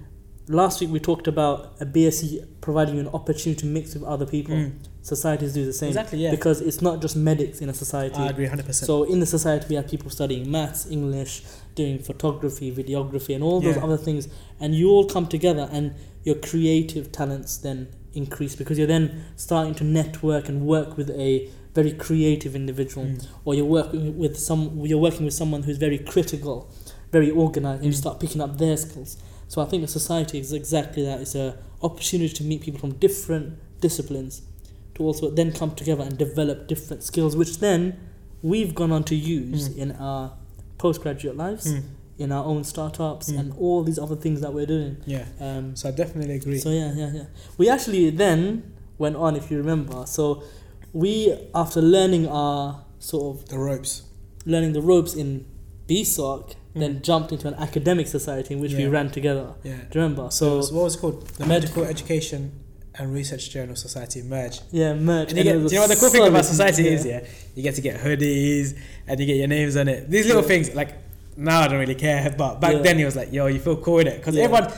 Last 0.49 0.81
week 0.81 0.90
we 0.90 0.99
talked 1.00 1.29
about 1.29 1.75
a 1.81 1.87
BSc 1.87 2.45
providing 2.61 2.95
you 2.97 3.00
an 3.02 3.09
opportunity 3.09 3.61
to 3.61 3.67
mix 3.67 3.95
with 3.95 4.02
other 4.05 4.26
people. 4.26 4.55
Mm. 4.55 4.73
Societies 5.17 5.52
do 5.59 5.64
the 5.64 5.73
same 5.83 5.88
exactly. 5.88 6.19
Yeah, 6.25 6.31
because 6.31 6.59
it's 6.69 6.81
not 6.88 6.95
just 7.05 7.14
medics 7.17 7.59
in 7.61 7.69
a 7.69 7.75
society. 7.85 8.17
I 8.26 8.29
agree, 8.35 8.47
hundred 8.47 8.67
percent. 8.67 8.87
So 8.87 8.95
in 9.12 9.19
the 9.25 9.26
society, 9.38 9.67
we 9.71 9.76
have 9.76 9.88
people 9.95 10.09
studying 10.19 10.50
maths, 10.57 10.83
English, 10.99 11.33
doing 11.81 11.99
photography, 12.11 12.69
videography, 12.83 13.33
and 13.37 13.43
all 13.45 13.61
those 13.61 13.76
Yeah. 13.76 13.85
other 13.87 13.97
things, 14.07 14.23
and 14.61 14.69
you 14.81 14.87
all 14.95 15.07
come 15.14 15.26
together, 15.37 15.67
and 15.76 15.85
your 16.23 16.37
creative 16.50 17.05
talents 17.21 17.57
then 17.67 17.79
increase 18.23 18.55
because 18.61 18.76
you're 18.79 18.93
then 18.97 19.05
starting 19.37 19.75
to 19.81 19.85
network 19.85 20.45
and 20.50 20.57
work 20.75 20.97
with 20.99 21.11
a 21.29 21.49
very 21.75 21.93
creative 22.07 22.52
individual, 22.62 23.07
Mm. 23.07 23.26
or 23.45 23.55
you're 23.57 23.73
working 23.81 24.19
with 24.23 24.35
some, 24.49 24.62
you're 24.90 25.05
working 25.09 25.25
with 25.29 25.35
someone 25.35 25.62
who's 25.67 25.79
very 25.88 25.99
critical, 26.12 26.57
very 27.12 27.31
organized, 27.45 27.83
and 27.83 27.87
you 27.93 27.97
Mm. 27.99 28.02
start 28.05 28.17
picking 28.25 28.40
up 28.40 28.59
their 28.59 28.76
skills. 28.76 29.17
So 29.49 29.57
I 29.62 29.67
think 29.71 29.83
a 29.85 29.88
society 30.00 30.38
is 30.45 30.52
exactly 30.52 31.02
that. 31.09 31.21
It's 31.25 31.35
a 31.35 31.47
opportunity 31.83 32.33
to 32.40 32.45
meet 32.50 32.61
people 32.67 32.81
from 32.85 32.93
different 33.07 33.47
disciplines, 33.81 34.43
to 35.00 35.07
also 35.07 35.30
then 35.30 35.50
come 35.52 35.71
together 35.75 36.02
and 36.02 36.16
develop 36.19 36.69
different 36.69 37.02
skills, 37.02 37.35
which 37.35 37.59
then 37.59 37.97
we've 38.42 38.75
gone 38.75 38.92
on 38.92 39.02
to 39.04 39.14
use 39.16 39.69
Mm. 39.71 39.76
in 39.78 39.92
our 39.92 40.33
postgraduate 40.78 41.37
lives, 41.37 41.66
Mm. 41.73 41.83
in 42.19 42.33
our 42.33 42.45
own 42.45 42.64
startups, 42.64 43.30
Mm. 43.30 43.38
and 43.40 43.52
all 43.59 43.83
these 43.83 43.99
other 43.99 44.16
things 44.16 44.40
that 44.42 44.52
we're 44.52 44.66
doing. 44.66 44.97
Yeah, 45.07 45.25
Um, 45.40 45.75
so 45.75 45.88
I 45.88 45.92
definitely 45.92 46.35
agree. 46.35 46.59
so 46.59 46.71
yeah, 46.71 46.92
yeah, 46.95 47.11
yeah. 47.14 47.25
We 47.59 47.69
actually 47.71 48.11
then 48.11 48.62
went 48.99 49.16
on, 49.16 49.37
if 49.37 49.50
you 49.50 49.57
remember. 49.57 50.04
So 50.07 50.42
we, 50.92 51.35
after 51.54 51.80
learning 51.80 52.26
our 52.28 52.85
sort 52.99 53.25
of 53.37 53.49
the 53.49 53.59
ropes. 53.59 54.02
learning 54.47 54.73
the 54.73 54.80
ropes 54.80 55.12
in 55.14 55.45
BSOC, 55.87 56.54
then 56.75 57.00
jumped 57.02 57.30
into 57.30 57.47
an 57.47 57.54
academic 57.54 58.07
society 58.07 58.54
in 58.54 58.61
which 58.61 58.73
we 58.73 58.85
Mm. 58.85 58.92
Ran 58.92 59.11
together. 59.11 59.49
Yeah. 59.62 59.76
Do 59.90 59.99
you 59.99 60.02
remember? 60.04 60.30
So, 60.30 60.62
So 60.62 60.75
what 60.75 60.85
was 60.85 60.95
it 60.95 61.00
called? 61.00 61.26
The 61.26 61.45
Med- 61.47 61.62
Medical 61.62 61.85
Education 61.85 62.52
and 62.99 63.13
Research 63.15 63.51
Journal 63.51 63.77
Society 63.77 64.23
merge. 64.23 64.61
yeah, 64.71 64.95
merge. 64.95 65.31
And 65.31 65.39
you, 65.39 65.45
get, 65.45 65.53
do 65.53 65.59
you 65.63 65.71
know 65.75 65.81
what 65.83 65.91
the 65.91 65.97
cool 65.97 66.11
thing 66.11 66.27
about 66.27 66.45
society 66.45 66.89
is? 66.89 67.07
Yeah, 67.07 67.25
you 67.55 67.63
get 67.63 67.75
to 67.77 67.81
get 67.81 68.01
hoodies 68.01 68.77
and 69.07 69.19
you 69.21 69.27
get 69.27 69.37
your 69.37 69.49
names 69.49 69.77
on 69.77 69.89
it. 69.89 70.11
These 70.11 70.27
little 70.27 70.43
Yeah. 70.43 70.49
things, 70.49 70.75
like 70.75 70.95
now 71.37 71.61
I 71.61 71.69
don't 71.69 71.79
really 71.79 71.95
care, 71.95 72.35
but 72.37 72.61
back 72.61 72.75
Yeah. 72.75 72.79
then 72.83 72.99
it 73.01 73.05
was 73.05 73.17
like, 73.17 73.33
yo, 73.33 73.47
you 73.47 73.61
feel 73.61 73.77
cool 73.77 73.95
with 73.95 74.09
it 74.09 74.17
because 74.19 74.35
Yeah. 74.35 74.45
everyone. 74.45 74.73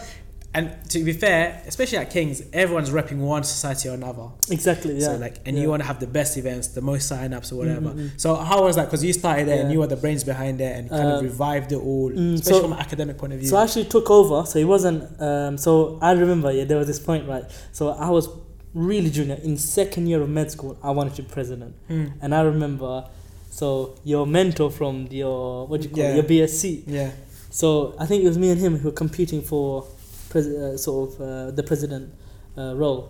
And 0.54 0.70
to 0.90 1.02
be 1.02 1.14
fair, 1.14 1.62
especially 1.66 1.96
at 1.98 2.10
Kings, 2.10 2.42
everyone's 2.52 2.90
repping 2.90 3.16
one 3.18 3.42
society 3.42 3.88
or 3.88 3.92
another. 3.94 4.28
Exactly. 4.50 4.94
Yeah. 4.98 5.06
So 5.06 5.16
like, 5.16 5.36
and 5.46 5.56
yeah. 5.56 5.62
you 5.62 5.70
want 5.70 5.80
to 5.82 5.86
have 5.86 5.98
the 5.98 6.06
best 6.06 6.36
events, 6.36 6.68
the 6.68 6.82
most 6.82 7.08
sign-ups 7.08 7.52
or 7.52 7.56
whatever. 7.56 7.88
Mm, 7.90 7.94
mm, 7.94 8.08
mm. 8.10 8.20
So 8.20 8.34
how 8.34 8.64
was 8.64 8.76
that? 8.76 8.84
Because 8.84 9.02
you 9.02 9.14
started 9.14 9.48
there 9.48 9.62
and 9.62 9.72
you 9.72 9.78
were 9.78 9.86
the 9.86 9.96
brains 9.96 10.24
behind 10.24 10.60
it 10.60 10.76
and 10.76 10.90
kind 10.90 11.08
of 11.08 11.18
Um, 11.20 11.24
revived 11.24 11.72
it 11.72 11.76
all, 11.76 12.10
mm, 12.10 12.34
especially 12.34 12.52
so- 12.58 12.60
from 12.64 12.72
an 12.74 12.80
academic 12.80 13.16
point 13.16 13.32
of 13.32 13.38
view. 13.38 13.48
So 13.48 13.56
I 13.56 13.62
actually 13.64 13.86
took 13.86 14.10
over. 14.10 14.44
So 14.46 14.58
it 14.58 14.64
wasn't. 14.64 15.04
Um, 15.20 15.56
so 15.56 15.98
I 16.02 16.12
remember. 16.12 16.52
Yeah, 16.52 16.64
there 16.64 16.76
was 16.78 16.86
this 16.86 17.00
point, 17.00 17.26
right? 17.26 17.44
So 17.72 17.88
I 17.90 18.10
was 18.10 18.28
really 18.74 19.08
junior 19.10 19.38
in 19.42 19.56
second 19.56 20.06
year 20.06 20.20
of 20.20 20.28
med 20.28 20.50
school. 20.50 20.76
I 20.82 20.90
wanted 20.90 21.14
to 21.14 21.22
be 21.22 21.28
president, 21.30 21.74
Mm. 21.88 22.12
and 22.20 22.34
I 22.34 22.42
remember. 22.42 23.04
So 23.50 23.94
your 24.04 24.26
mentor 24.26 24.70
from 24.70 25.08
your 25.10 25.66
what 25.66 25.80
do 25.82 25.88
you 25.88 25.94
call 25.94 26.04
Yeah. 26.04 26.10
it, 26.10 26.16
your 26.16 26.24
BSc. 26.24 26.82
Yeah. 26.86 27.10
So 27.50 27.94
I 27.98 28.06
think 28.06 28.22
it 28.24 28.28
was 28.28 28.38
me 28.38 28.50
and 28.50 28.58
him 28.60 28.78
who 28.78 28.88
were 28.88 28.94
competing 28.94 29.42
for 29.42 29.84
pres- 30.32 30.46
uh, 30.64 30.76
sort 30.86 31.00
of 31.06 31.20
uh, 31.20 31.50
the 31.58 31.62
president 31.70 32.04
uh, 32.58 32.74
role. 32.82 33.02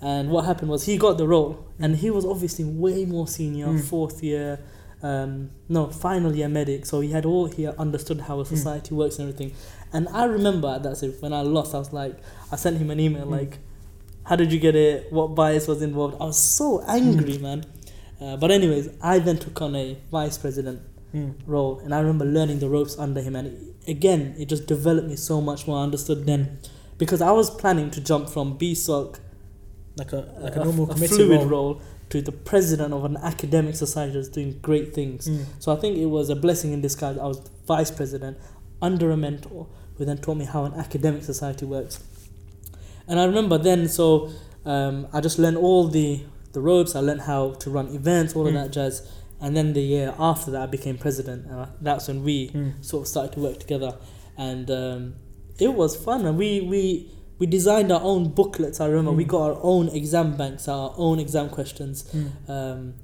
And 0.00 0.24
what 0.30 0.44
happened 0.50 0.70
was 0.70 0.80
he 0.90 0.96
got 1.06 1.14
the 1.22 1.26
role, 1.26 1.52
and 1.82 1.90
he 1.96 2.08
was 2.16 2.24
obviously 2.24 2.64
way 2.84 3.04
more 3.14 3.26
senior, 3.38 3.66
Mm. 3.68 3.80
fourth 3.92 4.18
year, 4.22 4.50
um, 5.02 5.50
no, 5.68 5.82
final 6.06 6.32
year 6.38 6.48
medic. 6.48 6.86
So 6.90 7.00
he 7.00 7.10
had 7.16 7.24
all 7.26 7.46
he 7.56 7.66
understood 7.66 8.20
how 8.28 8.36
a 8.40 8.44
Mm. 8.44 8.48
society 8.56 8.92
works 9.00 9.18
and 9.18 9.24
everything. 9.28 9.50
And 9.92 10.06
I 10.22 10.24
remember 10.36 10.68
at 10.76 10.82
that 10.84 10.96
stage 10.98 11.14
when 11.24 11.32
I 11.32 11.42
lost, 11.56 11.74
I 11.74 11.78
was 11.84 11.92
like, 12.02 12.14
I 12.52 12.56
sent 12.64 12.76
him 12.82 12.90
an 12.90 13.00
email 13.06 13.26
Mm. 13.26 13.30
like, 13.38 13.52
"How 14.28 14.36
did 14.36 14.52
you 14.54 14.60
get 14.66 14.76
it? 14.76 15.12
What 15.16 15.28
bias 15.34 15.66
was 15.72 15.80
involved?" 15.82 16.14
I 16.20 16.26
was 16.32 16.38
so 16.60 16.68
angry, 16.86 17.38
man. 17.38 17.60
Uh, 18.20 18.36
but 18.36 18.50
anyways, 18.58 18.86
I 19.12 19.18
then 19.26 19.38
took 19.44 19.60
on 19.66 19.74
a 19.84 19.96
vice 20.12 20.36
president 20.44 20.78
Mm. 21.14 21.34
role 21.46 21.78
and 21.82 21.94
I 21.94 22.00
remember 22.00 22.26
learning 22.26 22.58
the 22.58 22.68
ropes 22.68 22.98
under 22.98 23.22
him 23.22 23.34
and 23.34 23.48
it, 23.48 23.58
again 23.90 24.34
it 24.38 24.46
just 24.50 24.66
developed 24.66 25.08
me 25.08 25.16
so 25.16 25.40
much 25.40 25.66
more 25.66 25.78
I 25.78 25.82
understood 25.82 26.26
then 26.26 26.58
because 26.98 27.22
I 27.22 27.30
was 27.30 27.48
planning 27.48 27.90
to 27.92 28.00
jump 28.02 28.28
from 28.28 28.58
BSOC 28.58 29.18
Like 29.96 30.12
a 30.12 30.20
like 30.38 30.56
a, 30.56 30.60
a 30.60 30.64
normal 30.64 30.90
a 30.90 30.94
committee 30.94 31.14
fluid 31.16 31.40
role. 31.40 31.48
role. 31.74 31.82
to 32.10 32.20
the 32.22 32.32
president 32.32 32.92
of 32.92 33.04
an 33.04 33.16
academic 33.32 33.74
society 33.76 34.12
that's 34.14 34.28
doing 34.28 34.58
great 34.62 34.94
things. 34.94 35.28
Mm. 35.28 35.44
So 35.58 35.72
I 35.74 35.76
think 35.80 35.96
it 35.98 36.06
was 36.06 36.28
a 36.30 36.36
blessing 36.36 36.72
in 36.72 36.80
disguise. 36.82 37.16
I 37.18 37.26
was 37.26 37.40
vice 37.66 37.90
president 37.90 38.36
under 38.80 39.10
a 39.10 39.16
mentor 39.16 39.66
who 39.96 40.04
then 40.04 40.18
taught 40.18 40.36
me 40.36 40.44
how 40.44 40.64
an 40.64 40.74
academic 40.74 41.22
society 41.24 41.64
works. 41.66 41.94
And 43.08 43.18
I 43.20 43.24
remember 43.24 43.58
then, 43.58 43.88
so 43.88 44.30
um, 44.64 45.06
I 45.12 45.20
just 45.20 45.38
learned 45.38 45.56
all 45.56 45.88
the 45.88 46.10
the 46.52 46.60
ropes. 46.60 46.94
I 46.96 47.00
learned 47.00 47.22
how 47.32 47.52
to 47.62 47.70
run 47.70 47.86
events, 48.00 48.34
all 48.36 48.46
of 48.46 48.52
Mm. 48.54 48.62
that 48.62 48.70
jazz. 48.72 48.94
And 49.40 49.56
then 49.56 49.72
the 49.72 49.82
year 49.82 50.14
after 50.18 50.50
that, 50.50 50.62
I 50.62 50.66
became 50.66 50.98
president, 50.98 51.46
and 51.46 51.68
that's 51.80 52.08
when 52.08 52.24
we 52.24 52.48
Mm. 52.50 52.72
sort 52.84 53.02
of 53.02 53.08
started 53.08 53.32
to 53.34 53.40
work 53.40 53.58
together. 53.58 53.94
And 54.36 54.70
um, 54.70 55.14
it 55.58 55.72
was 55.74 55.96
fun, 55.96 56.26
and 56.26 56.36
we 56.38 56.60
we 56.60 57.10
we 57.38 57.46
designed 57.46 57.92
our 57.92 58.02
own 58.02 58.28
booklets. 58.30 58.80
I 58.80 58.86
remember 58.86 59.12
we 59.12 59.24
Mm. 59.24 59.28
got 59.28 59.42
our 59.50 59.58
own 59.62 59.88
exam 59.90 60.36
banks, 60.36 60.66
our 60.68 60.92
own 60.96 61.20
exam 61.20 61.48
questions. 61.50 62.04
Mm. 62.12 62.50
Um, 62.50 62.94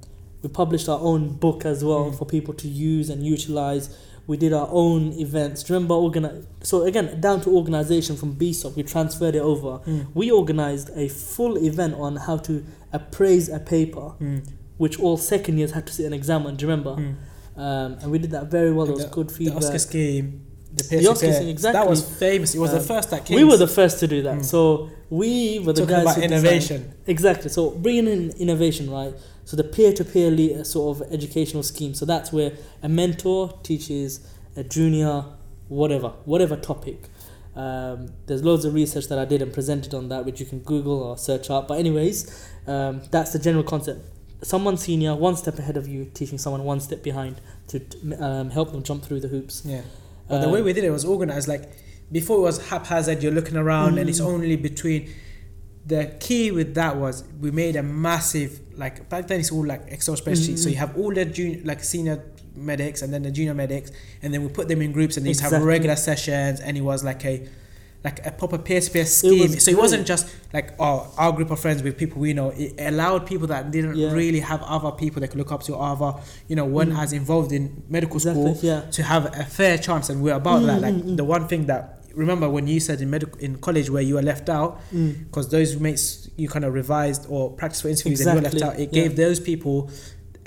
we 0.41 0.49
published 0.49 0.89
our 0.89 0.99
own 0.99 1.29
book 1.37 1.65
as 1.65 1.83
well 1.85 2.05
Mm. 2.11 2.15
for 2.17 2.25
people 2.25 2.53
to 2.55 2.67
use 2.67 3.09
and 3.09 3.23
utilize. 3.25 3.89
We 4.27 4.35
did 4.37 4.51
our 4.53 4.67
own 4.71 5.13
events. 5.13 5.63
Do 5.63 5.71
you 5.73 5.75
remember 5.79 5.95
organi- 5.95 6.43
So 6.63 6.83
again, 6.83 7.21
down 7.21 7.39
to 7.41 7.49
organization 7.55 8.15
from 8.17 8.33
BSOC, 8.35 8.75
we 8.75 8.83
transferred 8.83 9.35
it 9.35 9.41
over. 9.41 9.79
Mm. 9.85 10.07
We 10.13 10.31
organized 10.31 10.89
a 10.95 11.07
full 11.07 11.57
event 11.57 11.93
on 11.93 12.15
how 12.17 12.37
to 12.37 12.63
appraise 12.91 13.47
a 13.49 13.59
paper, 13.59 14.13
Mm. 14.19 14.41
Which 14.77 14.99
all 14.99 15.17
second 15.17 15.57
years 15.57 15.71
had 15.71 15.87
to 15.87 15.93
sit 15.93 16.05
an 16.05 16.13
exam 16.13 16.45
on. 16.45 16.55
Do 16.55 16.65
you 16.65 16.69
remember? 16.71 16.95
Mm. 17.01 17.15
Um, 17.57 17.93
and 18.01 18.11
we 18.11 18.19
did 18.19 18.31
that 18.31 18.51
very 18.51 18.71
well. 18.73 18.85
There 18.85 18.95
was 18.95 19.05
the- 19.05 19.11
good 19.11 19.29
The 19.29 19.33
feedback. 19.33 19.63
OSCE 19.63 19.79
scheme, 19.79 20.41
the, 20.73 20.83
The 20.83 20.89
peer-to-peer, 20.89 21.11
OSCE 21.31 21.35
scheme, 21.35 21.47
exactly. 21.49 21.79
That 21.81 21.89
was 21.89 22.01
famous. 22.03 22.53
It 22.53 22.59
was 22.59 22.71
Um, 22.71 22.79
the 22.79 22.83
first 22.83 23.09
that 23.11 23.25
came. 23.25 23.37
we 23.37 23.45
were 23.45 23.55
the 23.55 23.67
first 23.67 23.99
to 24.01 24.07
do 24.07 24.21
that. 24.23 24.39
Mm. 24.39 24.43
So 24.45 24.89
we 25.09 25.59
were 25.59 25.71
the 25.71 25.81
talking 25.81 25.95
guys 25.95 26.01
about 26.03 26.15
who 26.15 26.21
designed- 26.23 26.33
innovation. 26.45 26.93
Exactly. 27.07 27.49
So 27.49 27.69
bringing 27.71 28.07
in 28.07 28.31
innovation, 28.37 28.89
right? 28.91 29.13
So 29.45 29.55
the 29.55 29.63
peer-to-peer 29.63 30.29
le- 30.31 30.65
sort 30.65 30.97
of 30.97 31.13
educational 31.13 31.63
scheme. 31.63 31.93
So 31.93 32.03
that's 32.05 32.33
where 32.33 32.51
a 32.83 32.89
mentor 32.89 33.53
teaches 33.63 34.19
a 34.57 34.63
junior, 34.65 35.23
whatever, 35.69 36.09
whatever 36.25 36.57
topic. 36.57 37.09
Um, 37.55 38.07
there's 38.25 38.43
loads 38.43 38.65
of 38.65 38.73
research 38.73 39.07
that 39.07 39.17
I 39.17 39.23
did 39.23 39.41
and 39.41 39.53
presented 39.53 39.93
on 39.93 40.09
that, 40.09 40.25
which 40.25 40.41
you 40.41 40.45
can 40.45 40.59
Google 40.59 41.01
or 41.01 41.17
search 41.17 41.49
up. 41.49 41.69
But 41.69 41.79
anyways, 41.79 42.29
um, 42.67 43.01
that's 43.11 43.31
the 43.31 43.39
general 43.39 43.63
concept. 43.63 44.01
Someone 44.43 44.77
senior, 44.77 45.15
one 45.15 45.35
step 45.37 45.57
ahead 45.59 45.77
of 45.77 45.87
you, 45.87 46.05
teaching 46.13 46.37
someone 46.37 46.63
one 46.63 46.79
step 46.79 47.01
behind 47.03 47.39
to 47.69 47.81
um, 48.19 48.49
help 48.51 48.71
them 48.71 48.83
jump 48.83 49.03
through 49.03 49.19
the 49.21 49.27
hoops. 49.27 49.63
Yeah. 49.65 49.81
But 50.27 50.41
the 50.41 50.47
Um, 50.47 50.53
way 50.53 50.61
we 50.61 50.73
did 50.73 50.83
it 50.83 50.91
was 50.91 51.05
organized. 51.05 51.47
Like 51.47 51.71
before, 52.11 52.37
it 52.37 52.41
was 52.41 52.67
haphazard. 52.69 53.23
You're 53.23 53.31
looking 53.31 53.57
around, 53.57 53.97
and 53.97 54.09
it's 54.09 54.19
Mm. 54.21 54.25
only 54.33 54.55
between. 54.55 55.09
The 55.87 56.15
key 56.19 56.49
with 56.49 56.73
that 56.75 56.97
was 56.97 57.23
we 57.39 57.51
made 57.51 57.75
a 57.75 57.83
massive 57.83 58.59
like 58.75 59.07
back 59.07 59.27
then 59.27 59.39
it's 59.39 59.51
all 59.51 59.63
like 59.65 59.83
Excel 59.89 60.15
spreadsheets. 60.15 60.57
So 60.59 60.67
Mm. 60.67 60.71
you 60.71 60.77
have 60.77 60.97
all 60.97 61.13
the 61.13 61.25
junior 61.25 61.61
like 61.63 61.83
senior 61.83 62.23
medics 62.55 63.01
and 63.03 63.13
then 63.13 63.21
the 63.21 63.29
junior 63.31 63.53
medics, 63.53 63.91
and 64.23 64.33
then 64.33 64.41
we 64.41 64.49
put 64.49 64.67
them 64.67 64.81
in 64.81 64.91
groups, 64.91 65.15
and 65.17 65.25
they 65.25 65.33
to 65.33 65.43
have 65.43 65.61
regular 65.63 65.95
sessions, 65.95 66.59
and 66.59 66.75
it 66.75 66.81
was 66.81 67.03
like 67.03 67.23
a 67.25 67.47
like 68.07 68.19
a 68.25 68.31
proper 68.41 68.57
peer-to-peer 68.67 69.05
scheme. 69.05 69.41
was 69.51 69.63
so 69.65 69.71
it 69.71 69.77
wasn't 69.85 70.05
just 70.13 70.25
like 70.53 70.67
oh 70.79 70.97
our 71.17 71.31
group 71.37 71.49
of 71.55 71.59
friends 71.59 71.79
with 71.85 71.97
people 71.97 72.17
we 72.27 72.31
know. 72.39 72.49
It 72.63 72.73
allowed 72.91 73.21
people 73.31 73.47
that 73.47 73.63
didn't 73.75 73.95
Yeah. 73.95 74.11
really 74.21 74.41
have 74.51 74.61
other 74.75 74.91
people 75.01 75.17
they 75.21 75.27
could 75.31 75.39
look 75.43 75.51
up 75.51 75.63
to, 75.67 75.75
other 75.75 76.11
you 76.49 76.55
know 76.55 76.65
weren't 76.75 76.93
Mm. 76.93 77.01
as 77.03 77.11
involved 77.21 77.51
in 77.51 77.63
medical 77.89 78.17
Exactly. 78.17 78.53
school 78.55 78.69
Yeah. 78.71 78.81
to 78.97 79.01
have 79.13 79.23
a 79.43 79.45
fair 79.59 79.75
chance 79.87 80.05
and 80.11 80.17
we're 80.23 80.35
about 80.43 80.59
that 80.69 80.77
Mm, 80.79 80.85
like 80.87 80.95
mm, 80.95 81.03
mm. 81.03 81.17
the 81.21 81.23
one 81.37 81.45
thing 81.51 81.63
that 81.71 81.83
remember 82.25 82.47
when 82.55 82.65
you 82.73 82.79
said 82.79 82.97
in 83.01 83.09
medical 83.09 83.37
in 83.47 83.51
college 83.67 83.87
where 83.93 84.01
you 84.09 84.13
were 84.19 84.27
left 84.33 84.47
out 84.57 84.71
Mm. 84.93 85.11
because 85.27 85.45
those 85.49 85.71
mates 85.85 86.29
you 86.41 86.47
kind 86.55 86.63
of 86.67 86.71
revised 86.81 87.23
or 87.33 87.41
practiced 87.59 87.81
for 87.83 87.89
interviews 87.89 88.21
and 88.21 88.29
you 88.29 88.35
were 88.39 88.47
left 88.49 88.61
out 88.67 88.73
it 88.79 88.89
yeah. 88.91 88.99
gave 89.01 89.11
those 89.23 89.39
people 89.51 89.75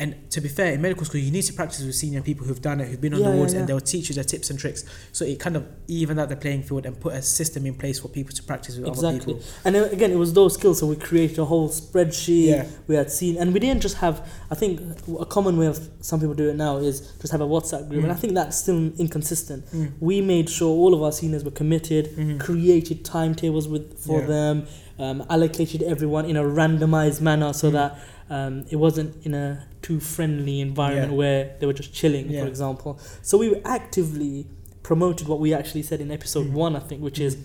and 0.01 0.15
to 0.31 0.41
be 0.41 0.49
fair 0.49 0.73
in 0.75 0.81
medical 0.81 1.05
school 1.05 1.21
you 1.21 1.31
need 1.33 1.43
to 1.43 1.53
practice 1.53 1.85
with 1.85 1.95
senior 1.95 2.21
people 2.23 2.47
who've 2.47 2.63
done 2.63 2.81
it 2.81 2.87
who've 2.89 3.01
been 3.01 3.15
on 3.15 3.21
Yeah, 3.21 3.31
the 3.31 3.37
wards 3.37 3.53
yeah. 3.53 3.61
and 3.61 3.69
they'll 3.69 3.81
teach 3.81 4.09
you 4.09 4.15
the 4.15 4.23
tips 4.23 4.49
and 4.51 4.59
tricks 4.59 4.85
so 5.13 5.25
it 5.25 5.41
kind 5.41 5.57
of 5.57 5.67
evened 5.89 6.21
out 6.21 6.29
the 6.29 6.37
playing 6.37 6.63
field 6.63 6.87
and 6.87 6.99
put 7.01 7.15
a 7.15 7.23
system 7.23 7.67
in 7.67 7.75
place 7.75 7.99
for 7.99 8.09
people 8.09 8.33
to 8.35 8.43
practice 8.43 8.77
with 8.77 8.87
other 8.87 8.93
Exactly. 9.09 9.35
people 9.35 9.49
And 9.65 9.75
again, 9.77 10.11
it 10.13 10.17
was 10.17 10.33
those 10.33 10.55
skills. 10.55 10.79
So 10.79 10.87
we 10.87 10.97
created 10.97 11.39
a 11.39 11.45
whole 11.45 11.69
spreadsheet. 11.69 12.47
Yeah. 12.47 12.67
We 12.87 12.95
had 12.95 13.11
seen, 13.11 13.37
and 13.39 13.53
we 13.53 13.59
didn't 13.61 13.83
just 13.83 13.97
have. 13.97 14.17
I 14.51 14.55
think 14.55 14.81
a 15.19 15.27
common 15.27 15.57
way 15.57 15.67
of 15.67 15.77
some 16.01 16.21
people 16.21 16.35
do 16.35 16.49
it 16.49 16.57
now 16.57 16.77
is 16.79 17.01
just 17.21 17.33
have 17.33 17.41
a 17.41 17.47
WhatsApp 17.47 17.89
group, 17.89 18.03
and 18.05 18.13
I 18.13 18.15
Mm. 18.15 18.19
think 18.21 18.35
that's 18.35 18.57
still 18.57 18.93
inconsistent. 18.99 19.65
Mm. 19.75 19.93
We 20.01 20.21
made 20.21 20.49
sure 20.49 20.69
all 20.83 20.95
of 20.95 21.03
our 21.03 21.13
seniors 21.13 21.43
were 21.45 21.51
committed, 21.63 22.05
Mhm. 22.17 22.39
created 22.39 23.05
timetables 23.05 23.67
with 23.69 23.99
for 23.99 24.21
Yeah. 24.21 24.27
them, 24.27 24.67
um, 24.99 25.25
allocated 25.31 25.83
everyone 25.83 26.25
in 26.27 26.37
a 26.37 26.43
randomized 26.45 27.21
manner 27.21 27.53
so 27.53 27.69
Mm. 27.69 27.73
that 27.73 27.99
um, 28.31 28.65
it 28.71 28.77
wasn't 28.77 29.25
in 29.25 29.35
a 29.35 29.67
too 29.83 30.01
friendly 30.01 30.61
environment 30.61 31.13
Yeah. 31.13 31.19
where 31.19 31.57
they 31.59 31.67
were 31.67 31.73
just 31.73 31.93
chilling, 31.95 32.31
Yeah. 32.31 32.43
for 32.43 32.47
example. 32.49 32.99
So 33.23 33.39
we 33.39 33.57
actively 33.65 34.47
promoted 34.83 35.29
what 35.29 35.41
we 35.41 35.55
actually 35.55 35.83
said 35.83 36.01
in 36.01 36.11
episode 36.11 36.49
Mm. 36.49 36.53
one, 36.53 36.77
I 36.77 36.81
think, 36.81 37.03
which 37.03 37.19
is 37.21 37.37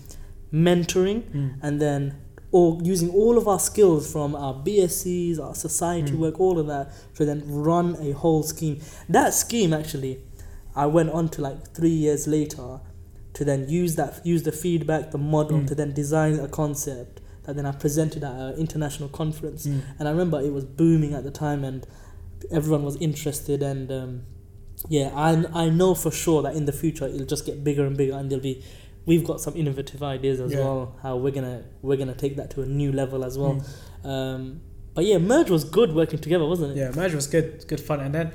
mentoring 0.52 1.22
Mm. 1.32 1.50
and 1.62 1.80
then 1.80 2.14
all 2.52 2.80
using 2.84 3.10
all 3.10 3.36
of 3.36 3.48
our 3.48 3.58
skills 3.58 4.10
from 4.10 4.34
our 4.36 4.54
BSCs, 4.54 5.38
our 5.40 5.54
society 5.54 6.12
Mm. 6.12 6.18
work, 6.20 6.38
all 6.40 6.58
of 6.58 6.66
that 6.68 6.92
to 7.16 7.24
then 7.24 7.42
run 7.48 7.96
a 8.00 8.12
whole 8.12 8.42
scheme. 8.44 8.78
That 9.08 9.34
scheme 9.34 9.72
actually, 9.72 10.20
I 10.76 10.86
went 10.86 11.10
on 11.10 11.28
to 11.30 11.42
like 11.42 11.72
three 11.74 11.90
years 12.06 12.26
later 12.28 12.80
to 13.32 13.44
then 13.44 13.68
use 13.68 13.96
that 13.96 14.24
use 14.24 14.44
the 14.44 14.52
feedback, 14.52 15.10
the 15.10 15.18
model 15.18 15.58
Mm. 15.58 15.66
to 15.66 15.74
then 15.74 15.92
design 15.92 16.38
a 16.38 16.46
concept 16.48 17.20
that 17.44 17.56
then 17.56 17.66
I 17.66 17.72
presented 17.72 18.24
at 18.24 18.32
an 18.32 18.54
international 18.54 19.08
conference. 19.08 19.66
Mm. 19.66 19.82
And 19.98 20.08
I 20.08 20.10
remember 20.10 20.40
it 20.40 20.52
was 20.52 20.64
booming 20.64 21.14
at 21.14 21.24
the 21.24 21.30
time 21.30 21.64
and 21.64 21.86
everyone 22.50 22.84
was 22.84 22.96
interested 22.96 23.62
and 23.62 23.90
um, 23.90 24.22
yeah, 24.88 25.10
I 25.14 25.44
I 25.64 25.68
know 25.70 25.94
for 25.94 26.10
sure 26.10 26.42
that 26.42 26.54
in 26.54 26.64
the 26.66 26.72
future 26.72 27.06
it'll 27.06 27.26
just 27.26 27.46
get 27.46 27.64
bigger 27.64 27.86
and 27.86 27.96
bigger 27.96 28.14
and 28.14 28.30
there'll 28.30 28.42
be 28.42 28.62
we've 29.06 29.24
got 29.24 29.40
some 29.40 29.54
innovative 29.56 30.02
ideas 30.02 30.40
as 30.40 30.52
Yeah. 30.52 30.60
well 30.60 30.96
how 31.02 31.16
we're 31.16 31.30
gonna 31.32 31.64
we're 31.82 31.96
gonna 31.96 32.14
take 32.14 32.36
that 32.36 32.50
to 32.50 32.62
a 32.62 32.66
new 32.66 32.92
level 32.92 33.24
as 33.24 33.38
well. 33.38 33.62
Mm. 34.04 34.08
Um, 34.08 34.60
but 34.94 35.04
yeah, 35.04 35.18
merge 35.18 35.50
was 35.50 35.64
good 35.64 35.94
working 35.94 36.18
together, 36.20 36.44
wasn't 36.46 36.72
it? 36.72 36.76
Yeah, 36.80 36.90
merge 36.94 37.14
was 37.14 37.26
good, 37.26 37.66
good 37.66 37.80
fun. 37.80 38.00
And 38.00 38.14
then 38.14 38.32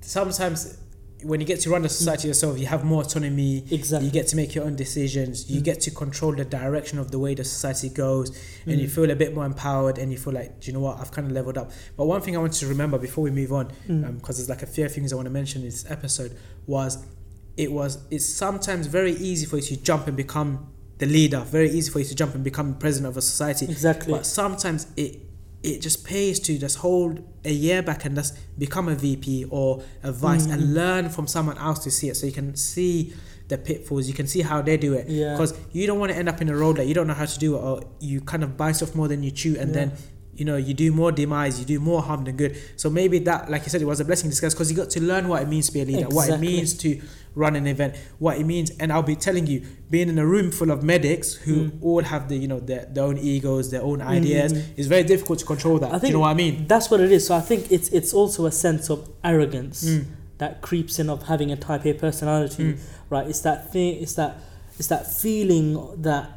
sometimes 0.00 0.78
when 1.22 1.40
you 1.40 1.46
get 1.46 1.60
to 1.60 1.70
run 1.70 1.82
the 1.82 1.88
society 1.88 2.28
yourself, 2.28 2.58
you 2.58 2.66
have 2.66 2.84
more 2.84 3.02
autonomy. 3.02 3.64
Exactly. 3.70 4.06
You 4.06 4.12
get 4.12 4.26
to 4.28 4.36
make 4.36 4.54
your 4.54 4.64
own 4.64 4.76
decisions. 4.76 5.50
You 5.50 5.60
Mm. 5.60 5.64
get 5.64 5.80
to 5.82 5.90
control 5.90 6.34
the 6.34 6.44
direction 6.44 6.98
of 6.98 7.10
the 7.10 7.18
way 7.18 7.34
the 7.34 7.44
society 7.44 7.88
goes, 7.88 8.30
and 8.66 8.80
you 8.80 8.86
Mm. 8.88 8.90
feel 8.90 9.10
a 9.10 9.16
bit 9.16 9.34
more 9.34 9.44
empowered. 9.46 9.98
And 9.98 10.10
you 10.12 10.18
feel 10.18 10.32
like, 10.32 10.60
do 10.60 10.66
you 10.68 10.72
know 10.72 10.80
what? 10.80 10.98
I've 11.00 11.10
kind 11.10 11.26
of 11.26 11.32
leveled 11.32 11.58
up. 11.58 11.70
But 11.96 12.06
one 12.06 12.20
thing 12.22 12.36
I 12.36 12.40
want 12.40 12.52
to 12.54 12.66
remember 12.66 12.98
before 12.98 13.22
we 13.24 13.30
move 13.30 13.52
on, 13.52 13.68
Mm. 13.88 14.16
because 14.20 14.36
there's 14.38 14.48
like 14.48 14.62
a 14.62 14.66
few 14.66 14.88
things 14.88 15.12
I 15.12 15.16
want 15.16 15.26
to 15.26 15.30
mention 15.32 15.62
in 15.62 15.68
this 15.68 15.84
episode, 15.88 16.32
was 16.66 16.98
it 17.56 17.72
was 17.72 17.98
it's 18.10 18.24
sometimes 18.26 18.86
very 18.86 19.12
easy 19.16 19.44
for 19.46 19.56
you 19.56 19.62
to 19.62 19.76
jump 19.76 20.06
and 20.06 20.16
become 20.16 20.66
the 20.98 21.06
leader. 21.06 21.40
Very 21.50 21.70
easy 21.70 21.90
for 21.90 21.98
you 21.98 22.04
to 22.04 22.14
jump 22.14 22.34
and 22.34 22.44
become 22.44 22.74
president 22.74 23.10
of 23.10 23.16
a 23.16 23.22
society. 23.22 23.66
Exactly. 23.66 24.12
But 24.12 24.26
sometimes 24.26 24.86
it 24.96 25.18
it 25.62 25.80
just 25.82 26.04
pays 26.06 26.40
to 26.40 26.56
just 26.58 26.78
hold 26.78 27.22
a 27.44 27.52
year 27.52 27.82
back 27.82 28.04
and 28.06 28.14
just 28.16 28.36
become 28.58 28.88
a 28.88 28.94
VP 28.94 29.44
or 29.50 29.82
a 30.02 30.10
vice 30.12 30.46
Mm. 30.46 30.52
and 30.54 30.74
learn 30.74 31.08
from 31.10 31.26
someone 31.26 31.58
else 31.58 31.80
to 31.80 31.90
see 31.90 32.08
it. 32.08 32.16
So 32.16 32.26
you 32.26 32.32
can 32.32 32.56
see 32.56 33.12
the 33.48 33.58
pitfalls, 33.58 34.06
you 34.08 34.14
can 34.14 34.26
see 34.26 34.40
how 34.42 34.62
they 34.62 34.76
do 34.76 34.94
it. 34.94 35.08
Yeah. 35.08 35.32
Because 35.32 35.52
you 35.72 35.86
don't 35.86 35.98
want 35.98 36.12
to 36.12 36.18
end 36.18 36.28
up 36.28 36.40
in 36.40 36.48
a 36.48 36.56
role 36.56 36.72
that 36.74 36.86
you 36.86 36.94
don't 36.94 37.06
know 37.08 37.14
how 37.14 37.26
to 37.26 37.38
do 37.38 37.56
it 37.56 37.58
or 37.58 37.82
you 37.98 38.20
kind 38.20 38.42
of 38.42 38.56
bite 38.56 38.82
off 38.82 38.94
more 38.94 39.08
than 39.08 39.22
you 39.22 39.30
chew 39.32 39.56
and 39.58 39.68
Yeah. 39.70 39.74
then 39.74 39.92
you 40.34 40.44
know 40.46 40.56
you 40.56 40.72
do 40.72 40.90
more 40.92 41.12
demise, 41.12 41.58
you 41.58 41.66
do 41.66 41.78
more 41.80 42.00
harm 42.00 42.24
than 42.24 42.36
good. 42.36 42.56
So 42.76 42.88
maybe 42.88 43.18
that, 43.20 43.50
like 43.50 43.64
you 43.64 43.68
said, 43.68 43.82
it 43.82 43.86
was 43.86 44.00
a 44.00 44.04
blessing 44.06 44.26
in 44.26 44.30
disguise 44.30 44.54
because 44.54 44.70
you 44.70 44.76
got 44.76 44.88
to 44.90 45.00
learn 45.02 45.28
what 45.28 45.42
it 45.42 45.48
means 45.48 45.66
to 45.66 45.72
be 45.72 45.82
a 45.82 45.84
leader, 45.84 46.08
what 46.08 46.30
it 46.30 46.38
means 46.40 46.72
to 46.78 47.00
run 47.34 47.54
an 47.56 47.66
event, 47.66 47.94
what 48.18 48.38
it 48.38 48.44
means. 48.44 48.70
And 48.80 48.92
I'll 48.92 49.02
be 49.02 49.16
telling 49.16 49.46
you, 49.46 49.62
being 49.88 50.08
in 50.08 50.18
a 50.18 50.26
room 50.26 50.50
full 50.50 50.70
of 50.70 50.82
medics 50.82 51.34
who 51.34 51.54
Mm. 51.66 51.72
all 51.82 52.02
have 52.02 52.28
the 52.28 52.36
you 52.36 52.48
know 52.48 52.60
their, 52.60 52.86
their 52.92 53.04
own 53.04 53.18
egos, 53.18 53.70
their 53.70 53.82
own 53.82 54.00
ideas, 54.02 54.52
Mm. 54.52 54.62
it's 54.76 54.88
very 54.88 55.04
difficult 55.04 55.38
to 55.40 55.44
control 55.46 55.78
that. 55.78 55.92
I 55.92 55.98
do 55.98 56.06
you 56.08 56.12
know 56.14 56.20
what 56.20 56.30
I 56.30 56.34
mean? 56.34 56.66
That's 56.66 56.90
what 56.90 57.00
it 57.00 57.12
is. 57.12 57.26
So 57.26 57.34
I 57.36 57.40
think 57.40 57.70
it's 57.70 57.88
it's 57.90 58.12
also 58.12 58.46
a 58.46 58.52
sense 58.52 58.90
of 58.90 59.08
arrogance 59.24 59.84
Mm. 59.84 60.04
that 60.38 60.60
creeps 60.62 60.98
in 60.98 61.08
of 61.10 61.24
having 61.24 61.52
a 61.52 61.56
type 61.56 61.84
A 61.86 61.92
personality, 61.92 62.64
Mm. 62.64 62.78
right? 63.10 63.26
It's 63.28 63.40
that 63.40 63.72
thing. 63.72 64.00
It's 64.02 64.14
that 64.14 64.38
it's 64.78 64.88
that 64.88 65.06
feeling 65.12 65.78
that 66.02 66.30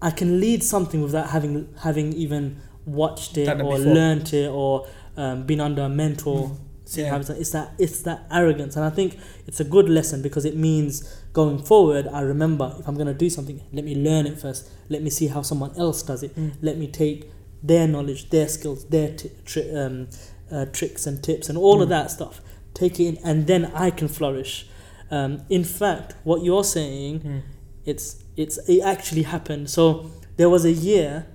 I 0.00 0.10
can 0.10 0.40
lead 0.40 0.62
something 0.64 1.02
without 1.02 1.28
having 1.30 1.68
having 1.82 2.12
even 2.14 2.56
watched 2.86 3.36
it 3.38 3.46
Done 3.46 3.60
or 3.60 3.76
before. 3.76 3.94
learnt 3.94 4.32
it 4.32 4.48
or 4.50 4.86
um, 5.16 5.42
been 5.46 5.60
under 5.60 5.82
a 5.82 5.88
mentor. 5.88 6.52
Yeah. 6.96 7.16
it's, 7.18 7.50
that 7.50 7.72
it's 7.78 8.00
that 8.02 8.26
arrogance, 8.30 8.76
and 8.76 8.84
I 8.84 8.90
think 8.90 9.18
it's 9.46 9.60
a 9.60 9.64
good 9.64 9.88
lesson 9.88 10.22
because 10.22 10.44
it 10.44 10.56
means 10.56 11.02
going 11.32 11.58
forward. 11.58 12.06
I 12.08 12.20
remember 12.20 12.74
if 12.78 12.86
I'm 12.88 12.96
gonna 12.96 13.14
do 13.14 13.30
something, 13.30 13.60
let 13.72 13.84
me 13.84 13.94
learn 13.94 14.26
it 14.26 14.38
first. 14.40 14.70
Let 14.88 15.02
me 15.02 15.10
see 15.10 15.28
how 15.28 15.42
someone 15.42 15.72
else 15.78 16.02
does 16.02 16.22
it. 16.22 16.34
Mm. 16.36 16.52
Let 16.62 16.76
me 16.78 16.86
take 16.88 17.30
their 17.62 17.86
knowledge, 17.86 18.30
their 18.30 18.48
skills, 18.48 18.84
their 18.86 19.14
t- 19.16 19.30
tri- 19.44 19.70
um, 19.70 20.08
uh, 20.50 20.66
tricks 20.66 21.06
and 21.06 21.22
tips, 21.22 21.48
and 21.48 21.56
all 21.56 21.80
of 21.80 21.88
Mm. 21.88 21.90
that 21.90 22.10
stuff. 22.10 22.40
Take 22.74 22.98
it 23.00 23.04
in, 23.06 23.18
and 23.24 23.46
then 23.46 23.66
I 23.74 23.90
can 23.90 24.08
flourish. 24.08 24.66
Um, 25.10 25.42
in 25.48 25.62
fact, 25.64 26.14
what 26.24 26.42
you're 26.42 26.64
saying, 26.64 27.20
Mm. 27.20 27.40
it's 27.84 28.16
it's 28.36 28.56
it 28.68 28.80
actually 28.82 29.22
happened. 29.22 29.68
So 29.70 30.10
there 30.38 30.48
was 30.48 30.64
a 30.64 30.72
year 30.72 31.26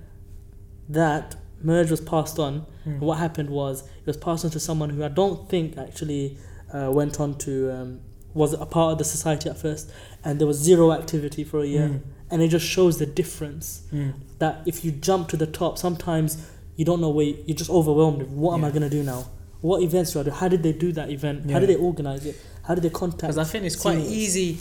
that 0.88 1.36
merge 1.62 1.90
was 1.90 2.00
passed 2.00 2.38
on. 2.38 2.66
Mm. 2.86 3.00
What 3.00 3.18
happened 3.18 3.50
was 3.50 3.82
it 3.82 4.06
was 4.06 4.16
passed 4.16 4.44
on 4.44 4.50
to 4.52 4.60
someone 4.60 4.90
who 4.90 5.04
I 5.04 5.08
don't 5.08 5.48
think 5.48 5.76
actually 5.78 6.38
uh, 6.72 6.90
went 6.92 7.18
on 7.20 7.36
to 7.38 7.70
um, 7.72 8.00
was 8.34 8.52
a 8.52 8.66
part 8.66 8.92
of 8.92 8.98
the 8.98 9.04
society 9.04 9.48
at 9.48 9.56
first, 9.58 9.90
and 10.24 10.38
there 10.38 10.46
was 10.46 10.58
zero 10.58 10.92
activity 10.92 11.42
for 11.44 11.60
a 11.60 11.66
year, 11.66 11.88
Mm. 11.88 12.00
and 12.30 12.42
it 12.42 12.48
just 12.48 12.66
shows 12.66 12.98
the 12.98 13.06
difference 13.06 13.82
Mm. 13.92 14.12
that 14.38 14.62
if 14.66 14.84
you 14.84 14.90
jump 14.92 15.28
to 15.28 15.36
the 15.36 15.46
top, 15.46 15.78
sometimes 15.78 16.36
you 16.76 16.84
don't 16.84 17.00
know 17.00 17.08
where 17.08 17.26
you, 17.26 17.38
you're 17.46 17.56
just 17.56 17.70
overwhelmed. 17.70 18.18
with, 18.18 18.28
What 18.30 18.54
am 18.54 18.64
I 18.64 18.70
gonna 18.70 18.90
do 18.90 19.02
now? 19.02 19.26
What 19.60 19.82
events 19.82 20.12
do 20.12 20.20
I 20.20 20.22
do? 20.24 20.30
How 20.30 20.46
did 20.48 20.62
they 20.62 20.72
do 20.72 20.92
that 20.92 21.10
event? 21.10 21.50
How 21.50 21.58
did 21.58 21.68
they 21.68 21.74
organize 21.74 22.24
it? 22.26 22.36
How 22.62 22.74
did 22.76 22.84
they 22.84 22.90
contact? 22.90 23.22
Because 23.22 23.38
I 23.38 23.44
think 23.44 23.64
it's 23.64 23.74
quite 23.76 23.94
seniors? 23.96 24.12
easy. 24.12 24.58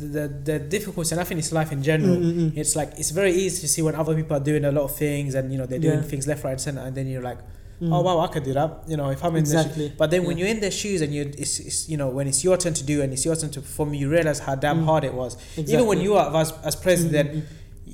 The, 0.00 0.28
the 0.28 0.58
difficulty, 0.58 1.10
and 1.12 1.20
I 1.20 1.24
think 1.24 1.38
it's 1.40 1.52
life 1.52 1.70
in 1.72 1.82
general. 1.82 2.16
Mm, 2.16 2.32
mm, 2.32 2.50
mm. 2.52 2.56
It's 2.56 2.74
like 2.76 2.90
it's 2.96 3.10
very 3.10 3.32
easy 3.32 3.60
to 3.60 3.68
see 3.68 3.82
when 3.82 3.94
other 3.94 4.14
people 4.14 4.36
are 4.36 4.44
doing 4.50 4.64
a 4.64 4.72
lot 4.72 4.84
of 4.84 4.96
things, 4.96 5.34
and 5.34 5.52
you 5.52 5.58
know 5.58 5.66
they're 5.66 5.78
doing 5.88 5.98
Yeah. 6.02 6.10
things 6.12 6.26
left, 6.26 6.42
right, 6.44 6.52
and 6.52 6.60
center, 6.60 6.80
and 6.80 6.94
then 6.96 7.06
you're 7.06 7.22
like, 7.22 7.38
Mm. 7.82 7.94
oh 7.94 8.00
wow, 8.02 8.20
I 8.20 8.26
could 8.28 8.44
do 8.44 8.52
that. 8.52 8.70
You 8.88 8.96
know, 8.98 9.08
if 9.10 9.24
I'm 9.24 9.34
in 9.36 9.44
their 9.44 9.60
exactly. 9.60 9.88
shoes. 9.88 9.96
But 9.96 10.10
then 10.10 10.24
when 10.26 10.36
you're 10.38 10.48
in 10.48 10.60
their 10.60 10.70
shoes 10.82 11.00
and 11.00 11.14
you, 11.14 11.22
it's, 11.38 11.60
it's 11.60 11.88
you 11.88 11.96
know 11.96 12.08
when 12.08 12.26
it's 12.28 12.44
your 12.44 12.56
turn 12.58 12.74
to 12.74 12.84
do 12.84 13.00
and 13.02 13.12
it's 13.14 13.24
your 13.24 13.36
turn 13.36 13.50
to 13.56 13.60
perform, 13.60 13.94
you 13.94 14.08
realize 14.10 14.38
how 14.40 14.54
damn 14.54 14.80
Mm. 14.82 14.84
hard 14.84 15.04
it 15.04 15.14
was. 15.14 15.32
exactly. 15.56 15.74
Even 15.74 15.86
when 15.86 16.00
you 16.00 16.12
are 16.14 16.26
as 16.42 16.52
as 16.62 16.76
president, 16.76 17.30
Mm, 17.30 17.36
mm, 17.36 17.40
mm. 17.42 17.46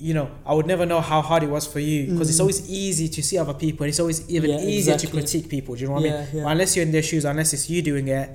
you 0.09 0.12
know, 0.14 0.29
I 0.45 0.53
would 0.55 0.66
never 0.66 0.85
know 0.87 1.01
how 1.01 1.21
hard 1.23 1.42
it 1.45 1.51
was 1.57 1.64
for 1.73 1.79
you 1.81 1.99
because 2.11 2.29
it's 2.31 2.38
Mm. 2.38 2.47
always 2.47 2.61
easy 2.69 3.09
to 3.16 3.23
see 3.23 3.38
other 3.38 3.55
people 3.55 3.85
and 3.85 3.90
it's 3.92 4.01
always 4.01 4.21
even 4.29 4.51
Yeah, 4.51 4.61
easier 4.75 4.95
exactly. 4.95 5.07
to 5.07 5.12
critique 5.27 5.49
people. 5.49 5.75
Do 5.77 5.81
you 5.83 5.87
know 5.88 5.95
what 5.95 6.01
I 6.01 6.09
mean? 6.11 6.12
yeah, 6.14 6.27
yeah. 6.42 6.51
Unless 6.53 6.71
you're 6.77 6.85
in 6.88 6.92
their 6.92 7.03
shoes, 7.11 7.25
unless 7.25 7.53
it's 7.57 7.71
you 7.71 7.81
doing 7.90 8.09
it, 8.09 8.29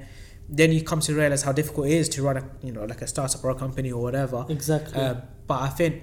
then 0.60 0.72
you 0.76 0.82
come 0.84 1.00
to 1.08 1.14
realize 1.16 1.42
how 1.48 1.54
difficult 1.54 1.88
it 1.88 1.94
is 1.94 2.10
to 2.10 2.22
run 2.28 2.38
a 2.38 2.44
you 2.68 2.72
know 2.76 2.84
like 2.92 3.02
a 3.02 3.08
startup 3.08 3.42
or 3.44 3.50
a 3.52 3.56
company 3.56 3.92
or 3.92 4.02
whatever. 4.08 4.46
exactly. 4.50 5.00
Um, 5.02 5.18
but 5.48 5.60
I 5.62 5.70
think 5.70 5.94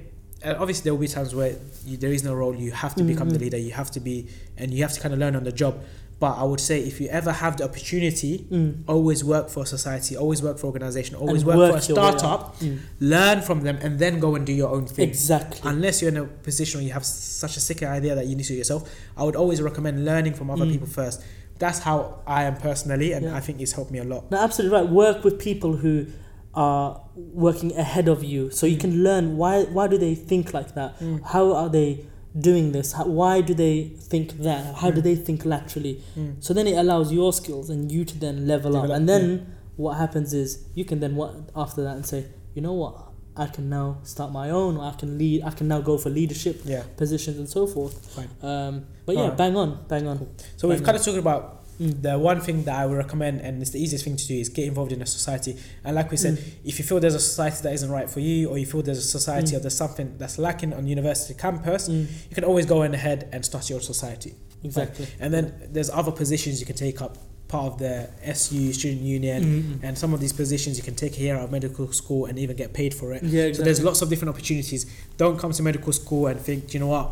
uh, 0.45 0.55
obviously 0.59 0.85
there 0.85 0.95
will 0.95 1.01
be 1.01 1.09
times 1.19 1.35
where 1.35 1.53
you, 1.85 1.97
there 1.97 2.13
is 2.19 2.23
no 2.25 2.35
role. 2.35 2.55
You 2.55 2.73
have 2.85 2.95
to 2.97 3.05
become 3.13 3.29
the 3.31 3.39
Mhm. 3.39 3.43
leader. 3.47 3.59
You 3.69 3.73
have 3.73 3.91
to 3.97 4.01
be, 4.01 4.17
and 4.57 4.73
you 4.73 4.83
have 4.87 4.93
to 4.97 5.01
kind 5.01 5.13
of 5.15 5.19
learn 5.21 5.35
on 5.37 5.45
the 5.45 5.53
job. 5.53 5.75
But 6.21 6.33
I 6.43 6.45
would 6.51 6.59
say 6.69 6.77
if 6.81 7.01
you 7.01 7.09
ever 7.21 7.31
have 7.31 7.57
the 7.59 7.65
opportunity, 7.65 8.47
Mm. 8.51 8.83
always 8.95 9.21
work 9.35 9.47
for 9.55 9.65
society, 9.67 10.17
always 10.17 10.41
work 10.43 10.59
for 10.59 10.67
organization, 10.67 11.15
always 11.17 11.45
work, 11.45 11.57
work 11.57 11.73
for 11.77 11.79
a 11.85 11.87
your 11.89 11.97
way 12.03 12.09
up. 12.09 12.19
startup. 12.19 12.61
Mm. 12.61 12.79
Learn 13.15 13.39
from 13.43 13.59
them 13.63 13.77
and 13.83 13.99
then 14.03 14.19
go 14.19 14.35
and 14.37 14.45
do 14.47 14.53
your 14.53 14.71
own 14.77 14.87
thing 14.87 15.09
Exactly. 15.09 15.61
unless 15.73 15.95
you're 16.03 16.11
in 16.11 16.17
a 16.17 16.25
position 16.25 16.79
where 16.79 16.87
you 16.87 16.93
have 16.93 17.05
such 17.07 17.57
a 17.57 17.61
sick 17.61 17.83
idea 17.85 18.15
that 18.17 18.27
you 18.27 18.35
need 18.35 18.45
to 18.45 18.53
do 18.55 18.59
yourself, 18.63 18.83
I 19.17 19.23
would 19.25 19.37
always 19.37 19.61
recommend 19.63 20.05
learning 20.05 20.35
from 20.35 20.51
other 20.51 20.65
Mm. 20.67 20.73
people 20.73 20.89
first. 20.89 21.21
That's 21.59 21.81
how 21.81 22.21
I 22.27 22.45
am 22.45 22.57
personally, 22.57 23.13
and 23.13 23.25
Yeah. 23.25 23.37
I 23.37 23.41
think 23.41 23.61
it's 23.61 23.73
helped 23.73 23.91
me 23.91 23.99
a 23.99 24.05
lot. 24.05 24.31
No, 24.31 24.39
absolutely 24.39 24.79
right. 24.79 24.89
Work 24.89 25.25
with 25.25 25.39
people 25.39 25.73
who 25.77 26.07
are 26.55 27.01
working 27.17 27.77
ahead 27.77 28.09
of 28.09 28.23
you, 28.25 28.51
so 28.51 28.67
you 28.67 28.77
Mm. 28.77 28.81
can 28.81 29.03
learn 29.05 29.37
why 29.37 29.65
why 29.65 29.87
do 29.89 29.99
they 29.99 30.15
think 30.15 30.53
like 30.55 30.75
that? 30.75 30.95
How 31.25 31.53
are 31.53 31.69
they 31.69 32.05
doing 32.39 32.73
this? 32.73 32.93
How, 32.93 33.07
why 33.07 33.41
do 33.41 33.55
they 33.55 33.91
think 34.11 34.39
that? 34.43 34.75
How 34.77 34.91
do 34.91 35.01
Mm. 35.01 35.05
they 35.05 35.15
think 35.17 35.45
laterally? 35.45 36.01
Mm. 36.17 36.37
So 36.41 36.55
then 36.55 36.67
it 36.67 36.77
allows 36.77 37.13
your 37.13 37.33
skills 37.33 37.71
and 37.71 37.91
you 37.91 38.05
to 38.05 38.19
then 38.19 38.47
level 38.47 38.77
up. 38.77 38.83
Develop, 38.83 38.97
And 39.01 39.09
then 39.09 39.47
what 39.77 39.97
happens 39.97 40.33
is 40.33 40.59
you 40.75 40.85
can 40.85 41.01
then 41.01 41.17
what 41.17 41.35
after 41.57 41.83
that 41.85 41.97
and 41.97 42.07
say, 42.07 42.27
you 42.55 42.63
know 42.63 42.73
what, 42.75 42.95
I 43.39 43.47
can 43.47 43.69
now 43.69 43.99
start 44.03 44.33
my 44.33 44.51
own, 44.51 44.77
or 44.77 44.85
I 44.85 44.95
can 44.99 45.17
lead. 45.19 45.43
I 45.45 45.51
can 45.51 45.69
now 45.69 45.81
go 45.81 45.97
for 45.99 46.11
leadership 46.11 46.63
Yeah. 46.65 46.83
positions 46.97 47.39
and 47.39 47.49
so 47.49 47.67
forth. 47.67 47.95
Fine. 48.15 48.29
Um, 48.43 48.85
but 49.07 49.15
yeah, 49.15 49.23
Alright. 49.23 49.39
bang 49.39 49.57
on, 49.57 49.85
bang 49.89 50.07
on. 50.07 50.27
So 50.57 50.69
we've 50.69 50.79
Bang 50.79 50.85
kind 50.87 50.97
of 50.99 51.05
talked 51.05 51.19
about 51.19 51.55
Mm. 51.81 52.03
the 52.03 52.19
one 52.19 52.41
thing 52.41 52.65
that 52.65 52.75
I 52.75 52.85
would 52.87 52.97
recommend, 52.97 53.41
and 53.41 53.63
it's 53.63 53.71
the 53.71 53.81
easiest 53.81 54.05
thing 54.05 54.17
to 54.17 54.27
do, 54.27 54.35
is 54.35 54.49
get 54.49 54.67
involved 54.67 54.91
in 54.91 55.01
a 55.01 55.07
society. 55.07 55.57
And 55.85 55.95
like 55.95 56.11
we 56.11 56.17
said, 56.17 56.35
Mm. 56.37 56.43
if 56.65 56.79
you 56.81 56.85
feel 56.85 56.99
there's 56.99 57.15
a 57.15 57.21
society 57.21 57.61
that 57.63 57.73
isn't 57.73 57.89
right 57.99 58.11
for 58.11 58.19
you, 58.19 58.49
or 58.51 58.59
you 58.59 58.67
feel 58.67 58.83
there's 58.83 58.99
a 58.99 59.03
society 59.19 59.53
Mm. 59.53 59.59
or 59.59 59.61
there's 59.61 59.77
something 59.77 60.15
that's 60.19 60.39
lacking 60.39 60.73
on 60.75 60.89
university 60.89 61.35
campus, 61.35 61.89
Mm, 61.89 62.09
you 62.31 62.35
can 62.35 62.43
always 62.43 62.67
go 62.67 62.83
in 62.83 62.95
ahead 62.95 63.29
and 63.31 63.45
start 63.45 63.71
your 63.71 63.79
own 63.79 63.85
society. 63.85 64.35
exactly. 64.65 65.07
And 65.21 65.33
then 65.33 65.53
there's 65.71 65.89
other 65.91 66.11
positions 66.11 66.59
you 66.59 66.67
can 66.67 66.75
take 66.75 67.01
up, 67.01 67.17
part 67.49 67.73
of 67.73 67.79
the 67.79 68.09
SU 68.23 68.73
student 68.75 69.01
union, 69.03 69.43
Mm, 69.43 69.63
mm. 69.63 69.79
and 69.83 69.97
some 69.97 70.13
of 70.15 70.21
these 70.21 70.33
positions 70.35 70.77
you 70.77 70.85
can 70.85 70.95
take 70.95 71.15
here 71.15 71.35
at 71.37 71.51
medical 71.51 71.91
school 71.93 72.27
and 72.27 72.39
even 72.39 72.55
get 72.57 72.73
paid 72.75 72.93
for 72.95 73.13
it. 73.15 73.23
Yeah, 73.23 73.45
exactly. 73.45 73.55
So 73.55 73.63
there's 73.65 73.83
lots 73.83 74.03
of 74.03 74.09
different 74.11 74.31
opportunities. 74.35 74.85
Don't 75.17 75.39
come 75.39 75.53
to 75.53 75.63
medical 75.63 75.93
school 75.93 76.27
and 76.27 76.39
think, 76.39 76.75
you 76.75 76.81
know 76.81 76.89
what? 76.89 77.09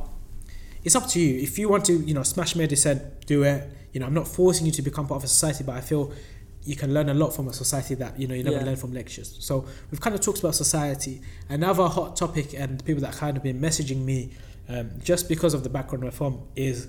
It's 0.85 0.94
up 0.94 1.09
to 1.09 1.20
you. 1.20 1.40
If 1.42 1.59
you 1.59 1.68
want 1.68 1.85
to, 1.87 1.94
you 1.94 2.14
know, 2.14 2.22
smash 2.22 2.55
medicine, 2.55 3.01
do 3.27 3.42
it. 3.44 3.68
You 3.92 4.01
know, 4.01 4.07
I'm 4.07 4.14
not 4.14 4.29
forcing 4.29 4.66
you 4.66 4.72
to 4.72 4.83
become 4.83 5.07
part 5.09 5.18
of 5.20 5.25
a 5.25 5.29
society, 5.29 5.64
but 5.64 5.75
I 5.75 5.81
feel 5.81 6.12
you 6.64 6.77
can 6.77 6.92
learn 6.92 7.09
a 7.09 7.14
lot 7.14 7.31
from 7.31 7.49
a 7.49 7.53
society 7.53 7.94
that 7.94 8.18
you 8.20 8.27
know 8.29 8.35
you 8.35 8.42
never 8.42 8.57
Yeah. 8.59 8.64
learn 8.64 8.77
from 8.77 8.92
lectures. 8.92 9.37
So 9.40 9.64
we've 9.90 10.01
kind 10.01 10.14
of 10.14 10.20
talked 10.20 10.40
about 10.40 10.55
society. 10.55 11.22
Another 11.49 11.87
hot 11.88 12.16
topic 12.16 12.55
and 12.55 12.85
people 12.85 13.01
that 13.03 13.14
kind 13.14 13.37
of 13.37 13.42
been 13.42 13.61
messaging 13.61 14.05
me 14.05 14.31
um, 14.68 14.90
just 15.03 15.29
because 15.29 15.55
of 15.55 15.62
the 15.62 15.68
background 15.70 16.05
reform 16.05 16.40
is 16.57 16.88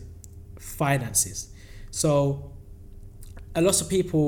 finances. 0.60 1.50
So 1.92 2.52
a 3.60 3.62
lot 3.68 3.78
of 3.82 3.88
people 3.98 4.24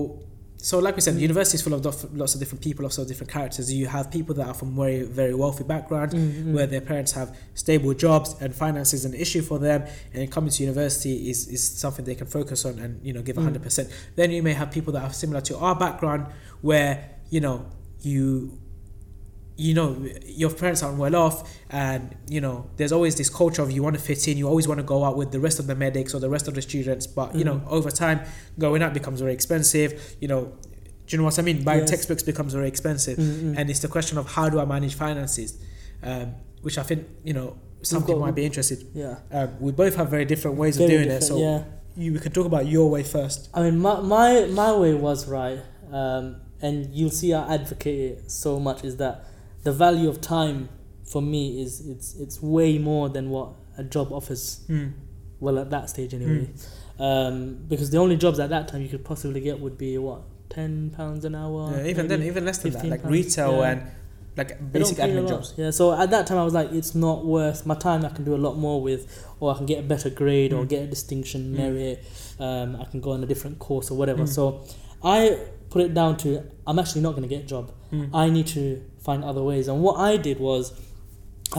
so 0.69 0.75
like 0.85 0.95
we 0.97 1.01
said 1.05 1.13
the 1.19 1.25
university 1.29 1.55
is 1.59 1.61
full 1.65 1.73
of 1.77 1.81
dof- 1.87 2.09
lots 2.21 2.33
of 2.35 2.39
different 2.41 2.61
people 2.67 2.81
lots 2.87 2.97
of 3.01 3.05
different 3.11 3.31
characters 3.37 3.65
you 3.81 3.87
have 3.97 4.05
people 4.17 4.33
that 4.39 4.47
are 4.51 4.57
from 4.61 4.69
very 4.81 5.03
very 5.21 5.33
wealthy 5.43 5.63
background 5.73 6.09
Mm, 6.11 6.19
mm. 6.19 6.53
where 6.55 6.67
their 6.73 6.81
parents 6.91 7.11
have 7.19 7.27
stable 7.63 7.93
jobs 8.05 8.29
and 8.41 8.49
finance 8.63 8.89
is 8.97 9.03
an 9.09 9.15
issue 9.25 9.41
for 9.49 9.57
them 9.67 9.79
and 10.13 10.21
coming 10.35 10.51
to 10.55 10.59
university 10.69 11.13
is, 11.31 11.39
is 11.55 11.61
something 11.83 12.03
they 12.11 12.15
can 12.21 12.27
focus 12.39 12.59
on 12.69 12.73
and 12.83 12.91
you 13.07 13.13
know 13.15 13.21
give 13.27 13.37
Mm. 13.37 13.55
100% 13.57 13.89
then 14.19 14.27
you 14.35 14.43
may 14.47 14.53
have 14.61 14.69
people 14.77 14.91
that 14.95 15.03
are 15.07 15.13
similar 15.23 15.41
to 15.49 15.53
our 15.65 15.75
background 15.85 16.21
where 16.69 16.93
you 17.35 17.39
know 17.45 17.57
you 18.01 18.57
you 19.65 19.73
know 19.79 19.87
your 20.41 20.49
parents 20.61 20.81
aren't 20.83 20.97
well 21.05 21.15
off 21.25 21.37
and 21.69 22.01
you 22.35 22.39
know 22.45 22.55
there's 22.77 22.93
always 22.97 23.13
this 23.21 23.29
culture 23.41 23.61
of 23.65 23.69
you 23.75 23.81
want 23.87 23.95
to 23.99 24.01
fit 24.09 24.21
in 24.29 24.37
you 24.41 24.47
always 24.53 24.67
want 24.71 24.79
to 24.83 24.87
go 24.93 25.03
out 25.07 25.15
with 25.21 25.29
the 25.35 25.39
rest 25.47 25.57
of 25.61 25.65
the 25.71 25.75
medics 25.85 26.11
or 26.15 26.19
the 26.25 26.29
rest 26.35 26.45
of 26.49 26.53
the 26.57 26.61
students 26.71 27.05
but 27.19 27.27
you 27.39 27.43
know 27.49 27.57
Mm. 27.59 27.67
over 27.77 27.91
time 28.03 28.19
going 28.65 28.81
out 28.83 28.93
becomes 28.99 29.19
very 29.25 29.33
expensive 29.39 29.89
you 30.21 30.29
know 30.31 30.41
do 31.05 31.09
you 31.11 31.17
know 31.19 31.25
what 31.29 31.37
i 31.41 31.43
mean 31.49 31.57
buying 31.69 31.81
Yes. 31.81 31.89
textbooks 31.95 32.23
becomes 32.31 32.51
very 32.59 32.69
expensive 32.75 33.17
Mm, 33.17 33.31
mm. 33.43 33.53
and 33.57 33.69
it's 33.71 33.81
the 33.85 33.91
question 33.97 34.15
of 34.21 34.25
how 34.35 34.45
do 34.53 34.57
i 34.63 34.65
manage 34.75 34.95
finances 35.05 35.49
um, 36.09 36.27
which 36.65 36.77
i 36.77 36.83
think 36.89 37.01
you 37.29 37.33
know 37.37 37.47
some 37.91 38.01
people 38.03 38.19
might 38.25 38.35
be 38.41 38.45
interested 38.49 38.79
yeah. 38.93 39.15
um, 39.37 39.49
we 39.65 39.71
both 39.83 39.95
have 39.99 40.07
very 40.15 40.25
different 40.33 40.55
ways 40.61 40.77
Very 40.77 40.85
of 40.85 40.91
doing 40.95 41.09
it 41.17 41.21
so 41.29 41.35
yeah. 41.37 41.63
you, 42.01 42.09
we 42.15 42.19
can 42.25 42.31
talk 42.37 42.45
about 42.53 42.65
your 42.75 42.87
way 42.95 43.03
first 43.03 43.39
I 43.53 43.59
mean, 43.63 43.77
my 43.87 43.95
my, 44.15 44.29
my 44.63 44.71
way 44.81 44.93
was 45.07 45.19
right, 45.39 45.59
um, 46.01 46.25
and 46.65 46.75
you'll 46.97 47.09
see 47.21 47.29
I 47.33 47.41
advocate 47.57 47.99
it 48.11 48.31
so 48.43 48.51
much. 48.67 48.79
Is 48.89 48.95
that 49.03 49.15
the 49.63 49.71
value 49.71 50.09
of 50.09 50.21
time 50.21 50.69
for 51.03 51.21
me 51.21 51.61
is 51.61 51.81
it's 51.87 52.15
it's 52.15 52.41
way 52.41 52.77
more 52.77 53.09
than 53.09 53.29
what 53.29 53.49
a 53.77 53.83
job 53.83 54.11
offers. 54.11 54.61
mm. 54.69 54.93
Well, 55.39 55.57
at 55.59 55.69
that 55.69 55.89
stage 55.89 56.13
anyway, 56.13 56.49
um, 56.99 57.59
because 57.69 57.89
the 57.91 57.97
only 57.97 58.17
jobs 58.17 58.39
at 58.39 58.49
that 58.49 58.67
time 58.67 58.81
you 58.81 58.89
could 58.89 59.05
possibly 59.05 59.39
get 59.39 59.59
would 59.59 59.77
be 59.77 59.97
what 59.97 60.21
ten 60.49 60.89
pounds 60.89 61.23
an 61.23 61.33
hour. 61.35 61.71
yeah, 61.77 61.85
even 61.87 62.07
then 62.09 62.23
even 62.23 62.43
less 62.45 62.57
than 62.57 62.73
that 62.73 62.83
like 62.85 63.01
pounds, 63.03 63.11
retail 63.13 63.53
yeah. 63.59 63.69
and 63.71 63.81
like 64.35 64.71
basic 64.73 64.97
admin 64.97 65.27
jobs 65.27 65.53
Yeah, 65.57 65.71
so 65.71 65.93
at 65.93 66.09
that 66.11 66.27
time 66.27 66.37
I 66.37 66.43
was 66.43 66.53
like, 66.53 66.71
it's 66.71 66.95
not 66.95 67.25
worth 67.25 67.65
my 67.65 67.75
time. 67.75 68.03
I 68.05 68.09
can 68.09 68.25
do 68.25 68.35
a 68.35 68.41
lot 68.47 68.55
more 68.57 68.81
with, 68.81 69.25
or 69.39 69.53
I 69.53 69.57
can 69.57 69.65
get 69.65 69.79
a 69.79 69.87
better 69.87 70.09
grade, 70.09 70.51
or 70.53 70.63
Mm. 70.65 70.69
get 70.69 70.83
a 70.83 70.87
distinction 70.87 71.53
Mm. 71.53 71.57
merit. 71.57 72.03
Um, 72.39 72.75
I 72.81 72.85
can 72.85 72.99
go 73.01 73.11
on 73.11 73.23
a 73.23 73.25
different 73.25 73.59
course 73.59 73.89
or 73.91 73.97
whatever. 73.97 74.23
Mm. 74.23 74.29
So 74.29 74.63
I 75.03 75.39
put 75.69 75.81
it 75.83 75.93
down 75.93 76.17
to 76.17 76.43
I'm 76.67 76.79
actually 76.79 77.01
not 77.01 77.11
going 77.11 77.23
to 77.23 77.33
get 77.35 77.43
a 77.43 77.47
job. 77.47 77.71
Mm. 77.93 78.09
I 78.13 78.29
need 78.29 78.47
to 78.47 78.81
find 79.09 79.23
other 79.23 79.43
ways. 79.51 79.67
And 79.67 79.81
what 79.81 79.95
I 79.99 80.17
did 80.17 80.39
was, 80.39 80.63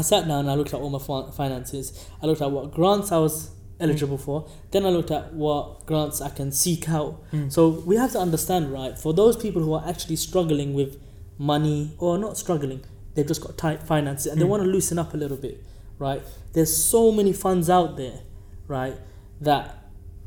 I 0.00 0.02
sat 0.02 0.22
down 0.28 0.40
and 0.44 0.50
I 0.50 0.54
looked 0.54 0.72
at 0.72 0.80
all 0.80 0.90
my 0.98 1.32
finances. 1.32 1.84
I 2.22 2.26
looked 2.26 2.40
at 2.42 2.50
what 2.52 2.70
grants 2.72 3.10
I 3.10 3.18
was 3.18 3.50
eligible 3.80 4.18
for. 4.18 4.48
Then 4.70 4.86
I 4.86 4.90
looked 4.90 5.10
at 5.10 5.32
what 5.34 5.84
grants 5.86 6.20
I 6.20 6.30
can 6.30 6.52
seek 6.52 6.88
out. 6.88 7.12
Mm. 7.32 7.50
So 7.50 7.68
we 7.90 7.96
have 7.96 8.12
to 8.12 8.20
understand, 8.20 8.72
right? 8.72 8.96
For 8.96 9.12
those 9.12 9.36
people 9.36 9.62
who 9.62 9.72
are 9.72 9.84
actually 9.92 10.16
struggling 10.16 10.74
with 10.74 10.92
money 11.38 11.80
or 11.98 12.18
not 12.18 12.36
struggling, 12.38 12.84
they've 13.14 13.26
just 13.26 13.40
got 13.40 13.58
tight 13.58 13.82
finances 13.82 14.26
and 14.30 14.40
they 14.40 14.44
Mm. 14.46 14.50
want 14.54 14.62
to 14.62 14.68
loosen 14.68 14.96
up 14.98 15.12
a 15.12 15.16
little 15.16 15.36
bit, 15.46 15.56
right? 15.98 16.22
There's 16.52 16.76
so 16.76 17.10
many 17.10 17.32
funds 17.32 17.68
out 17.68 17.96
there, 17.96 18.20
right? 18.68 18.96
That 19.40 19.79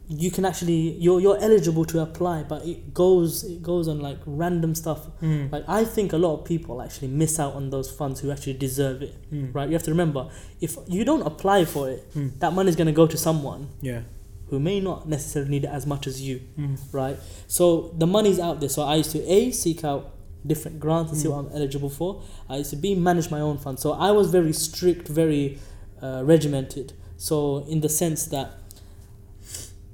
you 0.09 0.29
can 0.31 0.43
actually 0.45 0.91
you're 0.99 1.19
you're 1.21 1.37
eligible 1.41 1.85
to 1.85 2.01
apply, 2.01 2.43
but 2.43 2.65
it 2.65 2.93
goes 2.93 3.43
it 3.43 3.61
goes 3.63 3.87
on 3.87 3.99
like 3.99 4.17
random 4.25 4.75
stuff. 4.75 5.07
Mm. 5.21 5.51
Like 5.51 5.63
I 5.67 5.85
think 5.85 6.13
a 6.13 6.17
lot 6.17 6.39
of 6.39 6.45
people 6.45 6.81
actually 6.81 7.07
miss 7.07 7.39
out 7.39 7.53
on 7.53 7.69
those 7.69 7.89
funds 7.89 8.19
who 8.19 8.29
actually 8.31 8.53
deserve 8.53 9.01
it, 9.01 9.15
Mm. 9.31 9.55
right? 9.55 9.67
You 9.67 9.73
have 9.73 9.83
to 9.83 9.91
remember 9.91 10.29
if 10.61 10.77
you 10.87 11.05
don't 11.05 11.25
apply 11.25 11.65
for 11.65 11.89
it, 11.89 12.13
Mm. 12.13 12.39
that 12.39 12.67
is 12.67 12.75
going 12.75 12.87
to 12.87 12.93
go 12.93 13.07
to 13.07 13.17
someone 13.17 13.69
yeah 13.81 14.01
who 14.49 14.59
may 14.59 14.79
not 14.79 15.07
necessarily 15.07 15.49
need 15.49 15.63
it 15.63 15.69
as 15.69 15.87
much 15.87 16.05
as 16.05 16.21
you 16.21 16.41
mm. 16.59 16.77
right? 16.91 17.17
So 17.47 17.93
the 17.97 18.05
money's 18.05 18.39
out 18.39 18.59
there. 18.59 18.69
So 18.69 18.83
I 18.83 18.95
used 18.95 19.11
to 19.11 19.19
a 19.31 19.51
seek 19.51 19.83
out 19.83 20.11
different 20.45 20.79
grants 20.79 21.11
and 21.11 21.19
see 21.19 21.27
what 21.29 21.37
I'm 21.37 21.51
eligible 21.53 21.89
for. 21.89 22.21
I 22.49 22.57
used 22.57 22.71
to 22.71 22.75
b 22.75 22.93
manage 22.95 23.31
my 23.31 23.39
own 23.39 23.57
funds. 23.57 23.81
So 23.81 23.93
I 23.93 24.11
was 24.11 24.29
very 24.29 24.51
strict, 24.53 25.07
very 25.07 25.59
uh, 26.01 26.21
regimented. 26.25 26.91
So 27.17 27.65
in 27.69 27.79
the 27.79 27.89
sense 27.89 28.25
that, 28.27 28.62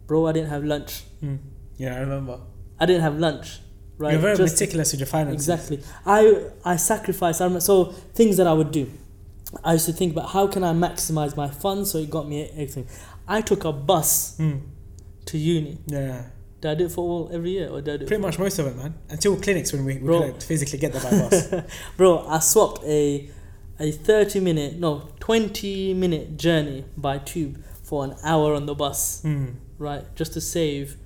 bro, 0.10 0.28
I 0.28 0.34
didn't 0.34 0.50
have 0.56 0.63
lunch. 0.74 0.91
Mm. 1.24 1.38
yeah 1.78 1.95
i 1.95 2.00
remember 2.08 2.36
I 2.82 2.86
didn't 2.89 3.04
have 3.10 3.17
lunch. 3.28 3.48
Right? 4.02 4.12
you're 4.13 4.22
very 4.28 4.38
Just- 4.38 4.54
meticulous 4.56 4.88
with 4.93 5.02
your 5.04 5.12
finances 5.17 5.48
Exactly. 5.50 5.78
I 6.06 6.19
I 6.74 6.76
sacrificed. 6.91 7.39
I 7.41 7.45
remember, 7.45 7.62
so 7.72 7.76
things 8.19 8.36
that 8.39 8.48
I 8.48 8.54
would 8.60 8.72
do. 8.82 8.86
I 9.63 9.72
used 9.78 9.88
to 9.91 9.95
think 10.00 10.10
about 10.15 10.28
how 10.36 10.43
can 10.54 10.63
I 10.63 10.74
maximize 10.88 11.34
my 11.43 11.50
funds, 11.63 11.86
so 11.91 11.98
it 12.06 12.10
got 12.17 12.26
me 12.32 12.38
everything. 12.63 12.86
I 13.28 13.39
took 13.50 13.62
a 13.65 13.74
bus 13.91 14.12
Mm. 14.39 14.60
to 15.30 15.36
uni. 15.38 15.74
Yeah. 15.88 16.22
Did 16.62 16.69
I 16.72 16.76
do 16.80 16.86
it 16.89 16.91
for 16.95 17.04
all 17.12 17.24
every 17.38 17.52
year, 17.58 17.67
or 17.74 17.78
did 17.82 17.93
I 17.93 17.98
do 17.98 18.06
Pretty 18.06 18.22
for- 18.22 18.28
much 18.30 18.38
most 18.45 18.58
of 18.60 18.65
it, 18.72 18.76
man. 18.82 18.93
Until 19.15 19.36
clinics 19.45 19.69
when 19.74 19.84
we, 19.89 19.93
we 19.98 20.06
Bro. 20.08 20.19
couldn't 20.19 20.43
physically 20.52 20.80
get 20.84 20.91
there 20.93 21.04
by 21.08 21.12
bus. 21.22 21.38
Bro, 21.98 22.12
I 22.36 22.39
swapped 22.52 22.82
a 23.00 23.02
a 23.88 23.91
30 23.91 24.39
minute, 24.50 24.72
no, 24.86 24.91
20 25.19 25.93
minute 26.04 26.26
journey 26.45 26.80
by 27.06 27.15
tube 27.32 27.54
for 27.88 28.04
an 28.08 28.13
hour 28.30 28.50
on 28.60 28.65
the 28.65 28.76
bus, 28.84 29.22
mm. 29.24 29.54
Right? 29.80 30.04
Just 30.15 30.34
to 30.34 30.42
save 30.42 30.98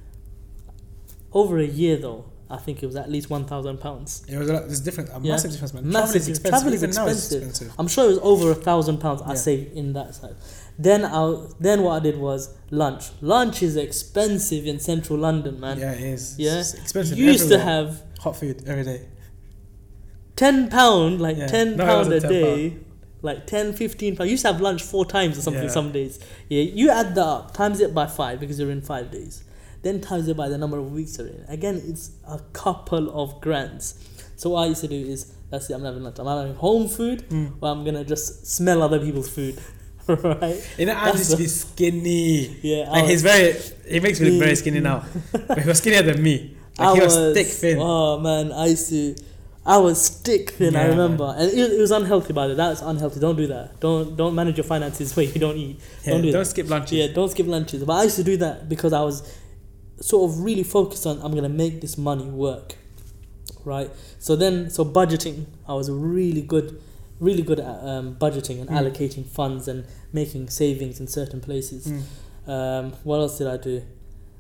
over 1.31 1.57
a 1.59 1.65
year 1.65 1.97
though. 1.97 2.25
I 2.49 2.57
think 2.57 2.83
it 2.83 2.85
was 2.85 2.95
at 2.95 3.09
least 3.09 3.31
1,000 3.31 3.79
pounds. 3.79 4.23
It 4.29 4.37
was 4.37 4.47
a 4.47 4.53
lot, 4.53 4.67
there's 4.67 4.79
different, 4.81 5.09
a 5.09 5.13
Yeah. 5.23 5.31
massive 5.31 5.51
difference, 5.51 5.73
man. 5.73 5.89
Massive 5.89 5.93
Travel 6.03 6.15
is 6.21 6.27
expensive. 6.29 6.49
travel 6.51 6.73
is 6.73 6.83
it's 6.83 6.97
expensive. 6.97 7.43
expensive. 7.49 7.73
I'm 7.79 7.87
sure 7.87 8.03
it 8.05 8.09
was 8.09 8.19
over 8.21 8.51
a 8.51 8.55
thousand 8.55 8.97
pounds 8.99 9.21
I 9.25 9.33
saved 9.33 9.73
in 9.75 9.93
that 9.93 10.13
side. 10.13 10.35
Then 10.77 11.03
I 11.05 11.47
then 11.59 11.81
what 11.81 11.93
I 11.93 11.99
did 11.99 12.17
was 12.19 12.53
lunch. 12.69 13.05
Lunch 13.21 13.63
is 13.63 13.75
expensive 13.75 14.67
in 14.67 14.79
central 14.79 15.17
London, 15.17 15.59
man. 15.59 15.79
Yeah, 15.79 15.93
it 15.93 16.01
is. 16.01 16.35
Yeah. 16.37 16.59
It's 16.59 16.75
expensive. 16.75 17.17
you 17.17 17.25
used 17.25 17.47
to 17.49 17.57
have 17.57 18.03
hot 18.19 18.35
food 18.35 18.61
every 18.67 18.83
day. 18.83 19.07
ten 20.35 20.69
pound, 20.69 21.21
like 21.21 21.37
Yeah. 21.37 21.47
ten 21.47 21.77
No, 21.77 21.85
pound 21.85 22.07
a 22.07 22.15
wasn't 22.15 22.21
10 22.21 22.31
day, 22.31 22.77
like 23.23 23.47
10, 23.47 23.73
15 23.73 24.15
pound. 24.17 24.29
You 24.29 24.33
used 24.33 24.45
to 24.45 24.51
have 24.51 24.61
lunch 24.61 24.83
four 24.83 25.05
times 25.05 25.37
or 25.37 25.41
something 25.41 25.63
Yeah. 25.63 25.69
some 25.69 25.91
days. 25.91 26.19
Yeah, 26.49 26.61
you 26.61 26.89
add 26.91 27.15
that 27.15 27.25
up, 27.25 27.53
times 27.55 27.79
it 27.79 27.93
by 27.95 28.05
five 28.05 28.39
because 28.39 28.59
you're 28.59 28.69
in 28.71 28.81
five 28.81 29.09
days. 29.11 29.43
Then 29.81 29.99
times 30.01 30.27
it 30.27 30.37
by 30.37 30.47
the 30.49 30.57
number 30.57 30.77
of 30.77 30.91
weeks 30.93 31.17
you're 31.17 31.27
in. 31.27 31.43
Again, 31.47 31.81
it's 31.87 32.11
a 32.27 32.39
couple 32.53 33.09
of 33.21 33.41
grands. 33.41 33.95
So 34.35 34.51
what 34.51 34.61
I 34.63 34.65
used 34.67 34.81
to 34.81 34.87
do 34.87 34.95
is 34.95 35.33
that's 35.49 35.69
it. 35.69 35.73
I'm 35.73 35.83
having 35.83 36.03
lunch. 36.03 36.19
I'm 36.19 36.25
having 36.27 36.55
home 36.55 36.87
food, 36.87 37.23
Mm. 37.29 37.53
or 37.61 37.69
I'm 37.71 37.83
gonna 37.83 38.03
just 38.03 38.45
smell 38.47 38.81
other 38.81 38.99
people's 38.99 39.29
food, 39.29 39.57
right? 40.07 40.59
You 40.77 40.85
know, 40.87 40.93
I 40.93 41.11
used 41.11 41.31
to 41.31 41.37
be 41.37 41.47
skinny. 41.47 42.57
Yeah, 42.61 42.89
Like 42.89 43.03
was- 43.03 43.11
he's 43.11 43.21
very, 43.23 43.55
he 43.89 43.99
makes 43.99 44.19
me 44.19 44.29
look 44.31 44.39
very 44.43 44.55
skinny 44.55 44.79
now. 44.79 45.05
but 45.47 45.59
he 45.59 45.67
was 45.67 45.77
skinnier 45.79 46.01
than 46.01 46.21
me. 46.21 46.57
Like 46.79 46.87
I 46.89 46.93
he 46.95 47.01
was, 47.01 47.33
thick 47.33 47.47
thin. 47.47 47.77
Oh 47.79 48.19
man, 48.19 48.51
I 48.51 48.65
used 48.67 48.89
to. 48.89 49.15
I 49.65 49.77
was 49.77 50.01
stick 50.03 50.51
thin. 50.51 50.75
I 50.75 50.81
Yeah, 50.83 50.87
remember, 50.89 51.33
and 51.37 51.49
it, 51.51 51.71
it 51.71 51.79
was 51.79 51.91
unhealthy. 51.91 52.33
By 52.33 52.47
the 52.47 52.53
way, 52.53 52.57
that's 52.57 52.81
unhealthy. 52.81 53.19
Don't 53.21 53.37
do 53.37 53.47
that. 53.47 53.79
Don't 53.79 54.15
don't 54.17 54.35
manage 54.35 54.57
your 54.57 54.65
finances 54.65 55.07
where 55.15 55.25
you 55.25 55.39
don't 55.39 55.55
eat. 55.57 55.79
Yeah, 56.03 56.11
don't 56.13 56.21
do 56.21 56.31
don't 56.31 56.41
that. 56.43 56.45
skip 56.49 56.69
lunches. 56.69 56.91
Yeah, 56.97 57.07
don't 57.13 57.29
skip 57.29 57.47
lunches. 57.47 57.83
But 57.85 57.93
I 57.93 58.03
used 58.03 58.17
to 58.17 58.23
do 58.23 58.35
that 58.37 58.67
because 58.67 58.91
I 58.93 59.01
was 59.01 59.23
sort 60.01 60.29
of 60.29 60.39
really 60.43 60.63
focused 60.63 61.05
on 61.05 61.21
I'm 61.21 61.33
gonna 61.33 61.47
make 61.49 61.79
this 61.79 61.97
money 61.97 62.25
work, 62.25 62.75
right? 63.63 63.89
So 64.19 64.35
then, 64.35 64.69
so 64.69 64.83
budgeting, 64.83 65.45
I 65.67 65.73
was 65.75 65.89
really 65.89 66.41
good, 66.41 66.81
really 67.21 67.43
good 67.43 67.59
at 67.61 67.79
um, 67.85 68.15
budgeting 68.15 68.59
and 68.59 68.69
Mm. 68.69 68.79
allocating 68.81 69.25
funds 69.25 69.67
and 69.69 69.85
making 70.11 70.49
savings 70.49 70.99
in 70.99 71.07
certain 71.07 71.39
places. 71.39 71.87
Mm. 71.87 72.01
Um, 72.49 72.93
what 73.03 73.19
else 73.21 73.37
did 73.37 73.47
I 73.47 73.55
do? 73.57 73.81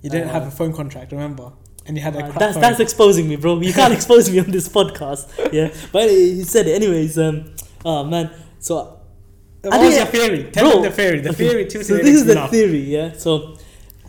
You 0.01 0.09
didn't 0.09 0.29
Uh, 0.29 0.33
have 0.33 0.47
a 0.47 0.51
phone 0.51 0.73
contract, 0.73 1.13
remember? 1.13 1.53
And 1.85 1.97
you 1.97 2.03
had 2.03 2.15
a 2.15 2.25
Uh, 2.25 2.31
that's 2.31 2.57
that's 2.57 2.79
exposing 2.79 3.27
me, 3.27 3.35
bro. 3.35 3.59
You 3.59 3.73
can't 3.73 3.93
expose 3.99 4.29
me 4.29 4.39
on 4.39 4.51
this 4.51 4.69
podcast. 4.69 5.27
Yeah, 5.51 5.73
but 5.91 6.09
he 6.09 6.43
said 6.43 6.67
it 6.67 6.75
anyways. 6.81 7.17
Um, 7.17 7.53
oh 7.83 8.03
man, 8.05 8.31
so 8.59 8.99
What 9.61 9.73
I 9.73 9.77
was 9.85 9.95
your 9.95 10.05
theory? 10.05 10.43
Tell 10.51 10.71
bro, 10.71 10.81
me 10.81 10.87
the 10.89 10.93
theory. 10.95 11.19
The 11.19 11.29
okay, 11.29 11.49
theory 11.49 11.65
too. 11.67 11.83
So 11.83 11.97
this 11.97 12.15
is 12.15 12.25
the 12.25 12.47
theory, 12.47 12.79
yeah. 12.79 13.13
So 13.13 13.57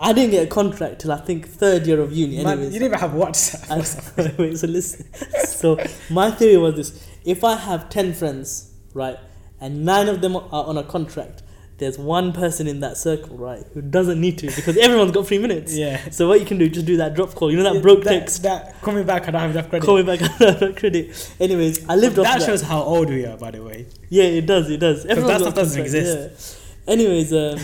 I 0.00 0.12
didn't 0.12 0.30
get 0.32 0.44
a 0.44 0.50
contract 0.50 1.00
till 1.00 1.12
I 1.12 1.18
think 1.18 1.48
third 1.48 1.86
year 1.86 2.00
of 2.00 2.12
uni. 2.12 2.36
Man, 2.38 2.46
Anyways, 2.46 2.74
you 2.74 2.78
didn't 2.80 2.94
even 2.94 2.98
have 3.00 3.12
WhatsApp. 3.12 4.16
and, 4.18 4.38
wait, 4.38 4.58
so 4.58 4.66
listen. 4.66 5.06
So 5.46 5.78
my 6.10 6.30
theory 6.30 6.56
was 6.58 6.74
this: 6.76 7.08
if 7.24 7.42
I 7.44 7.56
have 7.56 7.88
ten 7.90 8.12
friends, 8.12 8.72
right, 8.92 9.18
and 9.60 9.84
nine 9.84 10.08
of 10.08 10.20
them 10.20 10.36
are 10.36 10.64
on 10.70 10.76
a 10.78 10.84
contract, 10.84 11.42
there's 11.78 11.98
one 11.98 12.32
person 12.32 12.68
in 12.68 12.80
that 12.80 12.96
circle, 12.96 13.36
right, 13.36 13.64
who 13.74 13.82
doesn't 13.82 14.20
need 14.20 14.38
to 14.38 14.46
because 14.46 14.76
everyone's 14.76 15.10
got 15.12 15.26
three 15.26 15.38
minutes. 15.38 15.76
yeah. 15.76 16.08
So 16.10 16.28
what 16.28 16.38
you 16.38 16.46
can 16.46 16.56
do, 16.58 16.68
just 16.68 16.86
do 16.86 16.96
that 16.98 17.14
drop 17.14 17.34
call. 17.34 17.50
You 17.50 17.56
know 17.56 17.72
that 17.72 17.82
broke 17.82 18.04
that, 18.04 18.10
text. 18.20 18.42
That, 18.44 18.80
call 18.80 18.94
me 18.94 19.02
back, 19.02 19.26
I 19.26 19.32
don't 19.32 19.40
have 19.40 19.50
enough 19.50 19.68
credit. 19.70 19.84
Call 19.84 19.96
me 19.96 20.02
back 20.04 20.20
on 20.62 20.74
credit. 20.74 21.30
Anyways, 21.40 21.88
I 21.88 21.96
lived 21.96 22.18
off 22.18 22.24
that 22.26 22.38
that. 22.40 22.46
shows 22.46 22.62
how 22.62 22.80
old 22.82 23.08
we 23.08 23.26
are, 23.26 23.36
by 23.36 23.50
the 23.50 23.62
way. 23.62 23.86
Yeah, 24.08 24.24
it 24.24 24.46
does. 24.46 24.70
It 24.70 24.78
does. 24.78 25.04
Everyone's 25.04 25.32
that 25.34 25.40
stuff 25.40 25.54
doesn't 25.54 25.82
contract, 25.82 26.06
exist. 26.06 26.60
Yeah. 26.86 26.92
Anyways, 26.92 27.32
um, 27.32 27.58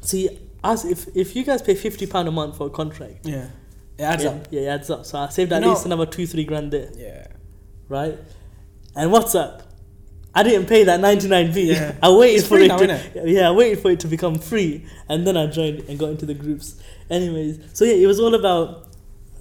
see, 0.00 0.28
us 0.64 0.84
if 0.84 1.06
if 1.16 1.36
you 1.36 1.44
guys 1.44 1.62
pay 1.62 1.74
fifty 1.74 2.06
pound 2.06 2.26
a 2.26 2.30
month 2.32 2.56
for 2.56 2.66
a 2.66 2.70
contract, 2.70 3.26
Yeah. 3.26 3.46
It 3.98 4.02
adds 4.04 4.24
yeah, 4.24 4.30
up. 4.30 4.46
yeah, 4.50 4.60
it 4.62 4.66
adds 4.66 4.90
up. 4.90 5.04
So 5.06 5.18
I 5.18 5.28
saved 5.28 5.52
at 5.52 5.60
You 5.60 5.66
know- 5.68 5.74
least 5.74 5.84
another 5.86 6.06
two, 6.06 6.26
three 6.26 6.44
grand 6.44 6.72
there, 6.72 6.88
Yeah. 6.96 7.26
right? 7.88 8.18
And 8.96 9.12
what's 9.12 9.34
up? 9.34 9.62
I 10.34 10.42
didn't 10.44 10.66
pay 10.66 10.84
that 10.84 11.00
ninety 11.00 11.26
nine 11.28 11.52
p. 11.52 11.72
Yeah. 11.72 11.94
I 12.02 12.10
waited 12.10 12.38
It's 12.40 12.48
for 12.48 12.58
it 12.58 12.68
now, 12.68 12.76
to 12.78 12.86
innit? 12.86 13.22
yeah, 13.26 13.48
I 13.48 13.52
waited 13.52 13.80
for 13.80 13.90
it 13.90 14.00
to 14.00 14.08
become 14.08 14.38
free, 14.38 14.86
and 15.08 15.26
then 15.26 15.36
I 15.36 15.46
joined 15.46 15.80
and 15.88 15.98
got 15.98 16.10
into 16.10 16.24
the 16.26 16.34
groups. 16.34 16.80
Anyways, 17.10 17.58
so 17.72 17.84
yeah, 17.84 17.94
it 17.94 18.06
was 18.06 18.20
all 18.20 18.34
about 18.34 18.86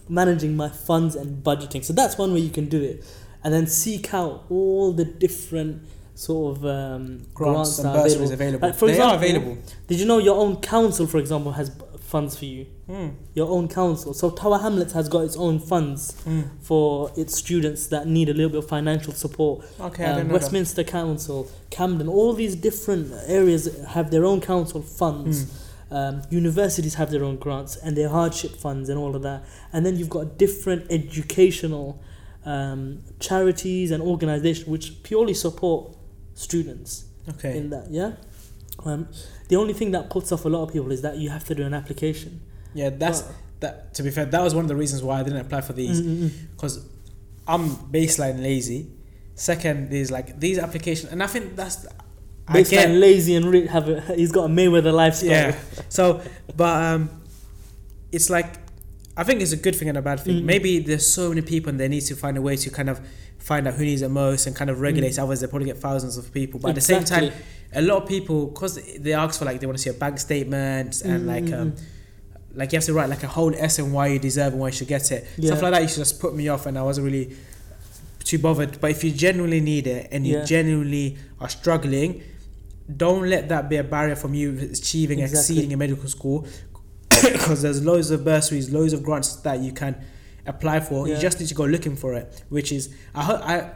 managing 0.09 0.55
my 0.57 0.69
funds 0.69 1.15
and 1.15 1.43
budgeting. 1.43 1.83
So 1.85 1.93
that's 1.93 2.17
one 2.17 2.33
way 2.33 2.39
you 2.39 2.49
can 2.49 2.67
do 2.69 2.81
it, 2.81 3.05
and 3.43 3.53
then 3.53 3.67
seek 3.67 4.13
out 4.13 4.45
all 4.49 4.91
the 4.91 5.05
different 5.05 5.83
sort 6.15 6.57
of 6.57 6.65
um, 6.65 7.21
Grants 7.35 7.77
that 7.77 7.85
and 7.85 7.95
are 7.95 8.03
bursaries 8.03 8.31
available. 8.31 8.33
available. 8.33 8.67
Like, 8.69 8.75
for 8.75 8.85
they 8.87 8.93
example, 8.93 9.13
are 9.13 9.23
available. 9.23 9.57
Did 9.87 9.99
you 9.99 10.05
know 10.07 10.17
your 10.17 10.37
own 10.39 10.55
council, 10.59 11.05
for 11.07 11.17
example, 11.19 11.51
has 11.53 11.69
funds 12.09 12.37
for 12.37 12.45
you? 12.45 12.65
Mm. 12.89 13.11
Your 13.35 13.49
own 13.49 13.67
council. 13.67 14.13
So 14.13 14.29
Tower 14.31 14.57
Hamlets 14.59 14.93
has 14.93 15.07
got 15.07 15.21
its 15.27 15.37
own 15.37 15.59
funds 15.59 16.01
Mm. 16.25 16.43
for 16.61 17.11
its 17.15 17.35
students 17.35 17.87
that 17.87 18.07
need 18.07 18.27
a 18.29 18.33
little 18.33 18.49
bit 18.49 18.59
of 18.63 18.67
financial 18.67 19.13
support. 19.13 19.65
Okay, 19.79 20.05
I 20.05 20.11
Um, 20.11 20.17
don't 20.17 20.27
know. 20.27 20.33
Westminster 20.33 20.83
Council, 20.83 21.47
Camden, 21.69 22.07
all 22.07 22.33
these 22.33 22.55
different 22.55 23.11
areas 23.27 23.69
have 23.95 24.09
their 24.11 24.25
own 24.25 24.41
council 24.41 24.81
funds. 24.81 25.35
Mm. 25.45 25.49
Um, 25.91 26.21
universities 26.29 26.95
have 26.95 27.09
their 27.11 27.23
own 27.23 27.37
grants 27.37 27.75
and 27.83 27.95
their 27.95 28.09
hardship 28.09 28.51
funds 28.65 28.89
and 28.89 28.97
all 28.99 29.15
of 29.15 29.21
that. 29.23 29.43
And 29.73 29.85
then 29.85 29.97
you've 29.97 30.09
got 30.19 30.37
different 30.37 30.81
educational 30.91 31.99
um, 32.45 32.99
charities 33.19 33.91
and 33.91 34.01
organizations 34.01 34.67
which 34.67 35.03
purely 35.03 35.33
support 35.33 35.95
students 36.33 37.05
Okay. 37.27 37.57
in 37.57 37.69
that. 37.69 37.85
Yeah. 37.91 38.11
Um, 38.85 39.07
the 39.49 39.55
only 39.57 39.73
thing 39.73 39.91
that 39.91 40.09
puts 40.09 40.31
off 40.31 40.45
a 40.45 40.49
lot 40.49 40.63
of 40.63 40.71
people 40.73 40.91
is 40.91 41.01
that 41.01 41.17
you 41.17 41.29
have 41.29 41.43
to 41.45 41.53
do 41.55 41.63
an 41.63 41.73
application. 41.73 42.41
Yeah, 42.73 42.89
that's 42.91 43.21
But- 43.21 43.35
that. 43.59 43.93
To 43.95 44.03
be 44.03 44.09
fair, 44.11 44.25
that 44.25 44.41
was 44.41 44.55
one 44.55 44.63
of 44.65 44.69
the 44.69 44.75
reasons 44.75 45.03
why 45.03 45.19
I 45.19 45.23
didn't 45.23 45.41
apply 45.41 45.61
for 45.61 45.73
these 45.73 46.01
Mm, 46.01 46.05
mm, 46.07 46.17
mm. 46.29 46.31
because 46.55 46.79
I'm 47.47 47.69
baseline 47.91 48.41
lazy. 48.41 48.87
Second 49.35 49.91
is 49.93 50.11
like 50.11 50.39
these 50.39 50.57
applications, 50.59 51.11
and 51.11 51.21
I 51.23 51.27
think 51.27 51.55
that's 51.55 51.85
I 52.47 52.53
Based 52.53 52.71
get 52.71 52.89
lazy 52.89 53.35
and 53.35 53.45
rich, 53.45 53.69
have 53.69 53.87
a, 53.89 54.01
he's 54.15 54.31
got 54.31 54.45
a 54.45 54.53
Mayweather 54.53 54.91
lifestyle. 54.93 55.29
yeah. 55.29 55.55
So, 55.89 56.21
but 56.57 56.83
um, 56.83 57.09
it's 58.11 58.29
like 58.29 58.55
I 59.15 59.23
think 59.23 59.41
it's 59.41 59.51
a 59.51 59.57
good 59.57 59.75
thing 59.75 59.89
and 59.89 59.97
a 59.97 60.01
bad 60.01 60.19
thing. 60.21 60.37
Mhm. 60.41 60.45
Maybe 60.45 60.79
there's 60.79 61.05
so 61.05 61.29
many 61.29 61.41
people 61.41 61.69
and 61.69 61.79
they 61.79 61.87
need 61.89 62.01
to 62.05 62.15
find 62.15 62.37
a 62.37 62.41
way 62.41 62.55
to 62.55 62.69
kind 62.69 62.89
of 62.89 62.99
find 63.39 63.67
out 63.67 63.73
who 63.73 63.83
needs 63.85 64.01
it 64.01 64.09
most 64.09 64.45
and 64.47 64.55
kind 64.55 64.69
of 64.69 64.79
regulate. 64.81 65.11
Mm. 65.11 65.19
Otherwise, 65.19 65.41
they 65.41 65.47
probably 65.47 65.65
get 65.65 65.77
thousands 65.77 66.17
of 66.17 66.31
people. 66.33 66.59
But 66.59 66.69
at 66.69 66.75
the 66.75 66.81
same 66.81 67.03
time, 67.03 67.31
a 67.73 67.81
lot 67.81 68.03
of 68.03 68.07
people 68.09 68.47
because 68.47 68.75
they 68.97 69.13
ask 69.13 69.39
for 69.39 69.45
like 69.45 69.59
they 69.59 69.65
want 69.65 69.77
to 69.77 69.83
see 69.83 69.89
a 69.89 69.93
bank 69.93 70.19
statement 70.19 71.01
and 71.01 71.25
like 71.27 71.43
Mm, 71.45 71.61
um, 71.61 71.75
like 72.55 72.71
you 72.71 72.77
have 72.77 72.85
to 72.85 72.93
write 72.93 73.09
like 73.09 73.23
a 73.23 73.27
whole 73.27 73.53
essay 73.55 73.83
on 73.83 73.91
why 73.91 74.07
you 74.07 74.19
deserve 74.19 74.53
and 74.53 74.61
why 74.61 74.67
you 74.67 74.73
should 74.73 74.87
get 74.87 75.11
it. 75.11 75.27
Yeah. 75.37 75.47
Stuff 75.51 75.61
like 75.63 75.71
that 75.73 75.81
You 75.83 75.87
should 75.87 75.97
just 75.99 76.19
put 76.19 76.35
me 76.35 76.47
off, 76.49 76.65
and 76.65 76.77
I 76.77 76.81
wasn't 76.83 77.05
really 77.05 77.35
too 78.23 78.39
bothered. 78.39 78.81
But 78.81 78.91
if 78.91 79.03
you 79.03 79.11
genuinely 79.11 79.61
need 79.61 79.87
it 79.87 80.07
and 80.11 80.25
you 80.27 80.37
Yeah. 80.37 80.45
genuinely 80.45 81.17
are 81.39 81.49
struggling, 81.49 82.21
don't 82.97 83.29
let 83.29 83.49
that 83.49 83.69
be 83.69 83.77
a 83.77 83.83
barrier 83.83 84.15
from 84.15 84.33
you 84.33 84.57
achieving, 84.71 85.19
Exactly. 85.19 85.39
exceeding 85.39 85.71
in 85.71 85.79
medical 85.79 86.07
school. 86.09 86.47
Because 87.21 87.61
there's 87.61 87.83
loads 87.83 88.09
of 88.11 88.23
bursaries, 88.25 88.71
loads 88.71 88.93
of 88.93 89.03
grants 89.03 89.35
that 89.37 89.59
you 89.59 89.71
can 89.73 89.95
apply 90.45 90.79
for. 90.81 91.07
Yeah. 91.07 91.15
You 91.15 91.21
just 91.21 91.39
need 91.39 91.47
to 91.47 91.55
go 91.55 91.65
looking 91.65 91.95
for 91.95 92.13
it, 92.13 92.43
which 92.49 92.71
is 92.71 92.93
I 93.15 93.23
hope 93.23 93.41
I. 93.41 93.71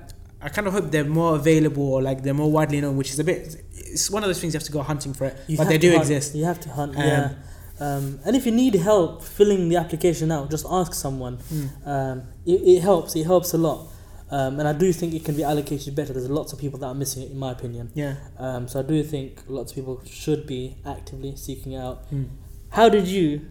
I 0.46 0.50
kind 0.50 0.68
of 0.68 0.74
hope 0.74 0.92
they're 0.92 1.06
more 1.06 1.36
available 1.38 1.94
or 1.94 2.02
like 2.02 2.22
they're 2.22 2.34
more 2.34 2.52
widely 2.52 2.82
known, 2.82 2.98
which 2.98 3.12
is 3.12 3.18
a 3.20 3.24
bit. 3.24 3.56
It's 3.72 4.12
one 4.12 4.24
of 4.24 4.28
those 4.28 4.42
things 4.42 4.54
you 4.54 4.58
have 4.60 4.66
to 4.66 4.74
go 4.74 4.82
hunting 4.82 5.14
for 5.14 5.24
it, 5.28 5.38
You 5.48 5.56
but 5.56 5.70
they 5.70 5.78
do 5.78 5.92
hunt. 5.92 6.02
exist. 6.02 6.36
You 6.36 6.44
have 6.44 6.60
to 6.60 6.70
hunt. 6.70 6.98
Um, 6.98 7.02
yeah. 7.02 7.34
Um, 7.80 8.20
and 8.26 8.36
if 8.36 8.46
you 8.46 8.52
need 8.52 8.76
help 8.76 9.24
filling 9.24 9.70
the 9.70 9.78
application 9.78 10.34
out, 10.34 10.52
just 10.52 10.66
ask 10.70 10.94
someone. 10.94 11.38
Mm. 11.38 11.88
Um, 11.88 12.24
it, 12.46 12.60
it 12.62 12.82
helps. 12.82 13.16
It 13.16 13.24
helps 13.26 13.54
a 13.54 13.58
lot. 13.58 13.88
Um, 14.32 14.60
and 14.60 14.68
I 14.68 14.74
do 14.74 14.92
think 14.92 15.14
it 15.14 15.24
can 15.24 15.38
be 15.38 15.44
allocated 15.46 15.96
better. 15.96 16.12
There's 16.12 16.30
lots 16.30 16.52
of 16.52 16.60
people 16.60 16.78
that 16.80 16.88
are 16.88 16.94
missing 16.96 17.24
it, 17.24 17.32
in 17.32 17.38
my 17.40 17.54
opinion. 17.54 17.92
Yeah. 17.94 18.16
Um, 18.38 18.68
so 18.68 18.80
I 18.82 18.84
do 18.84 19.02
think 19.02 19.44
lots 19.48 19.72
of 19.72 19.76
people 19.76 20.02
should 20.06 20.46
be 20.46 20.76
actively 20.86 21.38
seeking 21.38 21.74
out. 21.78 22.12
Mm. 22.12 22.28
How 22.72 22.90
did 22.90 23.08
you 23.08 23.46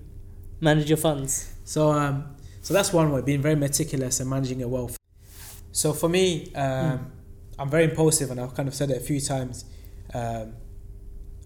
manage 0.61 0.91
your 0.91 0.99
funds? 0.99 1.55
So 1.65 1.91
um, 1.93 2.37
so 2.63 2.73
that's 2.73 2.93
one 2.93 3.13
way, 3.13 3.21
being 3.21 3.43
very 3.43 3.57
meticulous 3.57 4.21
and 4.21 4.31
managing 4.31 4.61
your 4.61 4.69
wealth. 4.69 4.97
So 5.73 5.93
for 5.93 6.09
me, 6.09 6.53
um, 6.55 7.13
I'm 7.59 7.69
very 7.69 7.85
impulsive, 7.85 8.31
and 8.31 8.41
I've 8.41 8.55
kind 8.55 8.69
of 8.69 8.75
said 8.75 8.91
it 8.91 8.97
a 8.97 9.01
few 9.01 9.21
times. 9.21 9.65
Um, 10.15 10.55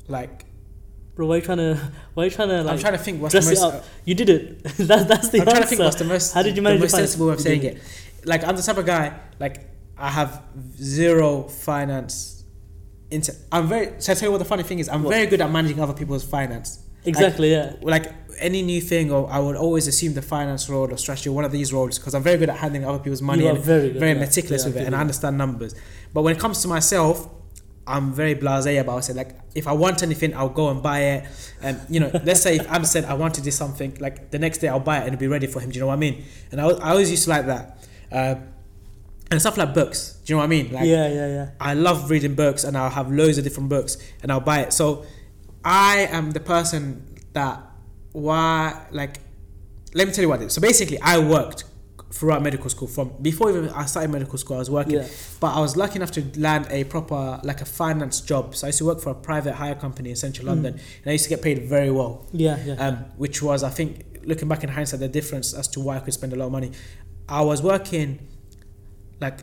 like 0.08 0.44
Bro, 1.16 1.26
why 1.28 1.36
are 1.36 1.38
you 1.38 1.44
trying 1.44 1.58
to? 1.58 1.92
Why 2.14 2.22
are 2.22 2.26
you 2.26 2.30
trying 2.30 2.48
to 2.48 2.62
like 2.62 2.74
I'm 2.74 2.78
trying 2.78 2.92
to 2.92 2.98
think 2.98 3.22
what's 3.22 3.34
the 3.34 3.40
most. 3.40 3.62
up? 3.62 3.84
You 4.04 4.14
did 4.14 4.28
it. 4.28 4.62
that, 4.90 5.08
that's 5.08 5.30
the 5.30 5.40
I'm 5.40 5.46
trying 5.46 5.62
to 5.62 5.66
think 5.66 5.80
what's 5.80 5.96
the 5.96 6.04
most. 6.04 6.34
How 6.34 6.42
did 6.42 6.50
you 6.50 6.56
the 6.56 6.62
manage 6.62 6.80
most 6.80 6.90
your 6.92 6.96
finance? 6.98 7.10
sensible 7.10 7.26
way 7.28 7.32
of 7.34 7.40
saying 7.40 7.62
it? 7.62 7.82
Like 8.24 8.44
I'm 8.44 8.54
the 8.54 8.62
type 8.62 8.76
of 8.76 8.84
guy 8.86 9.18
like 9.40 9.70
I 9.96 10.10
have 10.10 10.42
zero 10.76 11.44
finance 11.44 12.44
into. 13.10 13.32
I'm 13.50 13.66
very. 13.66 13.98
So 14.00 14.12
I 14.12 14.14
tell 14.14 14.28
you 14.28 14.32
what 14.32 14.38
the 14.38 14.44
funny 14.44 14.62
thing 14.62 14.78
is. 14.78 14.88
I'm 14.90 15.04
What? 15.04 15.14
very 15.14 15.26
good 15.26 15.40
at 15.40 15.50
managing 15.50 15.80
other 15.80 15.94
people's 15.94 16.24
finance. 16.24 16.85
Exactly. 17.06 17.50
yeah. 17.52 17.74
Like 17.80 18.12
any 18.38 18.62
new 18.62 18.80
thing, 18.80 19.10
or 19.10 19.30
I 19.30 19.38
would 19.38 19.56
always 19.56 19.86
assume 19.86 20.14
the 20.14 20.22
finance 20.22 20.68
role 20.68 20.92
or 20.92 20.96
strategy, 20.98 21.30
one 21.30 21.44
of 21.44 21.52
these 21.52 21.72
roles, 21.72 21.98
because 21.98 22.14
I'm 22.14 22.22
very 22.22 22.38
good 22.38 22.50
at 22.50 22.58
handling 22.58 22.84
other 22.84 22.98
people's 22.98 23.22
money 23.22 23.44
you 23.44 23.48
are 23.48 23.54
and 23.54 23.64
very 23.64 23.90
good. 23.90 24.00
very 24.00 24.12
yeah. 24.12 24.20
meticulous 24.20 24.62
Yeah, 24.62 24.68
with 24.68 24.76
it, 24.78 24.86
and 24.86 24.94
I 24.94 25.00
understand 25.00 25.38
numbers. 25.38 25.74
But 26.12 26.22
when 26.22 26.34
it 26.36 26.40
comes 26.40 26.60
to 26.62 26.68
myself, 26.68 27.28
I'm 27.86 28.12
very 28.12 28.34
blasé 28.34 28.80
about 28.80 29.08
it. 29.08 29.16
Like 29.16 29.38
if 29.54 29.68
I 29.68 29.72
want 29.72 30.02
anything, 30.02 30.34
I'll 30.34 30.48
go 30.48 30.70
and 30.70 30.82
buy 30.82 31.00
it. 31.00 31.52
And 31.62 31.80
you 31.88 32.00
know, 32.00 32.10
let's 32.24 32.42
say 32.42 32.56
if 32.56 32.70
I'm 32.70 32.84
said 32.84 33.04
I 33.04 33.14
want 33.14 33.34
to 33.34 33.40
do 33.40 33.50
something, 33.50 33.96
like 34.00 34.30
the 34.30 34.38
next 34.38 34.58
day 34.58 34.68
I'll 34.68 34.80
buy 34.80 34.98
it 34.98 35.00
and 35.04 35.14
it'll 35.14 35.20
be 35.20 35.28
ready 35.28 35.46
for 35.46 35.60
him. 35.60 35.70
Do 35.70 35.76
you 35.76 35.80
know 35.80 35.86
what 35.86 35.94
I 35.94 35.96
mean? 35.96 36.24
And 36.50 36.60
I, 36.60 36.66
I 36.66 36.90
always 36.90 37.10
used 37.10 37.24
to 37.24 37.30
like 37.30 37.46
that. 37.46 37.86
Uh, 38.10 38.34
and 39.30 39.40
stuff 39.40 39.56
like 39.56 39.74
books. 39.74 40.20
Do 40.24 40.32
you 40.32 40.36
know 40.36 40.38
what 40.38 40.44
I 40.44 40.48
mean? 40.48 40.72
Like 40.72 40.86
yeah, 40.86 41.08
yeah, 41.08 41.26
yeah. 41.26 41.50
I 41.60 41.74
love 41.74 42.10
reading 42.10 42.34
books 42.34 42.64
and 42.64 42.76
I'll 42.76 42.90
have 42.90 43.10
loads 43.10 43.38
of 43.38 43.44
different 43.44 43.68
books 43.68 43.96
and 44.22 44.30
I'll 44.30 44.40
buy 44.40 44.60
it. 44.60 44.72
So 44.72 45.04
I 45.66 46.06
am 46.12 46.30
the 46.30 46.38
person 46.40 47.04
that 47.32 47.60
why 48.12 48.86
like 48.92 49.18
let 49.94 50.06
me 50.06 50.12
tell 50.14 50.22
you 50.22 50.28
what 50.28 50.40
it 50.40 50.46
is. 50.46 50.52
So 50.52 50.60
basically 50.60 50.98
I 51.00 51.18
worked 51.18 51.64
throughout 52.12 52.40
medical 52.40 52.70
school 52.70 52.86
from 52.86 53.10
before 53.20 53.50
even 53.50 53.68
I 53.70 53.84
started 53.86 54.10
medical 54.12 54.38
school 54.38 54.56
I 54.56 54.58
was 54.60 54.70
working 54.70 54.94
Yeah. 54.94 55.08
but 55.40 55.54
I 55.54 55.60
was 55.60 55.76
lucky 55.76 55.96
enough 55.96 56.12
to 56.12 56.22
land 56.40 56.68
a 56.70 56.84
proper 56.84 57.40
like 57.42 57.60
a 57.62 57.64
finance 57.64 58.20
job. 58.20 58.54
So 58.54 58.66
I 58.66 58.68
used 58.68 58.78
to 58.78 58.84
work 58.84 59.00
for 59.00 59.10
a 59.10 59.14
private 59.14 59.54
hire 59.54 59.74
company 59.74 60.10
in 60.10 60.16
central 60.16 60.46
London 60.46 60.74
and 60.74 61.06
I 61.06 61.10
used 61.12 61.24
to 61.24 61.30
get 61.30 61.42
paid 61.42 61.64
very 61.68 61.90
well. 61.90 62.26
Yeah, 62.32 62.58
yeah. 62.64 62.74
Um, 62.74 62.94
which 63.16 63.42
was 63.42 63.64
I 63.64 63.70
think 63.70 64.20
looking 64.22 64.48
back 64.48 64.62
in 64.62 64.70
hindsight 64.70 65.00
the 65.00 65.08
difference 65.08 65.52
as 65.52 65.66
to 65.68 65.80
why 65.80 65.96
I 65.96 66.00
could 66.00 66.14
spend 66.14 66.32
a 66.32 66.36
lot 66.36 66.46
of 66.46 66.52
money. 66.52 66.70
I 67.28 67.40
was 67.40 67.60
working 67.60 68.28
like 69.20 69.40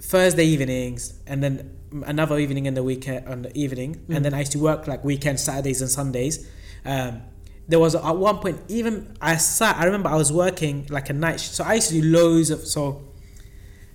Thursday 0.00 0.44
evenings 0.44 1.14
and 1.26 1.42
then 1.42 1.78
another 2.06 2.38
evening 2.38 2.66
in 2.66 2.74
the 2.74 2.82
weekend 2.82 3.28
on 3.28 3.42
the 3.42 3.56
evening 3.56 3.96
Mm. 4.08 4.16
and 4.16 4.24
then 4.24 4.34
I 4.34 4.40
used 4.40 4.52
to 4.52 4.58
work 4.58 4.86
like 4.86 5.04
weekends, 5.04 5.42
Saturdays 5.42 5.80
and 5.80 5.90
Sundays. 5.90 6.48
Um, 6.84 7.22
there 7.68 7.78
was 7.78 7.94
at 7.94 8.16
one 8.16 8.38
point 8.38 8.60
even 8.68 9.16
I 9.20 9.36
sat 9.36 9.76
I 9.76 9.84
remember 9.84 10.08
I 10.08 10.16
was 10.16 10.32
working 10.32 10.86
like 10.90 11.10
a 11.10 11.12
night 11.12 11.38
sh- 11.40 11.50
so 11.56 11.64
I 11.64 11.74
used 11.74 11.88
to 11.90 12.00
do 12.00 12.06
loads 12.08 12.50
of 12.50 12.60
so 12.66 13.02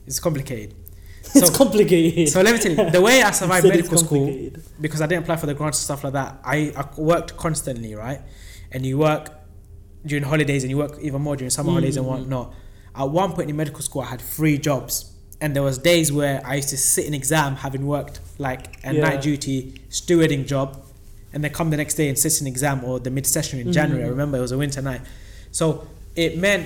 it's 0.06 0.20
complicated. 0.20 0.74
it's 1.36 1.48
so- 1.52 1.54
complicated. 1.58 2.30
So 2.30 2.42
let 2.42 2.54
me 2.56 2.60
tell 2.62 2.86
you 2.86 2.92
the 2.92 3.02
way 3.02 3.22
I 3.22 3.32
survived 3.42 3.68
medical 3.68 3.98
school 3.98 4.50
because 4.80 5.02
I 5.02 5.08
didn't 5.08 5.24
apply 5.24 5.36
for 5.38 5.48
the 5.48 5.54
grants 5.54 5.80
and 5.80 5.84
stuff 5.86 6.04
like 6.04 6.14
that. 6.14 6.40
I, 6.44 6.72
I 6.78 6.88
worked 7.00 7.36
constantly, 7.36 7.94
right? 7.96 8.22
And 8.72 8.86
you 8.86 8.98
work 8.98 9.32
during 10.06 10.24
holidays 10.24 10.64
and 10.64 10.70
you 10.72 10.78
work 10.78 10.98
even 11.02 11.22
more 11.22 11.36
during 11.36 11.50
summer 11.50 11.72
holidays 11.72 11.98
and 11.98 12.06
Mm. 12.06 12.10
whatnot. 12.10 12.54
At 12.96 13.10
one 13.10 13.34
point 13.34 13.50
in 13.50 13.56
medical 13.58 13.82
school, 13.82 14.02
I 14.02 14.06
had 14.06 14.22
three 14.22 14.58
jobs, 14.58 15.14
and 15.41 15.56
there 15.56 15.63
was 15.63 15.78
days 15.78 16.12
where 16.12 16.41
I 16.45 16.56
used 16.56 16.69
to 16.69 16.78
sit 16.78 17.06
in 17.06 17.13
exam, 17.13 17.56
having 17.58 17.86
worked 17.86 18.19
like 18.39 18.78
a 18.84 18.93
Yeah. 18.93 19.02
night 19.02 19.21
duty 19.21 19.82
stewarding 19.89 20.45
job, 20.47 20.84
and 21.34 21.43
then 21.43 21.52
come 21.52 21.69
the 21.69 21.78
next 21.78 21.95
day 21.95 22.08
and 22.10 22.17
sit 22.17 22.39
in 22.41 22.47
exam 22.47 22.84
or 22.84 23.00
the 23.00 23.12
mid 23.12 23.26
session 23.28 23.60
in 23.60 23.67
Mm. 23.67 23.73
January. 23.73 24.04
I 24.06 24.08
remember 24.08 24.38
it 24.38 24.41
was 24.41 24.52
a 24.52 24.58
winter 24.58 24.82
night, 24.82 25.02
so 25.52 25.88
it 26.15 26.38
meant 26.38 26.65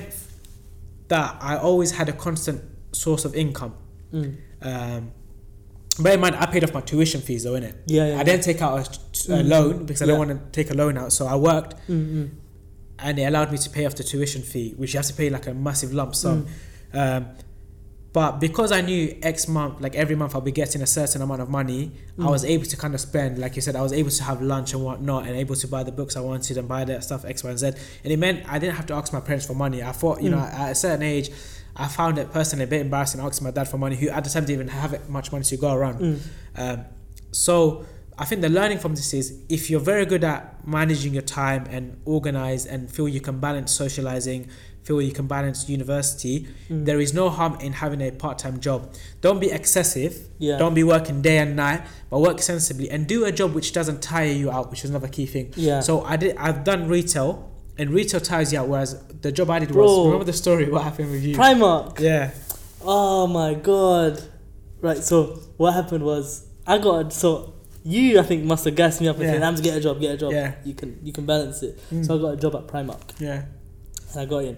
that 1.09 1.35
I 1.41 1.57
always 1.57 1.91
had 1.91 2.07
a 2.09 2.13
constant 2.13 2.61
source 2.93 3.25
of 3.25 3.35
income. 3.35 3.73
Mm. 4.13 4.35
Um, 4.61 5.11
bear 5.99 6.13
in 6.13 6.19
mind, 6.21 6.35
I 6.39 6.45
paid 6.45 6.63
off 6.63 6.73
my 6.73 6.81
tuition 6.81 7.19
fees 7.21 7.43
though, 7.43 7.53
innit? 7.59 7.73
Yeah, 7.87 8.07
yeah. 8.09 8.19
I 8.19 8.23
didn't 8.23 8.43
take 8.43 8.61
out 8.61 8.77
a, 8.77 8.81
a 9.33 9.37
Mm. 9.43 9.47
loan 9.49 9.85
because 9.85 10.01
I 10.01 10.05
don't 10.05 10.19
want 10.19 10.29
to 10.31 10.39
take 10.63 10.71
a 10.71 10.73
loan 10.73 10.97
out. 10.97 11.11
So 11.11 11.27
I 11.27 11.35
worked 11.35 11.75
Mm, 11.89 12.13
mm. 12.15 12.29
and 12.99 13.19
it 13.19 13.23
allowed 13.23 13.51
me 13.51 13.57
to 13.57 13.69
pay 13.69 13.85
off 13.85 13.95
the 13.95 14.03
tuition 14.03 14.41
fee, 14.41 14.73
which 14.77 14.93
you 14.93 14.97
have 14.99 15.07
to 15.07 15.13
pay 15.13 15.29
like 15.29 15.47
a 15.47 15.53
massive 15.53 15.93
lump 15.93 16.11
Mm. 16.13 16.15
sum. 16.15 16.47
Um, 16.93 17.25
but 18.13 18.39
because 18.41 18.71
I 18.73 18.81
knew 18.81 19.17
X 19.21 19.47
month, 19.47 19.79
like 19.79 19.95
every 19.95 20.15
month 20.15 20.35
I'll 20.35 20.41
be 20.41 20.51
getting 20.51 20.81
a 20.81 20.87
certain 20.87 21.21
amount 21.21 21.41
of 21.41 21.49
money, 21.49 21.91
I 22.19 22.23
Mm. 22.23 22.29
was 22.31 22.43
able 22.43 22.65
to 22.65 22.75
kind 22.77 22.93
of 22.93 22.99
spend, 22.99 23.37
like 23.39 23.55
you 23.55 23.61
said, 23.61 23.75
I 23.75 23.81
was 23.81 23.93
able 23.93 24.09
to 24.11 24.23
have 24.23 24.41
lunch 24.41 24.73
and 24.73 24.83
whatnot 24.83 25.25
and 25.27 25.35
able 25.37 25.55
to 25.55 25.67
buy 25.67 25.83
the 25.83 25.93
books 25.93 26.17
I 26.17 26.19
wanted 26.19 26.57
and 26.57 26.67
buy 26.67 26.83
that 26.85 27.03
stuff 27.05 27.23
X, 27.23 27.43
Y, 27.43 27.49
and 27.49 27.59
Z. 27.59 27.67
And 28.03 28.11
it 28.13 28.17
meant 28.19 28.43
I 28.49 28.59
didn't 28.59 28.75
have 28.75 28.85
to 28.87 28.93
ask 28.95 29.13
my 29.13 29.21
parents 29.21 29.45
for 29.45 29.53
money. 29.53 29.81
I 29.81 29.93
thought, 29.93 30.21
you 30.21 30.29
know, 30.29 30.37
Mm. 30.37 30.53
at 30.59 30.71
a 30.71 30.75
certain 30.75 31.03
age, 31.03 31.29
I 31.75 31.87
found 31.87 32.17
it 32.17 32.33
personally 32.33 32.65
a 32.65 32.67
bit 32.67 32.81
embarrassing 32.81 33.21
asking 33.21 33.45
my 33.45 33.51
dad 33.51 33.67
for 33.69 33.77
money, 33.77 33.95
who 33.95 34.09
at 34.09 34.23
the 34.25 34.29
time 34.29 34.43
didn't 34.43 34.59
even 34.61 34.67
have 34.67 35.09
much 35.09 35.31
money 35.31 35.45
to 35.45 35.55
go 35.55 35.73
around. 35.73 35.99
Mm. 36.01 36.19
Um, 36.57 36.85
so 37.31 37.85
I 38.19 38.25
think 38.25 38.41
the 38.41 38.49
learning 38.49 38.79
from 38.79 38.93
this 38.95 39.13
is 39.13 39.33
if 39.47 39.69
you're 39.69 39.79
very 39.79 40.05
good 40.05 40.23
at 40.25 40.67
managing 40.67 41.13
your 41.13 41.21
time 41.23 41.65
and 41.69 41.97
organize 42.03 42.65
and 42.65 42.91
feel 42.91 43.07
you 43.07 43.21
can 43.21 43.39
balance 43.39 43.71
socializing, 43.71 44.49
feel 44.83 45.01
you 45.01 45.11
can 45.11 45.27
balance 45.27 45.69
university, 45.69 46.47
Mm. 46.69 46.85
there 46.85 46.99
is 46.99 47.13
no 47.13 47.29
harm 47.29 47.57
in 47.61 47.73
having 47.73 48.01
a 48.01 48.11
part-time 48.11 48.59
job. 48.59 48.79
Don't 49.21 49.39
be 49.39 49.51
excessive. 49.51 50.13
Yeah. 50.39 50.57
Don't 50.57 50.73
be 50.73 50.83
working 50.83 51.21
day 51.21 51.37
and 51.37 51.55
night, 51.55 51.81
but 52.09 52.19
work 52.19 52.41
sensibly 52.41 52.89
and 52.89 53.05
do 53.07 53.25
a 53.25 53.31
job 53.31 53.53
which 53.53 53.73
doesn't 53.73 54.01
tire 54.01 54.31
you 54.31 54.49
out, 54.51 54.71
which 54.71 54.83
is 54.83 54.89
another 54.89 55.07
key 55.07 55.25
thing. 55.27 55.53
Yeah. 55.55 55.81
So 55.81 56.01
I 56.03 56.15
did. 56.17 56.35
I've 56.37 56.63
done 56.63 56.87
retail, 56.87 57.49
and 57.77 57.89
retail 57.91 58.19
tires 58.19 58.51
you 58.53 58.59
out. 58.59 58.67
Whereas 58.67 58.95
the 59.21 59.31
job 59.31 59.49
I 59.49 59.59
did 59.59 59.69
Bro. 59.69 59.83
was 59.85 60.05
remember 60.07 60.25
the 60.25 60.33
story. 60.33 60.69
What 60.73 60.83
happened 60.83 61.11
with 61.11 61.23
you? 61.23 61.35
Primark. 61.35 61.99
yeah. 61.99 62.31
Oh 62.83 63.27
my 63.27 63.53
god. 63.53 64.21
Right, 64.81 65.03
so 65.03 65.39
what 65.57 65.73
happened 65.75 66.03
was 66.03 66.45
I 66.65 66.79
got 66.79 67.13
so 67.13 67.53
you 67.83 68.19
I 68.19 68.23
think 68.23 68.43
must 68.45 68.65
have 68.65 68.75
gassed 68.75 68.99
me 69.01 69.07
up 69.07 69.15
and 69.17 69.25
Yeah. 69.25 69.33
said, 69.33 69.43
"Ams, 69.43 69.61
get 69.61 69.77
a 69.77 69.79
job, 69.79 69.99
get 70.01 70.15
a 70.15 70.17
job. 70.17 70.31
Yeah. 70.31 70.55
You 70.65 70.73
can 70.73 70.97
you 71.03 71.13
can 71.13 71.25
balance 71.25 71.61
it." 71.63 71.79
Mm. 71.93 72.05
So 72.05 72.17
I 72.17 72.21
got 72.21 72.33
a 72.33 72.37
job 72.37 72.55
at 72.55 72.67
Primark 72.67 73.01
Yeah. 73.19 73.43
And 74.11 74.21
I 74.21 74.25
got 74.25 74.43
in, 74.45 74.57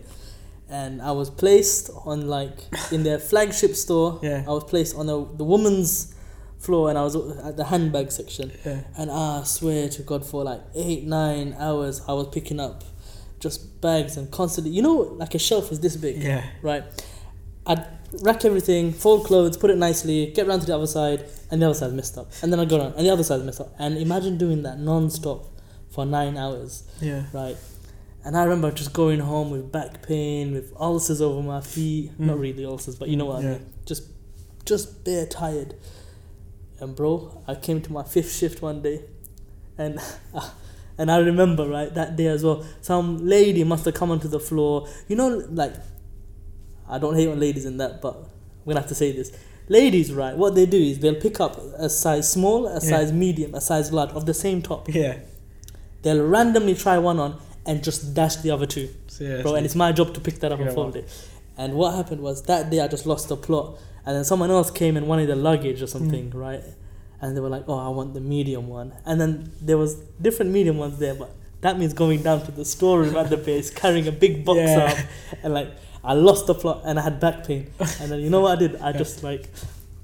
and 0.69 1.01
I 1.01 1.11
was 1.11 1.29
placed 1.29 1.89
on 2.05 2.27
like 2.27 2.57
in 2.91 3.03
their 3.03 3.19
flagship 3.19 3.75
store. 3.75 4.19
Yeah. 4.23 4.43
I 4.47 4.51
was 4.51 4.63
placed 4.63 4.95
on 4.95 5.05
the 5.07 5.25
the 5.37 5.43
woman's 5.43 6.15
floor 6.59 6.89
and 6.89 6.97
I 6.97 7.03
was 7.03 7.15
at 7.39 7.57
the 7.57 7.65
handbag 7.65 8.11
section. 8.11 8.51
Yeah. 8.65 8.83
And 8.97 9.11
I 9.11 9.43
swear 9.43 9.89
to 9.89 10.01
God, 10.01 10.25
for 10.25 10.43
like 10.45 10.61
eight, 10.75 11.03
nine 11.03 11.55
hours, 11.59 12.01
I 12.07 12.13
was 12.13 12.27
picking 12.29 12.59
up 12.59 12.83
just 13.41 13.81
bags 13.81 14.15
and 14.15 14.31
constantly, 14.31 14.71
you 14.71 14.81
know, 14.81 14.95
like 15.19 15.35
a 15.35 15.39
shelf 15.39 15.71
is 15.73 15.81
this 15.81 15.97
big, 15.97 16.23
Yeah. 16.23 16.45
right? 16.61 16.83
I'd 17.67 17.85
rack 18.21 18.45
everything, 18.45 18.93
fold 18.93 19.25
clothes, 19.25 19.57
put 19.57 19.71
it 19.71 19.77
nicely, 19.77 20.27
get 20.27 20.47
round 20.47 20.61
to 20.61 20.67
the 20.67 20.75
other 20.75 20.87
side, 20.87 21.25
and 21.51 21.61
the 21.61 21.65
other 21.65 21.75
side 21.75 21.91
messed 21.91 22.17
up. 22.17 22.31
And 22.41 22.51
then 22.53 22.59
I 22.61 22.65
go 22.65 22.77
around, 22.77 22.93
and 22.95 23.05
the 23.05 23.09
other 23.11 23.23
side 23.23 23.41
messed 23.43 23.59
up. 23.59 23.73
And 23.77 23.97
imagine 23.97 24.37
doing 24.37 24.63
that 24.63 24.79
non 24.79 25.09
stop 25.09 25.45
for 25.89 26.05
nine 26.05 26.37
hours, 26.37 26.83
Yeah. 27.01 27.23
right? 27.33 27.57
And 28.25 28.37
I 28.37 28.43
remember 28.43 28.71
just 28.71 28.93
going 28.93 29.19
home 29.19 29.51
with 29.51 29.71
back 29.71 30.01
pain, 30.07 30.53
with 30.53 30.71
ulcers 30.79 31.21
over 31.21 31.41
my 31.41 31.59
feet. 31.61 32.11
Not 32.17 32.37
Mm. 32.37 32.41
really 32.41 32.65
ulcers, 32.65 32.95
but 32.95 33.09
you 33.09 33.17
know 33.17 33.25
what 33.25 33.39
I 33.43 33.47
mean. 33.47 33.65
Just, 33.85 34.03
just 34.65 35.03
bare 35.03 35.25
tired. 35.25 35.75
And 36.79 36.95
bro, 36.95 37.41
I 37.47 37.55
came 37.55 37.81
to 37.81 37.91
my 37.91 38.03
fifth 38.03 38.33
shift 38.33 38.61
one 38.61 38.81
day, 38.81 39.01
and 39.77 39.99
and 40.97 41.11
I 41.11 41.17
remember 41.17 41.67
right 41.67 41.93
that 41.93 42.15
day 42.15 42.27
as 42.27 42.43
well. 42.43 42.65
Some 42.81 43.25
lady 43.27 43.63
must 43.63 43.85
have 43.85 43.93
come 43.93 44.11
onto 44.11 44.27
the 44.27 44.39
floor. 44.39 44.87
You 45.07 45.15
know, 45.15 45.27
like 45.51 45.73
I 46.89 46.97
don't 46.99 47.15
hate 47.15 47.27
on 47.29 47.39
ladies 47.39 47.65
in 47.65 47.77
that, 47.77 48.01
but 48.01 48.15
I'm 48.15 48.25
gonna 48.67 48.79
have 48.81 48.89
to 48.89 48.95
say 48.95 49.11
this. 49.11 49.31
Ladies, 49.69 50.11
right? 50.13 50.35
What 50.35 50.55
they 50.55 50.65
do 50.65 50.77
is 50.77 50.99
they'll 50.99 51.15
pick 51.21 51.39
up 51.39 51.57
a 51.77 51.89
size 51.89 52.29
small, 52.29 52.67
a 52.67 52.73
Yeah. 52.73 52.79
size 52.79 53.11
medium, 53.13 53.53
a 53.55 53.61
size 53.61 53.93
large 53.93 54.11
of 54.11 54.25
the 54.25 54.33
same 54.33 54.61
top. 54.61 54.93
Yeah. 54.93 55.19
They'll 56.01 56.25
randomly 56.25 56.75
try 56.75 56.97
one 56.97 57.17
on 57.19 57.39
and 57.65 57.83
just 57.83 58.13
dash 58.13 58.35
the 58.37 58.51
other 58.51 58.65
two 58.65 58.89
Seriously. 59.07 59.43
bro, 59.43 59.55
and 59.55 59.65
it's 59.65 59.75
my 59.75 59.91
job 59.91 60.13
to 60.15 60.19
pick 60.19 60.39
that 60.39 60.51
up 60.51 60.59
Yeah, 60.59 60.65
and 60.67 60.75
fold 60.75 60.95
it. 60.95 61.07
And 61.57 61.75
what 61.75 61.93
happened 61.95 62.21
was 62.21 62.43
that 62.43 62.69
day 62.69 62.79
I 62.81 62.87
just 62.87 63.05
lost 63.05 63.29
the 63.29 63.37
plot, 63.37 63.77
and 64.05 64.15
then 64.15 64.23
someone 64.25 64.49
else 64.51 64.69
came 64.71 64.97
and 64.97 65.07
wanted 65.07 65.27
the 65.27 65.35
luggage 65.35 65.81
or 65.81 65.87
something, 65.87 66.31
Mm. 66.31 66.35
right? 66.35 66.63
And 67.21 67.37
they 67.37 67.41
were 67.41 67.49
like, 67.49 67.63
"Oh, 67.67 67.77
I 67.77 67.89
want 67.89 68.13
the 68.15 68.19
medium 68.19 68.67
one," 68.67 68.91
and 69.05 69.21
then 69.21 69.51
there 69.61 69.77
was 69.77 69.95
different 70.21 70.51
medium 70.51 70.77
ones 70.77 70.97
there, 70.99 71.13
but 71.15 71.29
that 71.61 71.79
means 71.79 71.93
going 71.93 72.21
down 72.21 72.43
to 72.45 72.51
the 72.51 72.65
storeroom 72.65 73.15
at 73.15 73.29
the 73.29 73.37
base, 73.49 73.69
carrying 73.69 74.07
a 74.07 74.11
big 74.11 74.43
box 74.43 74.57
Yeah. 74.59 74.85
up, 74.91 74.97
and 75.43 75.53
like 75.53 75.69
I 76.03 76.13
lost 76.15 76.47
the 76.47 76.53
plot 76.55 76.81
and 76.83 76.99
I 76.99 77.03
had 77.03 77.21
back 77.21 77.47
pain, 77.47 77.67
and 78.01 78.11
then 78.11 78.19
you 78.19 78.29
know 78.29 78.41
what 78.41 78.57
I 78.57 78.59
did? 78.59 78.75
I 78.81 78.91
just 78.91 79.23
like 79.23 79.49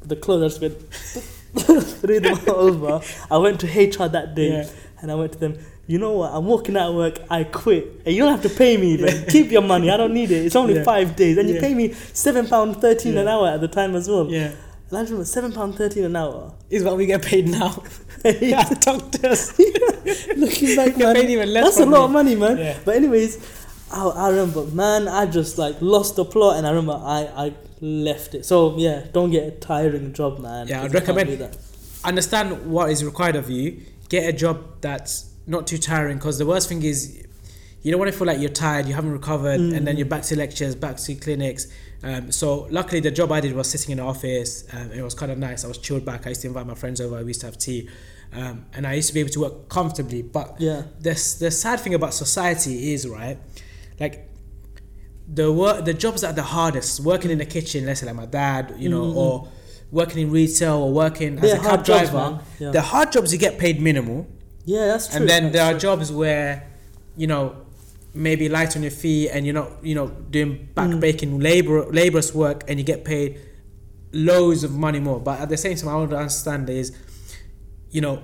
the 0.02 0.15
clothes 0.15 0.43
I 0.43 0.48
just 0.48 0.62
went 0.62 0.78
threw 2.00 2.19
them 2.22 2.38
over. 2.48 3.02
I 3.30 3.38
went 3.38 3.60
to 3.62 3.67
HR 3.67 4.08
that 4.08 4.34
day, 4.36 4.50
Yeah. 4.50 4.69
and 5.02 5.12
I 5.12 5.15
went 5.15 5.34
to 5.34 5.39
them. 5.39 5.58
You 5.89 5.97
know 5.97 6.13
what? 6.19 6.32
I'm 6.36 6.45
walking 6.45 6.78
out 6.78 6.89
of 6.91 6.95
work. 6.95 7.17
I 7.32 7.43
quit. 7.45 8.02
And 8.06 8.13
you 8.15 8.21
don't 8.23 8.32
have 8.32 8.43
to 8.49 8.56
pay 8.56 8.78
me 8.78 8.91
even. 8.93 9.25
Keep 9.25 9.49
your 9.52 9.63
money. 9.63 9.89
I 9.89 9.97
don't 9.97 10.13
need 10.13 10.30
it. 10.30 10.45
It's 10.45 10.56
only 10.56 10.75
Yeah. 10.75 10.84
five 10.84 11.15
days, 11.15 11.36
and 11.39 11.49
you 11.49 11.56
Yeah. 11.56 11.62
pay 11.62 11.73
me 11.73 11.93
seven 12.13 12.45
pound 12.47 12.80
thirteen 12.80 13.17
an 13.17 13.28
hour 13.28 13.47
at 13.47 13.60
the 13.62 13.67
time 13.67 13.95
as 13.95 14.08
well. 14.08 14.28
Yeah. 14.30 14.52
And 14.89 14.97
I 14.97 15.02
remember 15.02 15.25
seven 15.25 15.52
pound 15.52 15.75
thirteen 15.75 16.04
an 16.04 16.15
hour. 16.15 16.54
Is 16.69 16.84
what 16.84 16.95
we 16.95 17.08
get 17.08 17.23
paid 17.23 17.47
now. 17.49 17.82
yeah, 18.23 18.69
doctors. 18.82 19.58
Looking 20.38 20.75
back, 20.75 20.95
man, 20.97 21.15
paid 21.15 21.30
even 21.32 21.52
less 21.54 21.63
that's 21.65 21.80
a 21.80 21.86
lot 21.86 21.99
me. 22.02 22.06
of 22.06 22.12
money, 22.12 22.36
man. 22.36 22.58
Yeah. 22.60 22.78
But 22.86 22.95
anyways, 22.95 23.39
I, 23.91 24.06
I 24.08 24.30
remember, 24.30 24.65
man, 24.65 25.08
I 25.08 25.25
just 25.25 25.58
like 25.58 25.75
lost 25.82 26.17
the 26.17 26.25
plot, 26.25 26.58
and 26.58 26.67
I 26.67 26.69
remember 26.69 26.93
I 27.04 27.28
I 27.45 27.54
left 27.82 28.36
it. 28.36 28.45
So 28.45 28.75
yeah, 28.78 29.06
don't 29.12 29.32
get 29.32 29.47
a 29.47 29.52
tiring 29.52 30.13
job, 30.13 30.37
man. 30.40 30.67
Yeah, 30.67 30.83
I'd 30.83 30.94
recommend- 30.94 31.29
that. 31.40 31.58
Understand 32.04 32.69
what 32.69 32.92
is 32.92 33.04
required 33.04 33.35
of 33.35 33.50
you. 33.50 33.77
Get 34.08 34.29
a 34.29 34.33
job 34.33 34.58
that's 34.81 35.25
not 35.50 35.67
too 35.67 35.77
tiring 35.77 36.17
because 36.17 36.37
the 36.37 36.45
worst 36.45 36.69
thing 36.69 36.83
is 36.83 37.23
you 37.81 37.91
don't 37.91 38.00
want 38.00 38.12
to 38.12 38.17
feel 38.17 38.27
like 38.27 38.39
you're 38.39 38.50
tired, 38.67 38.85
you 38.87 38.93
haven't 38.93 39.12
recovered, 39.12 39.60
and 39.60 39.85
then 39.87 39.95
Mm. 39.95 40.00
you're 40.00 40.06
back 40.15 40.23
to 40.23 40.35
lectures, 40.37 40.75
back 40.75 40.97
to 40.97 41.15
clinics. 41.15 41.67
Um, 42.04 42.31
so 42.31 42.67
luckily, 42.69 43.00
the 43.02 43.12
job 43.12 43.31
I 43.31 43.39
did 43.41 43.54
was 43.56 43.69
sitting 43.69 43.91
in 43.93 43.97
the 43.97 44.04
office. 44.04 44.63
Um, 44.73 44.91
it 44.91 45.02
was 45.02 45.13
kind 45.13 45.31
of 45.31 45.37
nice. 45.37 45.65
I 45.65 45.67
was 45.67 45.77
chilled 45.77 46.06
back. 46.06 46.25
I 46.25 46.29
used 46.29 46.41
to 46.41 46.47
invite 46.47 46.67
my 46.67 46.75
friends 46.75 47.00
over. 47.02 47.17
We 47.21 47.27
used 47.29 47.41
to 47.41 47.47
have 47.47 47.58
tea, 47.58 47.89
um, 48.33 48.65
and 48.73 48.85
I 48.85 48.93
used 48.93 49.08
to 49.10 49.13
be 49.13 49.21
able 49.21 49.31
to 49.31 49.39
work 49.41 49.69
comfortably. 49.69 50.21
But 50.21 50.56
Yeah. 50.60 50.83
the 51.02 51.12
the 51.39 51.52
sad 51.52 51.79
thing 51.79 51.93
about 51.93 52.13
society 52.13 52.93
is 52.93 53.08
right, 53.08 53.37
like 54.00 54.29
the 55.33 55.52
work, 55.52 55.85
the 55.85 55.93
jobs 55.93 56.21
that 56.21 56.31
are 56.31 56.39
the 56.43 56.50
hardest, 56.58 57.00
working 57.00 57.31
in 57.31 57.37
the 57.37 57.45
kitchen. 57.45 57.85
Let's 57.85 58.00
say 58.02 58.06
like 58.08 58.15
my 58.15 58.25
dad, 58.25 58.75
you 58.77 58.89
know, 58.89 59.04
Mhm. 59.04 59.15
or 59.15 59.47
working 59.91 60.19
in 60.23 60.31
retail 60.31 60.75
or 60.85 60.91
working 60.91 61.35
as 61.35 61.41
They're 61.41 61.56
a 61.60 61.63
cab 61.63 61.83
driver. 61.85 62.17
man. 62.17 62.39
Yeah. 62.60 62.71
The 62.71 62.81
hard 62.81 63.12
jobs 63.12 63.31
you 63.33 63.39
get 63.39 63.58
paid 63.58 63.81
minimal. 63.81 64.27
Yeah, 64.74 64.86
that's 64.92 65.06
true. 65.08 65.17
And 65.17 65.24
then 65.32 65.44
That's 65.44 65.54
there 65.56 65.65
are 65.70 65.72
true. 65.74 65.80
jobs 65.88 66.08
where, 66.22 66.52
you 67.22 67.28
know, 67.32 67.44
maybe 68.28 68.46
light 68.58 68.72
on 68.78 68.82
your 68.88 68.92
feet 69.04 69.30
and 69.34 69.40
you're 69.46 69.60
not, 69.62 69.70
you 69.90 69.96
know, 70.00 70.08
doing 70.36 70.52
back 70.78 70.90
Mm. 70.90 71.00
baking 71.08 71.32
labor 71.50 71.78
laborious 72.00 72.32
work 72.44 72.60
and 72.67 72.74
you 72.80 72.86
get 72.94 73.02
paid 73.13 73.30
loads 74.30 74.62
of 74.67 74.72
money 74.86 75.00
more. 75.08 75.20
But 75.28 75.36
at 75.44 75.50
the 75.54 75.58
same 75.65 75.76
time, 75.78 75.90
I 75.90 75.96
want 76.02 76.12
to 76.12 76.17
understand 76.26 76.70
is, 76.82 76.88
you 77.96 78.02
know, 78.08 78.15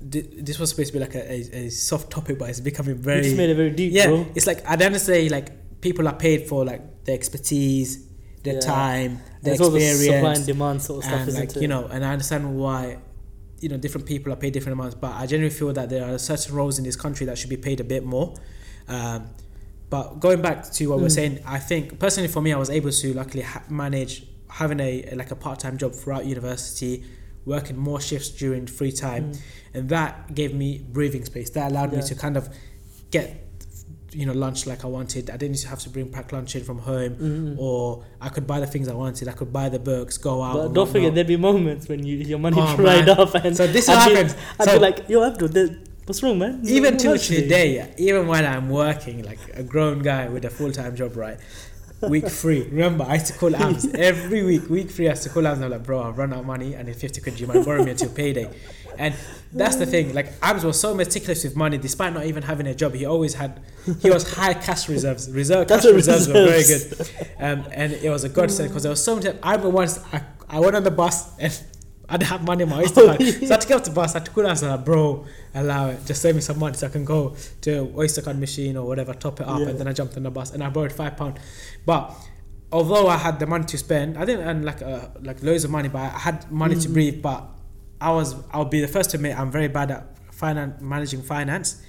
this 0.00 0.58
was 0.60 0.70
supposed 0.70 0.88
to 0.92 0.98
be 0.98 1.02
like 1.06 1.14
a, 1.14 1.24
a, 1.36 1.38
a 1.66 1.70
soft 1.70 2.06
topic, 2.16 2.38
but 2.38 2.48
it's 2.50 2.60
becoming 2.60 2.96
very 2.96 3.22
just 3.22 3.36
made 3.36 3.50
it 3.50 3.54
very 3.62 3.70
deep, 3.70 3.92
yeah. 3.92 4.06
bro. 4.08 4.26
It's 4.34 4.46
like 4.46 4.60
at 4.70 4.78
the 4.78 4.84
end 4.84 4.94
of 4.96 5.04
the 5.04 5.12
day, 5.12 5.28
like 5.28 5.80
people 5.80 6.06
are 6.10 6.14
paid 6.26 6.40
for 6.48 6.64
like 6.64 7.04
their 7.04 7.14
expertise, 7.14 7.90
their 8.44 8.54
Yeah. 8.54 8.60
time, 8.60 9.10
their 9.42 9.56
There's 9.56 9.60
all 9.60 9.70
the 9.70 9.80
supply 9.80 9.90
experience, 10.16 10.38
and 10.38 10.46
demand 10.46 10.82
sort 10.82 10.98
of 11.00 11.04
stuff, 11.10 11.26
and 11.28 11.34
like 11.34 11.56
it? 11.56 11.62
you 11.62 11.68
know 11.68 11.82
and 11.92 12.00
i 12.04 12.10
understand 12.12 12.44
why 12.62 12.98
you 13.62 13.68
know 13.68 13.76
different 13.76 14.06
people 14.06 14.32
are 14.32 14.36
paid 14.36 14.52
different 14.52 14.74
amounts 14.78 14.94
but 14.94 15.12
i 15.14 15.24
generally 15.26 15.50
feel 15.60 15.72
that 15.72 15.88
there 15.88 16.04
are 16.04 16.18
certain 16.18 16.54
roles 16.54 16.78
in 16.78 16.84
this 16.84 16.96
country 16.96 17.24
that 17.26 17.38
should 17.38 17.48
be 17.50 17.56
paid 17.56 17.78
a 17.80 17.84
bit 17.84 18.04
more 18.04 18.34
um, 18.88 19.26
but 19.88 20.18
going 20.20 20.42
back 20.42 20.70
to 20.72 20.86
what 20.88 20.98
we're 20.98 21.06
Mm. 21.06 21.20
saying 21.20 21.38
i 21.46 21.58
think 21.58 21.98
personally 21.98 22.28
for 22.28 22.42
me 22.42 22.52
i 22.52 22.56
was 22.58 22.70
able 22.70 22.90
to 22.90 23.14
luckily 23.14 23.42
ha- 23.42 23.62
manage 23.70 24.24
having 24.48 24.80
a 24.80 25.08
like 25.14 25.30
a 25.30 25.36
part-time 25.36 25.76
job 25.78 25.94
throughout 25.94 26.24
university 26.26 27.04
working 27.44 27.76
more 27.76 28.00
shifts 28.00 28.28
during 28.30 28.66
free 28.66 28.92
time 28.92 29.24
Mm. 29.32 29.38
and 29.74 29.88
that 29.88 30.34
gave 30.34 30.54
me 30.54 30.78
breathing 30.96 31.24
space 31.24 31.50
that 31.50 31.70
allowed 31.70 31.92
me 31.92 32.02
to 32.02 32.14
kind 32.14 32.36
of 32.36 32.48
get 33.10 33.41
you 34.12 34.26
know 34.26 34.32
lunch 34.34 34.66
like 34.66 34.84
i 34.84 34.86
wanted 34.86 35.30
i 35.30 35.36
didn't 35.38 35.62
have 35.62 35.80
to 35.80 35.88
bring 35.88 36.06
packed 36.10 36.32
lunch 36.32 36.54
in 36.54 36.62
from 36.62 36.78
home 36.78 37.12
Mm. 37.16 37.58
or 37.58 38.04
I 38.20 38.28
could 38.28 38.46
buy 38.46 38.60
the 38.60 38.66
things 38.68 38.86
I 38.88 38.94
wanted. 38.94 39.26
I 39.28 39.32
could 39.32 39.52
buy 39.52 39.68
the 39.68 39.78
books, 39.80 40.16
go 40.16 40.42
out. 40.42 40.54
But 40.54 40.68
don't 40.74 40.88
forget, 40.94 41.12
there'd 41.14 41.26
be 41.26 41.36
moments 41.36 41.88
when 41.88 42.04
you 42.06 42.16
your 42.18 42.38
money 42.38 42.56
Oh, 42.60 42.76
dried 42.82 43.06
man. 43.06 43.18
up, 43.18 43.34
and 43.34 43.56
So 43.56 43.66
this 43.66 43.86
happens. 43.88 44.36
I'd 44.60 44.66
So- 44.68 44.74
be 44.74 44.78
like, 44.78 45.08
"Yo, 45.08 45.24
Abdul, 45.24 45.48
what's 46.06 46.22
wrong, 46.22 46.38
man?" 46.38 46.60
even 46.64 46.94
What 46.94 47.00
to 47.02 47.08
else 47.08 47.28
you 47.30 47.38
do?" 47.38 47.42
today, 47.42 47.92
even 47.98 48.28
when 48.28 48.44
I'm 48.46 48.68
working 48.70 49.24
like 49.24 49.40
a 49.54 49.64
grown 49.64 49.98
guy 50.10 50.28
with 50.28 50.44
a 50.44 50.50
full 50.50 50.70
time 50.70 50.94
job, 50.94 51.16
right? 51.16 51.38
Week 52.08 52.26
three. 52.26 52.64
Remember, 52.64 53.04
I 53.04 53.14
used 53.14 53.26
to 53.26 53.32
call 53.34 53.54
AMS 53.54 53.94
every 53.94 54.42
week. 54.42 54.68
Week 54.68 54.90
three, 54.90 55.06
I 55.08 55.10
used 55.12 55.22
to 55.24 55.28
call 55.28 55.46
AMS 55.46 55.58
and 55.58 55.66
I'm 55.66 55.70
like, 55.70 55.84
bro, 55.84 56.02
I've 56.02 56.18
run 56.18 56.32
out 56.32 56.40
of 56.40 56.46
money. 56.46 56.76
I 56.76 56.82
need 56.82 56.96
50 56.96 57.20
quid. 57.20 57.40
You 57.40 57.46
might 57.46 57.64
borrow 57.64 57.84
me 57.84 57.92
until 57.92 58.10
payday. 58.10 58.50
And 58.98 59.14
that's 59.52 59.76
the 59.76 59.86
thing. 59.86 60.12
Like, 60.14 60.32
AMS 60.42 60.64
was 60.64 60.80
so 60.80 60.94
meticulous 60.94 61.44
with 61.44 61.56
money, 61.56 61.78
despite 61.78 62.12
not 62.12 62.26
even 62.26 62.42
having 62.42 62.66
a 62.66 62.74
job. 62.74 62.94
He 62.94 63.06
always 63.06 63.34
had, 63.34 63.60
he 64.00 64.10
was 64.10 64.34
high 64.34 64.54
cash 64.54 64.88
reserves. 64.88 65.30
Reserve 65.30 65.68
cash 65.68 65.84
what 65.84 65.94
reserves 65.94 66.28
were 66.28 66.34
very 66.34 66.64
good. 66.64 67.10
Um, 67.38 67.64
and 67.72 67.92
it 67.92 68.10
was 68.10 68.24
a 68.24 68.28
godsend 68.28 68.68
because 68.68 68.82
there 68.82 68.90
was 68.90 69.02
so 69.02 69.16
much. 69.16 69.26
I 69.42 69.52
remember 69.52 69.70
once 69.70 69.98
I, 70.12 70.22
I 70.48 70.60
went 70.60 70.76
on 70.76 70.84
the 70.84 70.90
bus 70.90 71.38
and 71.38 71.52
I 72.12 72.16
didn't 72.18 72.28
have 72.28 72.44
money 72.44 72.62
in 72.64 72.68
my 72.68 72.78
Oyster 72.82 73.06
card. 73.06 73.22
So 73.22 73.46
I 73.46 73.48
had 73.54 73.60
to 73.62 73.68
get 73.68 73.76
off 73.78 73.84
the 73.84 73.90
bus. 73.90 74.14
I 74.14 74.18
had 74.18 74.26
to 74.26 74.30
call 74.32 74.46
AMS 74.46 74.62
and 74.62 74.70
I 74.72 74.74
like, 74.76 74.84
bro, 74.84 75.24
allow 75.54 75.88
it. 75.88 76.04
Just 76.04 76.20
save 76.22 76.34
me 76.34 76.42
some 76.42 76.58
money 76.58 76.76
so 76.76 76.86
I 76.86 76.90
can 76.90 77.04
go 77.04 77.34
to 77.62 77.92
Oyster 77.96 78.20
card 78.22 78.38
machine 78.38 78.76
or 78.76 78.86
whatever, 78.86 79.14
top 79.14 79.40
it 79.40 79.46
up. 79.48 79.60
Yeah. 79.60 79.68
And 79.68 79.78
then 79.80 79.88
I 79.88 79.92
jumped 79.92 80.16
on 80.18 80.22
the 80.22 80.30
bus 80.30 80.52
and 80.52 80.62
I 80.62 80.68
borrowed 80.68 80.92
five 80.92 81.16
pound. 81.16 81.38
But 81.86 82.14
although 82.70 83.08
I 83.08 83.16
had 83.16 83.38
the 83.40 83.46
money 83.46 83.64
to 83.64 83.78
spend, 83.78 84.18
I 84.18 84.24
didn't 84.26 84.46
earn 84.46 84.62
like 84.62 84.82
uh, 84.82 85.08
like 85.22 85.42
loads 85.42 85.64
of 85.64 85.70
money, 85.70 85.88
but 85.88 86.00
I 86.02 86.08
had 86.28 86.50
money 86.52 86.74
to 86.76 86.88
Mhm. 86.88 86.92
breathe. 86.92 87.22
But 87.22 87.44
I 88.00 88.10
was, 88.12 88.34
I'll 88.52 88.64
be 88.76 88.80
the 88.80 88.88
first 88.88 89.10
to 89.10 89.16
admit, 89.16 89.38
I'm 89.38 89.50
very 89.50 89.68
bad 89.68 89.90
at 89.90 90.06
finance, 90.32 90.80
managing 90.82 91.22
finance. 91.22 91.82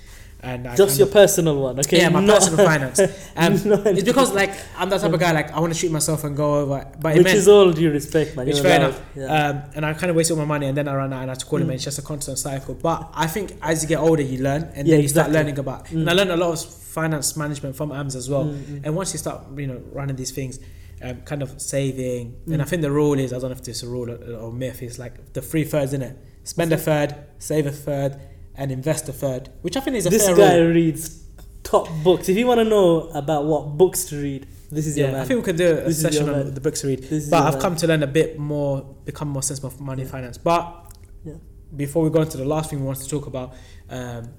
And 0.43 0.67
I 0.67 0.75
Just 0.75 0.97
your 0.99 1.07
of- 1.07 1.13
personal 1.13 1.55
one, 1.61 1.79
okay? 1.79 1.99
yeah, 1.99 2.09
my 2.09 2.19
Not- 2.19 2.39
personal 2.39 2.65
finance. 2.71 2.99
Um, 2.99 3.53
it's 3.55 4.03
because 4.03 4.33
like 4.33 4.51
I'm 4.77 4.89
that 4.89 4.99
type 4.99 5.13
of 5.13 5.19
guy. 5.19 5.31
Like 5.31 5.51
I 5.53 5.59
want 5.61 5.71
to 5.73 5.79
shoot 5.79 5.89
myself 5.91 6.23
and 6.25 6.35
go 6.35 6.55
over, 6.55 6.85
but 6.99 7.13
it 7.15 7.19
which 7.19 7.23
meant, 7.25 7.37
is 7.37 7.47
all 7.47 7.71
due 7.71 7.89
respect, 7.91 8.35
man. 8.35 8.45
which 8.47 8.59
fair 8.59 8.75
enough. 8.81 9.01
Yeah. 9.15 9.23
Um, 9.33 9.63
and 9.75 9.85
I 9.85 9.93
kind 9.93 10.09
of 10.09 10.17
wasted 10.17 10.37
all 10.37 10.43
my 10.45 10.49
money, 10.55 10.67
and 10.67 10.77
then 10.77 10.87
I 10.89 10.95
ran 10.95 11.13
out 11.13 11.21
and 11.21 11.29
I 11.31 11.33
had 11.33 11.39
to 11.39 11.45
call 11.45 11.59
him. 11.59 11.67
Mm. 11.67 11.69
And 11.71 11.75
it's 11.75 11.85
just 11.85 11.97
a 11.97 12.01
constant 12.01 12.37
cycle. 12.39 12.75
But 12.75 13.09
I 13.13 13.27
think 13.27 13.53
as 13.61 13.81
you 13.83 13.87
get 13.89 13.99
older, 13.99 14.21
you 14.21 14.43
learn, 14.43 14.63
and 14.75 14.85
Yeah, 14.85 14.95
then 14.95 15.01
you 15.03 15.07
start 15.07 15.31
learning 15.31 15.57
about. 15.59 15.89
And 15.91 16.09
I 16.09 16.13
Mm. 16.13 16.17
learned 16.17 16.31
a 16.31 16.37
lot 16.37 16.51
of 16.51 16.59
finance 16.65 17.37
management 17.37 17.75
from 17.77 17.91
AMS 17.93 18.15
as 18.15 18.29
well. 18.29 18.43
Mm, 18.45 18.57
mm. 18.63 18.81
And 18.83 18.95
once 18.97 19.13
you 19.13 19.19
start, 19.19 19.43
you 19.57 19.67
know, 19.67 19.81
running 19.93 20.17
these 20.17 20.31
things, 20.31 20.59
um, 21.01 21.21
kind 21.25 21.41
of 21.41 21.49
saving, 21.61 22.35
and 22.47 22.61
I 22.61 22.65
Mm. 22.65 22.69
think 22.69 22.81
the 22.81 22.91
rule 22.91 23.17
is 23.17 23.31
I 23.31 23.39
don't 23.39 23.49
know 23.49 23.55
if 23.55 23.63
this 23.63 23.77
is 23.77 23.83
a 23.83 23.87
rule 23.87 24.11
or, 24.11 24.17
or 24.43 24.51
myth. 24.51 24.81
It's 24.83 24.99
like 24.99 25.33
the 25.33 25.41
three 25.41 25.63
thirds 25.63 25.93
in 25.93 26.01
it: 26.01 26.17
spend 26.43 26.71
a 26.73 26.77
third, 26.77 27.15
save 27.39 27.65
a 27.65 27.71
third, 27.71 28.17
and 28.55 28.71
invest 28.71 29.09
a 29.09 29.13
third. 29.13 29.49
Which 29.61 29.75
I 29.77 29.79
think 29.81 29.97
is 29.97 30.05
a 30.05 30.09
this 30.09 30.25
fair 30.27 30.35
guy 30.35 30.57
rule. 30.57 30.73
reads 30.73 31.23
top 31.63 31.87
books. 32.03 32.29
If 32.29 32.37
you 32.37 32.45
want 32.47 32.59
to 32.59 32.65
know 32.65 33.09
about 33.09 33.45
what 33.45 33.77
books 33.77 34.05
to 34.05 34.21
read, 34.21 34.47
this 34.71 34.85
is 34.87 34.97
your 34.97 35.07
Yeah, 35.07 35.13
man. 35.13 35.21
I 35.21 35.25
think 35.25 35.37
we 35.39 35.43
can 35.43 35.55
do 35.55 35.71
a 35.71 35.75
This 35.85 35.97
is 35.97 36.01
session 36.01 36.29
on 36.29 36.35
man. 36.45 36.53
the 36.53 36.61
books 36.61 36.81
to 36.81 36.87
read. 36.87 37.01
But 37.29 37.41
I've 37.43 37.53
man. 37.53 37.61
come 37.61 37.75
to 37.77 37.87
learn 37.87 38.03
a 38.03 38.07
bit 38.07 38.37
more, 38.37 38.81
become 39.05 39.29
more 39.29 39.41
sensible 39.43 39.69
of 39.69 39.79
money 39.81 40.05
finance. 40.05 40.37
But 40.37 40.91
Yeah. 41.25 41.33
before 41.75 42.03
we 42.03 42.09
go 42.09 42.21
into 42.21 42.37
the 42.37 42.45
last 42.45 42.69
thing 42.69 42.79
we 42.81 42.85
want 42.85 42.99
to 42.99 43.07
talk 43.09 43.25
about, 43.27 43.53
um, 43.89 44.29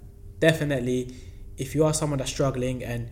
definitely, 0.41 1.15
if 1.57 1.75
you 1.75 1.85
are 1.85 1.95
someone 1.95 2.19
that's 2.19 2.31
struggling 2.31 2.83
and 2.85 3.09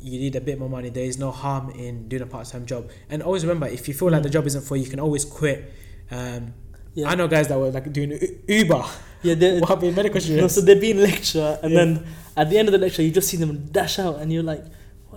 you 0.00 0.18
need 0.20 0.36
a 0.36 0.40
bit 0.40 0.58
more 0.58 0.68
money, 0.68 0.90
there 0.90 1.04
is 1.04 1.18
no 1.18 1.30
harm 1.32 1.70
in 1.70 2.06
doing 2.08 2.22
a 2.22 2.26
part-time 2.26 2.64
job. 2.66 2.88
And 3.10 3.22
always 3.22 3.44
remember, 3.44 3.66
if 3.66 3.88
you 3.88 3.94
feel 3.94 4.10
like 4.10 4.22
the 4.22 4.30
job 4.30 4.46
isn't 4.46 4.62
for 4.62 4.76
you, 4.76 4.84
you 4.84 4.90
can 4.90 5.00
always 5.00 5.24
quit. 5.24 5.72
Um, 6.10 6.54
Yeah. 6.94 7.08
I 7.10 7.14
know 7.16 7.28
guys 7.28 7.48
that 7.48 7.58
were 7.58 7.70
like 7.70 7.92
doing 7.92 8.18
Uber 8.48 8.84
Yeah, 9.22 9.34
they, 9.34 9.58
while 9.60 9.76
being 9.76 9.94
medical 9.94 10.20
no, 10.36 10.48
so 10.48 10.60
they'd 10.60 10.80
be 10.80 10.90
in 10.92 11.02
lecture, 11.02 11.58
and 11.62 11.72
Yeah. 11.72 11.78
then 11.78 12.06
at 12.36 12.50
the 12.50 12.58
end 12.58 12.68
of 12.68 12.72
the 12.72 12.78
lecture, 12.78 13.02
you 13.02 13.10
just 13.10 13.28
see 13.28 13.36
them 13.36 13.66
dash 13.72 13.98
out, 13.98 14.20
and 14.20 14.32
you're 14.32 14.42
like, 14.44 14.64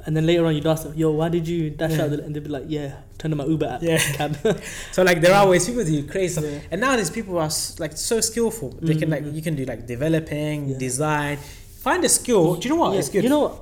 and 0.06 0.18
then 0.18 0.26
later 0.26 0.46
on, 0.48 0.56
you'd 0.56 0.66
ask 0.66 0.84
them, 0.84 0.94
"Yo, 0.98 1.12
why 1.12 1.30
did 1.30 1.48
you 1.48 1.70
dash 1.70 1.92
Yeah. 1.92 2.04
out?" 2.06 2.12
And 2.14 2.34
they'd 2.36 2.44
be 2.44 2.50
like, 2.50 2.66
"Yeah, 2.68 2.94
turn 3.20 3.32
on 3.34 3.38
my 3.38 3.46
Uber 3.46 3.68
app." 3.68 3.84
Yeah. 3.84 4.00
cab." 4.18 4.36
So 4.92 5.04
like 5.04 5.22
there 5.22 5.36
are 5.36 5.48
ways 5.48 5.68
people 5.68 5.84
do 5.84 6.02
crazy 6.14 6.34
stuff. 6.34 6.46
Yeah. 6.46 6.60
And 6.72 6.82
nowadays 6.82 7.12
people 7.12 7.38
are 7.38 7.52
like 7.84 7.96
so 7.96 8.20
skillful. 8.22 8.70
They 8.82 8.96
can 8.96 9.10
like 9.12 9.24
Mhm. 9.24 9.36
you 9.36 9.44
can 9.44 9.56
do 9.56 9.66
like 9.66 9.86
developing, 9.86 10.70
Yeah. 10.70 10.78
design. 10.80 11.38
Find 11.86 12.04
a 12.04 12.10
skill. 12.10 12.56
Do 12.56 12.68
you 12.68 12.74
know 12.74 12.82
what? 12.82 12.98
It's 12.98 13.10
good. 13.10 13.24
You 13.24 13.30
know, 13.30 13.60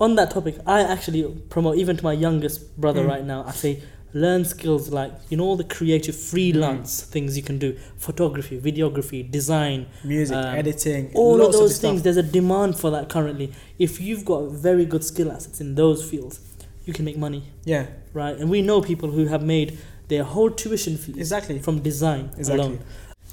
on 0.00 0.16
that 0.16 0.30
topic, 0.32 0.56
I 0.66 0.80
actually 0.82 1.22
promote 1.48 1.76
even 1.78 1.96
to 1.96 2.02
my 2.04 2.12
youngest 2.26 2.76
brother 2.80 3.02
Mm. 3.04 3.08
right 3.12 3.24
now. 3.24 3.44
I 3.46 3.52
say, 3.52 3.72
learn 4.14 4.44
skills 4.44 4.88
like 4.90 5.12
you 5.28 5.36
know 5.36 5.44
all 5.44 5.56
the 5.56 5.64
creative 5.64 6.16
freelance 6.16 7.02
Mm. 7.02 7.06
things 7.12 7.36
you 7.36 7.42
can 7.42 7.58
do: 7.58 7.76
photography, 7.98 8.58
videography, 8.58 9.28
design, 9.30 9.86
Music, 10.04 10.36
um, 10.36 10.54
editing, 10.56 11.10
all 11.14 11.40
of 11.42 11.52
those 11.52 11.70
this 11.70 11.78
things. 11.80 12.00
stuff. 12.00 12.04
There's 12.04 12.16
a 12.16 12.22
demand 12.22 12.78
for 12.78 12.90
that 12.90 13.08
currently. 13.08 13.52
If 13.78 14.00
you've 14.00 14.24
got 14.24 14.50
very 14.50 14.84
good 14.86 15.04
skill 15.04 15.30
assets 15.30 15.60
in 15.60 15.74
those 15.74 16.02
fields, 16.08 16.40
you 16.86 16.92
can 16.94 17.04
make 17.04 17.18
money, 17.18 17.42
Yeah, 17.64 17.86
right? 18.14 18.36
And 18.38 18.48
we 18.50 18.62
know 18.62 18.80
people 18.80 19.10
who 19.10 19.26
have 19.26 19.42
made 19.42 19.76
their 20.08 20.24
whole 20.24 20.50
tuition 20.50 20.96
fees 20.96 21.16
exactly. 21.16 21.58
from 21.58 21.80
design 21.80 22.30
Exactly. 22.38 22.64
alone. 22.64 22.78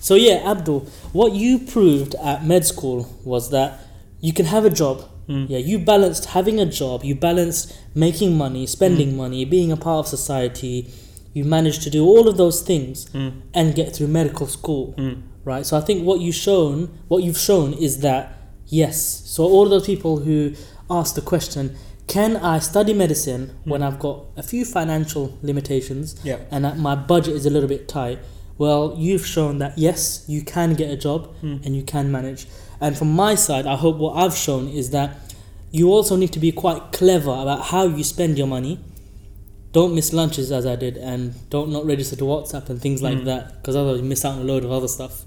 So 0.01 0.15
yeah, 0.15 0.51
Abdul, 0.51 0.81
what 1.13 1.31
you 1.31 1.59
proved 1.59 2.15
at 2.15 2.45
med 2.45 2.65
school 2.65 3.07
was 3.23 3.49
that 3.51 3.79
you 4.19 4.33
can 4.33 4.45
have 4.47 4.65
a 4.65 4.69
job. 4.69 5.03
Mm. 5.29 5.49
Yeah, 5.49 5.57
you 5.57 5.79
balanced 5.79 6.25
having 6.25 6.59
a 6.59 6.65
job, 6.65 7.03
you 7.03 7.15
balanced 7.15 7.73
making 7.95 8.37
money, 8.37 8.65
spending 8.67 9.13
Mm. 9.13 9.15
money, 9.17 9.45
being 9.45 9.71
a 9.71 9.77
part 9.77 10.05
of 10.05 10.07
society. 10.07 10.87
You 11.33 11.43
managed 11.43 11.81
to 11.83 11.89
do 11.89 12.05
all 12.05 12.27
of 12.27 12.37
those 12.37 12.61
things 12.61 13.07
Mm. 13.13 13.31
and 13.53 13.75
get 13.75 13.95
through 13.95 14.07
medical 14.07 14.47
school, 14.47 14.93
Mm. 14.97 15.17
right? 15.43 15.65
So 15.65 15.75
I 15.77 15.81
think 15.81 16.05
what 16.05 16.21
you've 16.21 16.35
shown, 16.35 16.89
what 17.07 17.23
you've 17.23 17.37
shown 17.39 17.73
is 17.73 17.99
that 17.99 18.37
yes. 18.67 19.21
So 19.25 19.43
all 19.43 19.63
of 19.63 19.69
those 19.69 19.85
people 19.85 20.17
who 20.19 20.51
ask 20.89 21.15
the 21.15 21.21
question, 21.21 21.71
can 22.07 22.37
I 22.37 22.59
study 22.59 22.93
medicine 22.93 23.49
when 23.65 23.81
Mm. 23.81 23.87
I've 23.87 23.99
got 23.99 24.25
a 24.37 24.43
few 24.43 24.63
financial 24.63 25.33
limitations 25.41 26.15
Yeah. 26.23 26.37
and 26.51 26.63
that 26.63 26.77
my 26.77 26.95
budget 26.95 27.35
is 27.35 27.45
a 27.45 27.49
little 27.49 27.67
bit 27.69 27.87
tight? 27.87 28.19
Well, 28.57 28.95
you've 28.97 29.25
shown 29.25 29.57
that 29.57 29.77
yes, 29.77 30.23
you 30.27 30.41
can 30.41 30.75
get 30.75 30.89
a 30.89 30.95
job 30.95 31.27
Mm. 31.43 31.65
and 31.65 31.75
you 31.75 31.81
can 31.81 32.11
manage. 32.11 32.47
And 32.81 32.97
from 32.97 33.11
my 33.13 33.35
side, 33.35 33.65
I 33.65 33.75
hope 33.75 33.97
what 33.97 34.15
I've 34.15 34.35
shown 34.35 34.67
is 34.67 34.89
that 34.91 35.17
you 35.71 35.89
also 35.91 36.15
need 36.15 36.31
to 36.33 36.39
be 36.39 36.51
quite 36.51 36.91
clever 36.91 37.31
about 37.31 37.61
how 37.65 37.83
you 37.87 38.03
spend 38.03 38.37
your 38.37 38.47
money. 38.47 38.79
Don't 39.71 39.93
miss 39.93 40.13
lunches 40.13 40.51
as 40.51 40.65
I 40.65 40.75
did, 40.77 40.95
and 40.97 41.33
don't 41.49 41.69
not 41.71 41.85
register 41.85 42.15
to 42.17 42.23
WhatsApp 42.23 42.69
and 42.69 42.81
things 42.81 43.01
like 43.01 43.17
Mm. 43.19 43.25
that, 43.25 43.61
because 43.61 43.75
otherwise 43.75 43.97
you 43.99 44.05
miss 44.05 44.23
out 44.23 44.35
on 44.35 44.41
a 44.41 44.43
load 44.45 44.63
of 44.63 44.71
other 44.71 44.87
stuff. 44.87 45.25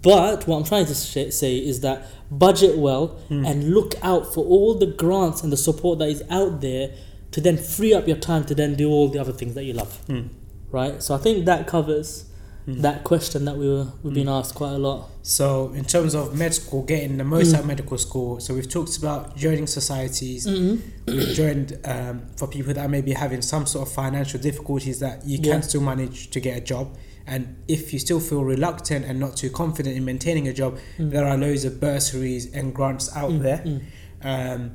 But 0.00 0.46
what 0.48 0.56
I'm 0.56 0.64
trying 0.64 0.86
to 0.86 0.94
say 0.94 1.58
is 1.58 1.80
that 1.80 2.06
budget 2.30 2.78
well 2.78 3.16
Mm. 3.30 3.46
and 3.46 3.74
look 3.74 3.94
out 4.02 4.32
for 4.32 4.44
all 4.44 4.74
the 4.74 4.86
grants 4.86 5.42
and 5.42 5.52
the 5.52 5.56
support 5.58 5.98
that 5.98 6.08
is 6.08 6.22
out 6.30 6.60
there 6.62 6.90
to 7.32 7.40
then 7.40 7.56
free 7.58 7.92
up 7.94 8.08
your 8.08 8.16
time 8.16 8.44
to 8.44 8.54
then 8.54 8.74
do 8.74 8.90
all 8.90 9.08
the 9.08 9.18
other 9.18 9.32
things 9.32 9.54
that 9.54 9.64
you 9.64 9.72
love 9.74 10.00
Mm. 10.08 10.28
right? 10.70 11.02
So 11.02 11.14
I 11.14 11.18
think 11.18 11.44
that 11.44 11.66
covers 11.66 12.24
that 12.66 13.02
question 13.04 13.44
that 13.46 13.56
we 13.56 13.68
were 13.68 13.86
we've 14.02 14.14
been 14.14 14.28
asked 14.28 14.54
quite 14.54 14.72
a 14.72 14.78
lot. 14.78 15.10
So, 15.22 15.72
in 15.74 15.84
terms 15.84 16.14
of 16.14 16.36
med 16.36 16.54
school, 16.54 16.82
getting 16.82 17.16
the 17.18 17.24
most 17.24 17.48
Mm. 17.50 17.54
out 17.54 17.60
of 17.60 17.66
medical 17.66 17.98
school, 17.98 18.40
so 18.40 18.54
we've 18.54 18.68
talked 18.68 18.96
about 18.98 19.36
joining 19.36 19.66
societies. 19.66 20.46
Mm-hmm. 20.46 20.76
We've 21.06 21.34
joined 21.34 21.78
um, 21.84 22.22
for 22.36 22.46
people 22.46 22.72
that 22.74 22.88
may 22.90 23.00
be 23.00 23.12
having 23.12 23.42
some 23.42 23.66
sort 23.66 23.88
of 23.88 23.94
financial 23.94 24.38
difficulties 24.40 25.00
that 25.00 25.26
you 25.26 25.38
Yeah. 25.42 25.52
can 25.54 25.62
still 25.62 25.80
manage 25.80 26.30
to 26.30 26.40
get 26.40 26.56
a 26.56 26.60
job. 26.60 26.96
And 27.26 27.56
if 27.68 27.92
you 27.92 27.98
still 27.98 28.18
feel 28.20 28.42
reluctant 28.44 29.04
and 29.06 29.18
not 29.20 29.36
too 29.36 29.50
confident 29.50 29.96
in 29.96 30.04
maintaining 30.04 30.46
a 30.48 30.52
job, 30.52 30.78
Mm. 30.98 31.10
there 31.10 31.24
are 31.26 31.36
loads 31.36 31.64
of 31.64 31.80
bursaries 31.80 32.52
and 32.52 32.74
grants 32.74 33.08
out 33.16 33.30
Mm, 33.32 33.42
there. 33.42 33.62
mm. 33.64 33.80
Um, 34.24 34.70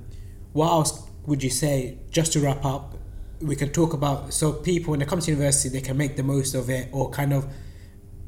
what 0.54 0.70
else 0.72 1.00
would 1.26 1.44
you 1.44 1.50
say, 1.50 1.98
just 2.12 2.34
to 2.34 2.40
wrap 2.42 2.64
up, 2.66 2.96
we 3.42 3.56
can 3.56 3.70
talk 3.70 3.94
about 3.94 4.34
so 4.34 4.52
people 4.52 4.92
when 4.92 5.00
they 5.00 5.06
come 5.06 5.20
to 5.20 5.30
university 5.30 5.70
they 5.70 5.80
can 5.82 5.96
make 5.96 6.16
the 6.16 6.24
most 6.24 6.56
of 6.56 6.70
it 6.72 6.88
or 6.92 7.10
kind 7.12 7.32
of 7.34 7.46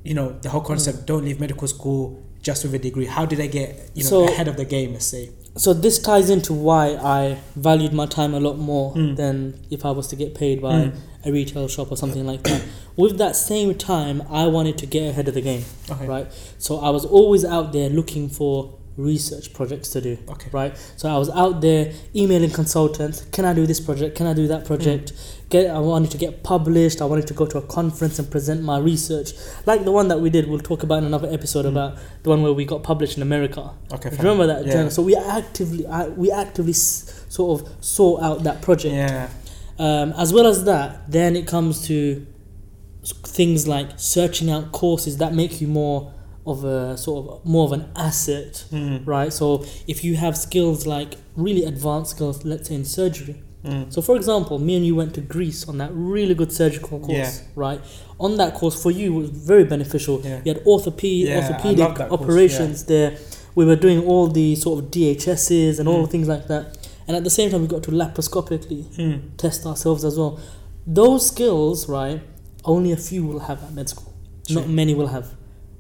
you 0.03 0.13
know 0.13 0.37
the 0.41 0.49
whole 0.49 0.61
concept 0.61 1.05
don't 1.05 1.25
leave 1.25 1.39
medical 1.39 1.67
school 1.67 2.21
just 2.41 2.63
with 2.63 2.73
a 2.73 2.79
degree 2.79 3.05
how 3.05 3.25
did 3.25 3.39
i 3.41 3.47
get 3.47 3.91
you 3.95 4.03
know 4.03 4.09
So- 4.09 4.27
ahead 4.27 4.47
of 4.47 4.55
the 4.57 4.65
game 4.65 4.93
let's 4.93 5.05
say 5.05 5.29
So 5.57 5.73
this 5.73 5.99
ties 5.99 6.29
into 6.29 6.53
why 6.53 6.85
I 7.19 7.37
valued 7.55 7.91
my 7.91 8.05
time 8.05 8.33
a 8.33 8.39
lot 8.39 8.57
more 8.71 8.93
Mm. 8.93 9.15
than 9.21 9.35
if 9.75 9.83
I 9.83 9.91
was 9.91 10.07
to 10.11 10.15
get 10.15 10.29
paid 10.41 10.61
by 10.61 10.73
Mm. 10.79 10.91
a 11.27 11.31
retail 11.37 11.67
shop 11.67 11.91
or 11.91 11.97
something 11.97 12.25
like 12.31 12.43
that. 12.43 12.61
With 12.95 13.17
that 13.17 13.35
same 13.35 13.73
time, 13.75 14.17
I 14.29 14.43
wanted 14.47 14.77
to 14.81 14.85
get 14.85 15.03
ahead 15.11 15.27
of 15.27 15.33
the 15.33 15.41
game, 15.41 15.63
okay 15.93 16.07
right? 16.07 16.27
So 16.59 16.71
I 16.87 16.89
was 16.97 17.03
always 17.03 17.43
out 17.43 17.73
there 17.73 17.89
looking 17.89 18.29
for 18.29 18.53
research 18.99 19.53
projects 19.53 19.89
to 19.89 20.01
do, 20.01 20.17
okay 20.29 20.49
right? 20.51 20.77
So 20.97 21.09
I 21.09 21.17
was 21.17 21.29
out 21.29 21.61
there 21.61 21.93
emailing 22.15 22.51
consultants, 22.51 23.25
can 23.31 23.45
I 23.45 23.53
do 23.53 23.65
this 23.65 23.79
project? 23.79 24.15
Can 24.17 24.27
I 24.27 24.33
do 24.33 24.47
that 24.47 24.65
project? 24.65 25.13
Get 25.49 25.69
I 25.71 25.79
wanted 25.79 26.11
to 26.11 26.17
get 26.17 26.43
published. 26.43 27.01
I 27.01 27.05
wanted 27.05 27.25
to 27.27 27.33
go 27.33 27.45
to 27.47 27.57
a 27.57 27.61
conference 27.61 28.19
and 28.19 28.29
present 28.29 28.61
my 28.61 28.77
research, 28.77 29.31
like 29.65 29.83
the 29.83 29.91
one 29.91 30.07
that 30.09 30.19
we 30.19 30.29
did. 30.29 30.47
We'll 30.47 30.59
talk 30.59 30.83
about 30.83 30.99
in 30.99 31.05
another 31.05 31.29
episode 31.31 31.65
Mm. 31.65 31.69
about 31.69 31.97
the 32.23 32.29
one 32.29 32.43
where 32.43 32.53
we 32.53 32.65
got 32.65 32.83
published 32.83 33.15
in 33.17 33.23
America. 33.23 33.71
okay 33.91 34.09
remember 34.17 34.45
that 34.45 34.65
yeah. 34.65 34.73
journal? 34.73 34.91
So 34.91 35.01
we 35.01 35.15
actively, 35.15 35.87
I, 35.87 36.07
we 36.09 36.31
actively 36.31 36.73
sort 36.73 37.49
of 37.61 37.67
sought 37.83 38.21
out 38.21 38.43
that 38.43 38.61
project. 38.61 38.93
yeah 38.93 39.29
Um, 39.79 40.13
as 40.23 40.33
well 40.33 40.45
as 40.53 40.65
that, 40.65 41.09
then 41.09 41.35
it 41.35 41.47
comes 41.47 41.87
to 41.87 42.27
things 43.37 43.67
like 43.67 43.89
searching 43.97 44.49
out 44.51 44.71
courses 44.71 45.17
that 45.17 45.33
make 45.33 45.61
you 45.61 45.67
more 45.67 46.11
of 46.49 46.63
a 46.63 46.97
sort 46.97 47.27
of 47.27 47.45
more 47.45 47.65
of 47.65 47.71
an 47.71 47.85
asset, 47.95 48.65
mm. 48.71 49.05
right? 49.05 49.31
So 49.31 49.65
if 49.87 50.03
you 50.03 50.15
have 50.15 50.37
skills 50.37 50.85
like 50.85 51.15
really 51.35 51.63
advanced 51.63 52.11
skills, 52.15 52.43
let's 52.45 52.69
say 52.69 52.75
in 52.75 52.85
surgery. 52.85 53.43
Mm. 53.63 53.91
So 53.93 54.01
for 54.01 54.15
example, 54.15 54.57
me 54.59 54.75
and 54.77 54.85
you 54.85 54.95
went 54.95 55.13
to 55.15 55.21
Greece 55.21 55.67
on 55.67 55.77
that 55.79 55.91
really 55.93 56.33
good 56.33 56.51
surgical 56.51 56.99
course, 56.99 57.11
Yeah. 57.41 57.47
right? 57.55 57.81
On 58.19 58.37
that 58.37 58.53
course 58.53 58.81
for 58.81 58.91
you 58.91 59.13
was 59.13 59.29
very 59.29 59.63
beneficial. 59.65 60.21
Yeah. 60.23 60.41
You 60.45 60.53
had 60.53 60.61
orthoped- 60.65 61.03
Yeah, 61.03 61.37
orthopedic 61.37 61.77
that 61.97 62.09
course, 62.09 62.21
operations 62.21 62.83
there. 62.85 63.17
We 63.55 63.65
were 63.65 63.75
doing 63.75 63.99
all 64.05 64.27
the 64.27 64.55
sort 64.55 64.79
of 64.83 64.91
DHSs 64.91 65.79
and 65.79 65.87
all 65.89 65.99
Mm. 65.99 66.05
the 66.05 66.11
things 66.11 66.27
like 66.27 66.47
that. 66.47 66.77
And 67.07 67.17
at 67.17 67.23
the 67.23 67.29
same 67.29 67.49
time, 67.49 67.61
we 67.61 67.67
got 67.67 67.83
to 67.83 67.91
laparoscopically 67.91 68.83
Mm. 68.97 69.19
test 69.37 69.65
ourselves 69.65 70.03
as 70.05 70.17
well. 70.17 70.39
Those 70.87 71.25
skills, 71.27 71.89
right? 71.89 72.21
Only 72.63 72.91
a 72.91 72.97
few 72.97 73.25
will 73.25 73.39
have 73.39 73.63
at 73.63 73.73
med 73.73 73.89
school. 73.89 74.13
Not 74.49 74.67
many 74.67 74.93
will 74.95 75.07
have, 75.07 75.25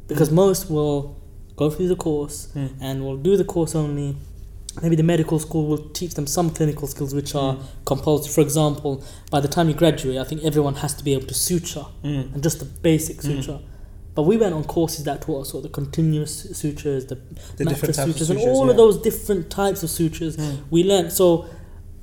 because 0.09 0.29
most 0.31 0.69
will 0.69 1.15
go 1.55 1.69
through 1.69 1.87
the 1.87 1.95
course 1.95 2.37
Mm. 2.55 2.69
and 2.81 3.03
will 3.05 3.17
do 3.17 3.37
the 3.37 3.43
course 3.45 3.73
only. 3.75 4.15
Maybe 4.81 4.95
the 4.95 5.03
medical 5.03 5.39
school 5.39 5.65
will 5.67 5.83
teach 5.99 6.13
them 6.13 6.27
some 6.27 6.49
clinical 6.51 6.87
skills 6.87 7.13
which 7.13 7.33
are 7.35 7.55
Mm. 7.55 7.59
compulsory. 7.85 8.31
For 8.33 8.41
example, 8.41 9.01
by 9.31 9.39
the 9.41 9.47
time 9.55 9.67
you 9.67 9.75
graduate, 9.75 10.17
I 10.17 10.23
think 10.29 10.43
everyone 10.43 10.75
has 10.75 10.93
to 10.95 11.03
be 11.03 11.11
able 11.13 11.27
to 11.27 11.33
suture 11.33 11.85
Mm. 12.03 12.33
and 12.33 12.43
just 12.43 12.59
the 12.59 12.65
basic 12.65 13.17
Mm. 13.17 13.21
suture. 13.29 13.59
But 14.15 14.23
we 14.23 14.37
went 14.37 14.53
on 14.53 14.63
courses 14.63 15.03
that 15.05 15.21
taught 15.21 15.41
us 15.43 15.49
sort 15.49 15.63
of 15.65 15.71
the 15.71 15.75
continuous 15.81 16.47
sutures, 16.53 17.05
the, 17.05 17.15
the 17.57 17.65
mattress 17.65 17.81
different 17.81 17.95
types 17.95 18.17
sutures, 18.17 18.29
and 18.29 18.39
all 18.39 18.65
yeah. 18.65 18.71
of 18.71 18.77
those 18.77 18.97
different 19.01 19.49
types 19.49 19.83
of 19.83 19.89
sutures 19.89 20.35
Mm. 20.37 20.57
we 20.71 20.83
learned. 20.83 21.11
So, 21.13 21.45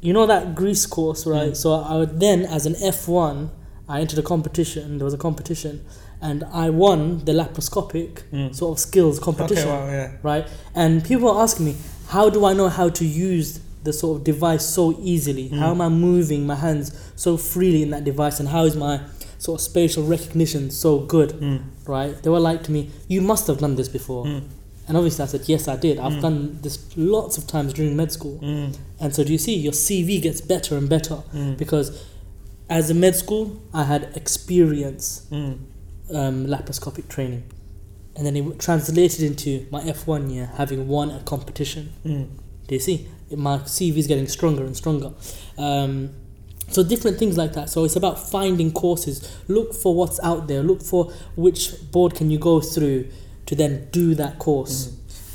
you 0.03 0.13
know 0.13 0.27
that 0.27 0.55
Greece 0.55 0.87
course, 0.87 1.27
right? 1.27 1.53
Mm. 1.53 1.57
So 1.57 1.73
I 1.73 1.95
would 1.97 2.21
then, 2.21 2.45
as 2.45 2.67
an 2.67 2.75
F1, 2.83 3.51
I 3.89 4.01
entered 4.01 4.19
a 4.19 4.23
competition. 4.23 4.99
There 4.99 5.05
was 5.05 5.15
a 5.15 5.19
competition, 5.19 5.81
and 6.21 6.45
I 6.53 6.71
won 6.71 7.25
the 7.25 7.33
laparoscopic 7.33 8.23
Mm. 8.33 8.55
sort 8.55 8.73
of 8.77 8.79
skills 8.81 9.19
competition, 9.19 9.69
okay 9.69 9.85
wow 9.87 9.91
yeah 9.91 10.11
right? 10.23 10.47
And 10.75 11.05
people 11.05 11.29
are 11.31 11.43
asking 11.43 11.67
me, 11.67 11.75
how 12.09 12.31
do 12.31 12.45
I 12.45 12.53
know 12.53 12.69
how 12.69 12.89
to 12.89 13.05
use 13.05 13.61
the 13.85 13.93
sort 13.93 14.19
of 14.19 14.25
device 14.25 14.65
so 14.65 14.97
easily? 15.01 15.49
Mm. 15.51 15.59
How 15.59 15.71
am 15.71 15.81
I 15.81 15.89
moving 15.89 16.47
my 16.47 16.55
hands 16.57 16.91
so 17.17 17.37
freely 17.37 17.83
in 17.83 17.91
that 17.91 18.05
device, 18.05 18.41
and 18.41 18.49
how 18.49 18.65
is 18.65 18.75
my 18.77 19.01
sort 19.39 19.61
of 19.61 19.65
spatial 19.65 20.05
recognition 20.05 20.71
so 20.71 20.99
good, 21.01 21.31
Mm. 21.41 21.61
right? 21.87 22.21
They 22.23 22.31
were 22.31 22.41
like 22.41 22.63
to 22.65 22.73
me, 22.73 22.91
you 23.09 23.21
must 23.21 23.47
have 23.47 23.59
done 23.59 23.77
this 23.77 23.89
before. 23.89 24.25
Mm. 24.27 24.43
And 24.89 24.97
obviously, 24.97 25.25
I 25.25 25.27
said, 25.27 25.43
yes, 25.47 25.67
I 25.69 25.77
did. 25.77 25.99
I've 25.99 26.15
Mm. 26.19 26.23
done 26.23 26.59
this 26.63 26.79
lots 26.97 27.37
of 27.39 27.47
times 27.47 27.73
during 27.73 27.97
med 27.97 28.11
school. 28.13 28.39
Mm. 28.41 28.73
And 29.01 29.15
so 29.15 29.25
do 29.25 29.33
you 29.33 29.39
see 29.39 29.55
your 29.57 29.73
CV 29.73 30.21
gets 30.21 30.41
better 30.41 30.77
and 30.79 30.89
better 30.89 31.19
because 31.59 31.91
as 32.69 32.89
a 32.91 32.95
med 32.95 33.15
school 33.17 33.45
I 33.75 33.85
had 33.85 34.09
experience. 34.15 35.23
Um, 36.15 36.47
laparoscopic 36.47 37.09
training, 37.09 37.45
and 38.17 38.27
then 38.27 38.37
it 38.37 38.59
translated 38.59 39.23
into 39.23 39.67
my 39.71 39.81
F1 39.83 40.33
year 40.33 40.51
having 40.57 40.89
won 40.89 41.11
a 41.11 41.21
competition. 41.21 41.93
Mm. 42.05 42.29
Do 42.69 42.75
you 42.75 42.81
see? 42.81 43.09
My 43.35 43.59
CV 43.59 43.97
is 43.97 44.07
getting 44.07 44.27
stronger 44.29 44.65
and 44.65 44.77
stronger. 44.77 45.13
Um, 45.59 46.11
so 46.69 46.83
different 46.83 47.19
things 47.19 47.37
like 47.37 47.53
that. 47.53 47.71
So 47.71 47.85
it's 47.85 47.95
about 47.97 48.19
finding 48.31 48.73
courses. 48.73 49.37
Look 49.49 49.73
for 49.75 49.95
what's 49.95 50.19
out 50.21 50.49
there. 50.49 50.63
Look 50.63 50.83
for 50.83 51.13
which 51.37 51.75
board 51.93 52.15
can 52.15 52.31
you 52.31 52.39
go 52.39 52.61
through 52.61 53.09
to 53.47 53.55
then 53.55 53.89
do 53.93 54.15
that 54.17 54.39
course. 54.41 54.93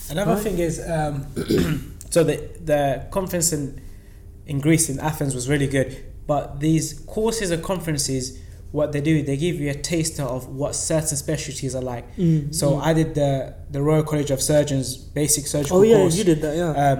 Another 0.10 0.34
Right. 0.34 0.44
thing 0.44 0.60
is, 0.60 0.82
um, 0.90 1.26
so 2.10 2.24
the 2.26 2.50
the 2.66 3.08
conference 3.12 3.54
in 3.54 3.80
in 4.46 4.60
Greece 4.60 4.90
in 4.90 5.00
Athens 5.00 5.34
was 5.34 5.48
really 5.48 5.68
good, 5.68 5.96
but 6.28 6.60
these 6.60 7.00
courses 7.08 7.52
or 7.52 7.58
conferences, 7.58 8.38
what 8.72 8.92
they 8.94 9.02
do, 9.02 9.22
they 9.22 9.36
give 9.38 9.60
you 9.60 9.70
a 9.70 9.74
taster 9.74 10.24
of 10.24 10.48
what 10.48 10.76
certain 10.76 11.18
specialties 11.18 11.76
are 11.76 11.82
like. 11.82 12.06
Mm, 12.16 12.54
So 12.56 12.72
mm. 12.74 12.82
I 12.82 12.94
did 12.94 13.16
the 13.16 13.56
the 13.70 13.82
Royal 13.82 14.04
College 14.04 14.32
of 14.32 14.42
Surgeons 14.42 14.96
basic 14.98 15.46
surgical 15.48 15.80
oh 15.80 15.84
yeah, 15.84 15.96
course, 15.98 16.16
you 16.18 16.24
did 16.24 16.42
that. 16.42 16.56
Yeah. 16.56 16.72
um, 16.92 17.00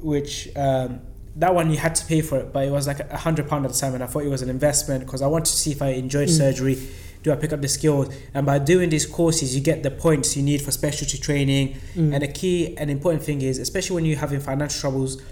which 0.00 0.48
um, 0.56 1.00
that 1.36 1.54
one 1.54 1.70
you 1.70 1.76
had 1.76 1.94
to 1.94 2.04
pay 2.06 2.20
for 2.22 2.38
it, 2.38 2.52
but 2.52 2.64
it 2.66 2.70
was 2.70 2.86
like 2.86 3.00
a 3.00 3.16
hundred 3.16 3.48
pound 3.48 3.64
at 3.66 3.72
the 3.72 3.78
time, 3.78 3.94
and 3.94 4.02
I 4.02 4.06
thought 4.06 4.24
it 4.24 4.28
was 4.28 4.42
an 4.42 4.50
investment 4.50 5.04
because 5.04 5.22
I 5.22 5.26
wanted 5.26 5.46
to 5.46 5.56
see 5.56 5.70
if 5.72 5.80
I 5.82 5.88
enjoyed 5.88 6.28
Mm. 6.28 6.36
surgery. 6.38 6.78
Do 7.22 7.30
I 7.30 7.36
pick 7.36 7.52
up 7.52 7.60
the 7.62 7.68
skills? 7.68 8.12
And 8.34 8.44
by 8.44 8.58
doing 8.58 8.88
these 8.90 9.06
courses, 9.06 9.54
you 9.54 9.60
get 9.62 9.84
the 9.84 9.92
points 9.92 10.36
you 10.36 10.42
need 10.42 10.60
for 10.60 10.72
specialty 10.72 11.18
training. 11.18 11.76
Mm. 11.94 12.14
And 12.14 12.24
a 12.24 12.26
key 12.26 12.76
and 12.76 12.90
important 12.90 13.22
thing 13.22 13.42
is, 13.42 13.58
especially 13.58 13.94
when 13.94 14.04
you're 14.06 14.18
having 14.18 14.40
financial 14.40 14.80
troubles, 14.80 15.22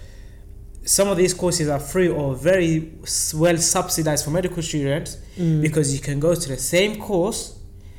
some 0.83 1.07
of 1.07 1.17
these 1.17 1.33
courses 1.33 1.69
are 1.69 1.79
free 1.79 2.07
or 2.09 2.35
very 2.35 2.91
well 3.35 3.57
subsidized 3.57 4.25
for 4.25 4.31
medical 4.31 4.61
students 4.63 5.17
Mm. 5.37 5.61
because 5.61 5.93
you 5.93 5.99
can 5.99 6.19
go 6.19 6.33
to 6.35 6.47
the 6.49 6.57
same 6.57 6.95
course, 6.99 7.53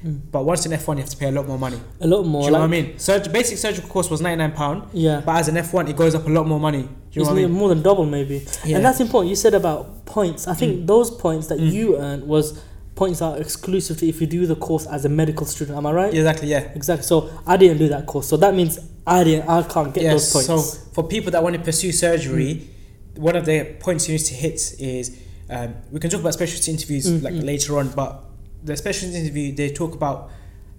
Mm. 0.05 0.19
but 0.33 0.45
once 0.45 0.67
in 0.67 0.73
F1 0.73 0.97
you 0.97 1.03
have 1.03 1.11
to 1.11 1.17
pay 1.17 1.29
a 1.29 1.33
lot 1.33 1.47
more 1.47 1.59
money. 1.59 1.79
a 2.01 2.07
lot 2.07 2.27
more. 2.27 2.43
Do 2.43 2.47
you 2.47 2.53
know 2.53 2.59
what 2.59 2.65
I 2.65 2.77
like- 2.77 2.87
mean? 2.89 2.99
Surg- 2.99 3.33
basic 3.33 3.57
surgical 3.59 3.89
course 3.89 4.11
was 4.11 4.21
ninety 4.21 4.39
nine 4.39 4.53
pound, 4.53 4.83
Yeah. 4.93 5.23
but 5.25 5.37
as 5.37 5.49
an 5.49 5.57
F1 5.57 5.89
it 5.89 5.97
goes 5.97 6.15
up 6.15 6.27
a 6.27 6.31
lot 6.31 6.47
more 6.47 6.59
money. 6.61 6.83
Do 6.83 6.89
you 6.89 7.23
It's 7.23 7.29
know 7.29 7.35
what 7.35 7.39
I 7.39 7.47
mean? 7.47 7.53
more 7.53 7.69
than 7.69 7.83
double 7.83 8.05
maybe. 8.05 8.45
Yeah. 8.65 8.77
And 8.77 8.85
that's 8.85 9.01
important. 9.01 9.31
You 9.31 9.37
said 9.37 9.55
about 9.55 10.05
points. 10.05 10.49
I 10.49 10.55
think 10.55 10.87
those 10.89 11.11
points 11.11 11.47
that 11.49 11.59
Mm. 11.61 11.73
you 11.73 11.97
earned 11.99 12.25
was 12.27 12.55
points 12.97 13.23
are 13.23 13.39
exclusive 13.39 13.97
to 13.99 14.09
if 14.09 14.21
you 14.21 14.27
do 14.27 14.45
the 14.47 14.57
course 14.57 14.87
as 14.87 15.05
a 15.05 15.09
medical 15.09 15.47
student. 15.47 15.79
Am 15.79 15.87
I 15.87 15.93
right? 15.93 16.13
Exactly. 16.13 16.49
Yeah. 16.49 16.65
Exactly. 16.75 17.07
So 17.07 17.31
I 17.47 17.57
didn't 17.57 17.79
do 17.79 17.89
that 17.89 18.07
course. 18.07 18.27
So 18.27 18.37
that 18.39 18.55
means 18.55 18.79
I 19.07 19.25
didn't. 19.25 19.49
I 19.49 19.63
can't 19.63 19.93
get 19.93 20.05
Yes. 20.05 20.33
those 20.33 20.47
So 20.47 20.59
for 20.93 21.05
people 21.05 21.33
that 21.33 21.43
want 21.43 21.57
to 21.57 21.63
pursue 21.63 21.93
surgery, 21.93 22.69
one 23.17 23.37
of 23.37 23.45
the 23.45 23.75
points 23.81 24.09
you 24.09 24.15
need 24.15 24.25
to 24.25 24.35
hit 24.35 24.75
is 24.79 25.17
um, 25.51 25.75
we 25.91 26.01
can 26.01 26.09
talk 26.11 26.21
about 26.21 26.35
specialty 26.35 26.71
interviews 26.71 27.07
Mm, 27.07 27.23
like 27.23 27.35
mm. 27.35 27.45
later 27.45 27.79
on, 27.79 27.89
but 27.91 28.25
the 28.65 28.77
specialty 28.77 29.17
interview 29.17 29.55
they 29.55 29.71
talk 29.71 29.95
about. 29.95 30.31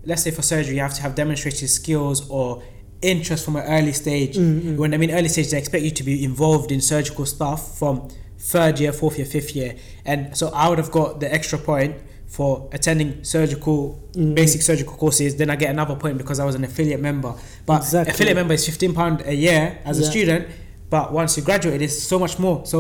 Let's 0.06 0.22
say 0.24 0.32
for 0.32 0.42
surgery, 0.42 0.76
you 0.76 0.82
have 0.82 0.94
to 0.96 1.02
have 1.02 1.16
demonstrated 1.16 1.70
skills 1.70 2.30
or 2.30 2.62
interest 3.02 3.46
from 3.46 3.56
an 3.56 3.64
early 3.64 3.94
stage. 3.94 4.36
Mm, 4.36 4.62
mm. 4.62 4.78
When 4.78 4.94
I 4.94 4.98
mean 4.98 5.12
early 5.12 5.30
stage, 5.30 5.52
they 5.52 5.58
expect 5.58 5.84
you 5.84 5.92
to 5.92 6.04
be 6.04 6.24
involved 6.24 6.72
in 6.72 6.82
surgical 6.82 7.26
stuff 7.26 7.78
from 7.78 8.10
third 8.38 8.80
year, 8.80 8.92
fourth 8.92 9.18
year, 9.18 9.26
fifth 9.26 9.56
year, 9.56 9.76
and 10.06 10.36
so 10.36 10.50
I 10.50 10.68
would 10.70 10.78
have 10.78 10.92
got 10.92 11.20
the 11.20 11.34
extra 11.34 11.58
point 11.58 11.96
for 12.36 12.52
attending 12.78 13.10
surgical 13.24 13.80
Mm. 14.16 14.34
basic 14.42 14.62
surgical 14.70 14.96
courses. 15.04 15.36
Then 15.36 15.50
I 15.54 15.56
get 15.64 15.70
another 15.78 15.96
point 16.04 16.16
because 16.18 16.40
I 16.44 16.46
was 16.50 16.56
an 16.56 16.64
affiliate 16.70 17.02
member. 17.10 17.32
But 17.70 17.80
Exactly. 17.84 18.12
affiliate 18.14 18.38
member 18.42 18.56
is 18.60 18.66
fifteen 18.66 18.94
pound 19.00 19.18
a 19.34 19.36
year 19.46 19.64
as 19.90 19.96
a 20.00 20.06
student, 20.14 20.42
but 20.90 21.06
once 21.20 21.32
you 21.38 21.44
graduate, 21.50 21.82
it's 21.88 22.00
so 22.12 22.18
much 22.24 22.36
more. 22.46 22.58
So 22.72 22.78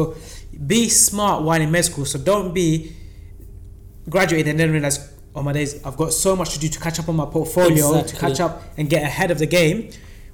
be 0.73 0.81
smart 0.89 1.37
while 1.45 1.61
in 1.65 1.69
med 1.75 1.85
school. 1.85 2.05
So 2.13 2.17
don't 2.31 2.51
be 2.61 2.67
graduated 4.09 4.47
and 4.51 4.59
then 4.59 4.71
realize, 4.71 4.97
oh 5.35 5.43
my 5.47 5.53
days, 5.53 5.71
I've 5.85 5.97
got 6.03 6.13
so 6.13 6.35
much 6.35 6.49
to 6.53 6.59
do 6.59 6.67
to 6.75 6.79
catch 6.79 6.97
up 6.99 7.07
on 7.09 7.15
my 7.15 7.25
portfolio, 7.25 8.01
to 8.11 8.15
catch 8.15 8.39
up 8.39 8.53
and 8.77 8.89
get 8.89 9.03
ahead 9.03 9.29
of 9.31 9.37
the 9.39 9.45
game. 9.59 9.77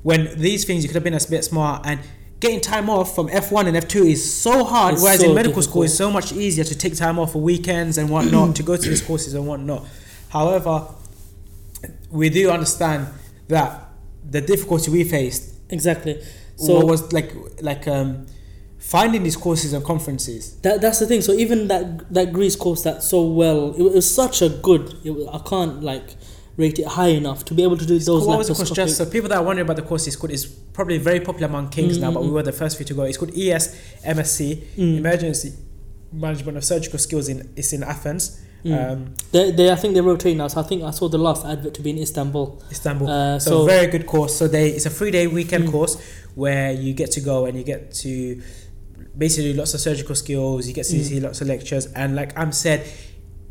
When 0.01 0.29
these 0.39 0.63
things 0.67 0.79
you 0.83 0.87
could 0.89 0.95
have 0.95 1.03
been 1.09 1.13
a 1.13 1.29
bit 1.29 1.43
smart 1.43 1.77
and 1.85 1.99
getting 2.39 2.61
time 2.61 2.89
off 2.89 3.13
from 3.15 3.27
F1 3.27 3.67
and 3.67 3.75
F2 3.77 4.09
is 4.11 4.41
so 4.41 4.63
hard, 4.63 4.93
It's 4.93 5.03
whereas 5.03 5.19
so 5.21 5.29
in 5.29 5.35
medical 5.35 5.61
school 5.61 5.83
it's 5.83 5.93
so 5.93 6.09
much 6.11 6.31
easier 6.31 6.63
to 6.63 6.75
take 6.77 6.95
time 6.95 7.19
off 7.19 7.33
for 7.33 7.41
weekends 7.41 7.97
and 7.97 8.09
whatnot, 8.09 8.55
to 8.57 8.63
go 8.63 8.77
to 8.77 8.89
these 8.89 9.01
courses 9.01 9.33
and 9.33 9.45
whatnot. 9.47 9.85
However, 10.29 10.87
we 12.11 12.29
do 12.29 12.49
understand 12.51 13.07
that 13.47 13.87
the 14.29 14.41
difficulty 14.41 14.91
we 14.91 15.03
faced 15.03 15.53
Exactly. 15.69 16.21
so 16.55 16.65
So 16.79 16.85
was 16.85 17.11
like 17.13 17.31
like 17.61 17.87
um, 17.87 18.25
finding 18.79 19.23
these 19.23 19.35
courses 19.37 19.73
and 19.73 19.83
conferences. 19.83 20.55
that 20.61 20.81
that's 20.81 20.99
the 20.99 21.05
thing. 21.05 21.21
So 21.21 21.33
even 21.33 21.67
that 21.67 22.11
that 22.13 22.33
Greece 22.33 22.55
course 22.55 22.83
that 22.83 23.03
so 23.03 23.23
well, 23.23 23.73
it 23.75 23.83
was 23.83 24.09
such 24.13 24.41
a 24.41 24.49
good. 24.49 24.95
It 25.03 25.11
I 25.31 25.39
can't 25.39 25.83
like 25.83 26.15
rate 26.63 26.77
it 26.83 26.87
high 26.97 27.13
enough 27.21 27.39
to 27.45 27.53
be 27.57 27.63
able 27.67 27.77
to 27.83 27.85
do 27.93 27.97
those. 28.09 28.27
what 28.27 28.37
was 28.37 28.47
the 28.49 28.53
course? 28.53 28.71
Just 28.81 28.97
so 28.97 29.05
people 29.15 29.29
that 29.29 29.37
are 29.41 29.43
wondering 29.49 29.65
about 29.67 29.77
the 29.81 29.87
course, 29.89 30.03
it's 30.07 30.15
called. 30.19 30.31
It's 30.37 30.45
probably 30.77 30.97
very 31.09 31.21
popular 31.29 31.47
among 31.53 31.69
kings 31.77 31.97
now, 32.03 32.11
but 32.11 32.21
we 32.27 32.31
were 32.37 32.43
the 32.43 32.57
first 32.61 32.73
few 32.77 32.85
to 32.91 32.93
go. 32.93 33.03
It's 33.03 33.17
called 33.21 33.33
E 33.35 33.51
ES 33.51 33.65
MSc, 34.17 34.39
Mm. 34.77 34.97
Emergency 35.01 35.49
Management 36.11 36.57
of 36.57 36.63
Surgical 36.65 36.99
Skills. 36.99 37.29
In 37.29 37.37
it's 37.55 37.71
in 37.77 37.81
Athens, 37.83 38.23
Mm. 38.65 38.73
um, 38.91 39.13
They, 39.31 39.51
they, 39.57 39.67
I 39.71 39.75
think 39.81 39.93
they 39.93 40.01
rotate 40.01 40.35
now. 40.35 40.47
So 40.49 40.59
I 40.59 40.63
think 40.69 40.83
I 40.83 40.91
saw 40.91 41.07
the 41.07 41.17
last 41.27 41.45
advert 41.45 41.73
to 41.75 41.81
be 41.81 41.91
in 41.91 41.97
Istanbul. 42.07 42.61
Istanbul. 42.69 43.07
Uh, 43.07 43.39
so, 43.39 43.49
so 43.51 43.65
very 43.65 43.87
good 43.87 44.05
course. 44.05 44.33
So 44.39 44.43
they 44.55 44.65
it's 44.77 44.85
a 44.85 44.89
three 44.99 45.11
day 45.11 45.25
weekend 45.27 45.63
Mm. 45.67 45.71
course 45.71 45.93
where 46.35 46.71
you 46.73 46.91
get 46.93 47.09
to 47.17 47.21
go 47.21 47.45
and 47.45 47.57
you 47.57 47.63
get 47.63 47.93
to 48.03 48.41
basically 49.17 49.53
lots 49.53 49.73
of 49.75 49.79
surgical 49.79 50.15
skills. 50.15 50.67
You 50.67 50.73
get 50.73 50.85
to 50.87 50.95
Mm. 50.97 51.03
see 51.09 51.19
lots 51.21 51.39
of 51.41 51.47
lectures 51.47 51.85
and 51.95 52.15
like 52.15 52.31
I'm 52.37 52.51
said, 52.51 52.79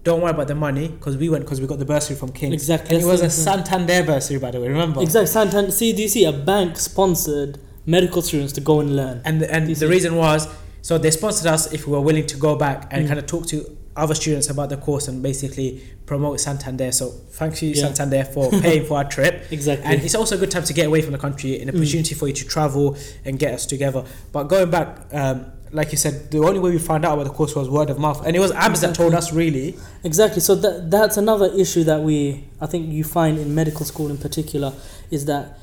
don't 0.04 0.20
worry 0.22 0.30
about 0.30 0.48
the 0.48 0.54
money 0.54 0.88
because 0.88 1.16
we 1.16 1.28
went 1.28 1.44
because 1.44 1.60
we 1.60 1.66
got 1.66 1.78
the 1.78 1.84
bursary 1.84 2.16
from 2.16 2.30
King. 2.32 2.52
Exactly. 2.52 2.94
And 2.96 3.04
it 3.04 3.06
was 3.06 3.20
a 3.20 3.24
That's 3.24 3.36
the 3.36 3.44
thing. 3.52 3.64
Santander 3.64 4.02
bursary, 4.04 4.38
by 4.38 4.50
the 4.50 4.60
way. 4.60 4.68
Remember? 4.68 5.02
Exactly. 5.02 5.26
Santander. 5.26 5.70
See, 5.72 5.92
do 5.92 6.02
you 6.02 6.08
see 6.08 6.24
a 6.24 6.32
bank 6.32 6.76
sponsored 6.78 7.58
medical 7.86 8.22
students 8.22 8.52
to 8.54 8.60
go 8.60 8.80
and 8.80 8.96
learn? 8.96 9.20
And 9.24 9.42
and 9.42 9.74
the 9.74 9.88
reason 9.88 10.16
was 10.16 10.48
so 10.82 10.96
they 10.98 11.10
sponsored 11.10 11.46
us 11.48 11.72
if 11.72 11.86
we 11.86 11.92
were 11.92 12.00
willing 12.00 12.26
to 12.26 12.36
go 12.36 12.56
back 12.56 12.88
and 12.92 13.04
Mm. 13.04 13.08
kind 13.08 13.18
of 13.18 13.26
talk 13.26 13.46
to 13.48 13.76
other 13.96 14.14
students 14.14 14.48
about 14.48 14.68
the 14.68 14.76
course 14.76 15.08
and 15.08 15.20
basically 15.22 15.82
promote 16.06 16.38
Santander. 16.40 16.92
So 16.92 17.08
thank 17.32 17.60
you 17.62 17.70
Yeah. 17.70 17.82
Santander 17.86 18.24
for 18.24 18.48
paying 18.62 18.84
for 18.86 18.96
our 18.98 19.04
trip. 19.04 19.34
Exactly. 19.50 19.84
And 19.92 20.02
it's 20.02 20.14
also 20.14 20.36
a 20.36 20.38
good 20.38 20.52
time 20.52 20.62
to 20.64 20.72
get 20.72 20.86
away 20.86 21.02
from 21.02 21.12
the 21.12 21.18
country, 21.18 21.60
an 21.60 21.68
Mm. 21.68 21.74
opportunity 21.76 22.14
for 22.14 22.28
you 22.28 22.34
to 22.34 22.44
travel 22.46 22.96
and 23.24 23.38
get 23.38 23.52
us 23.54 23.66
together. 23.66 24.04
But 24.32 24.44
going 24.44 24.70
back, 24.70 24.88
um, 25.12 25.46
like 25.72 25.92
you 25.92 25.98
said, 25.98 26.30
the 26.30 26.38
only 26.38 26.58
way 26.58 26.70
we 26.70 26.78
found 26.78 27.04
out 27.04 27.14
about 27.14 27.24
the 27.24 27.30
course 27.32 27.54
was 27.54 27.68
word 27.68 27.90
of 27.90 27.98
mouth, 27.98 28.24
and 28.26 28.34
it 28.36 28.40
was 28.40 28.52
Abs 28.52 28.80
that 28.80 28.94
told 28.94 29.14
us 29.14 29.32
really. 29.32 29.76
Exactly. 30.04 30.40
So 30.40 30.54
that 30.56 30.90
that's 30.90 31.16
another 31.16 31.52
issue 31.54 31.84
that 31.84 32.00
we 32.02 32.44
I 32.60 32.66
think 32.66 32.90
you 32.92 33.04
find 33.04 33.38
in 33.38 33.54
medical 33.54 33.84
school 33.86 34.10
in 34.10 34.18
particular 34.18 34.72
is 35.10 35.24
that 35.26 35.58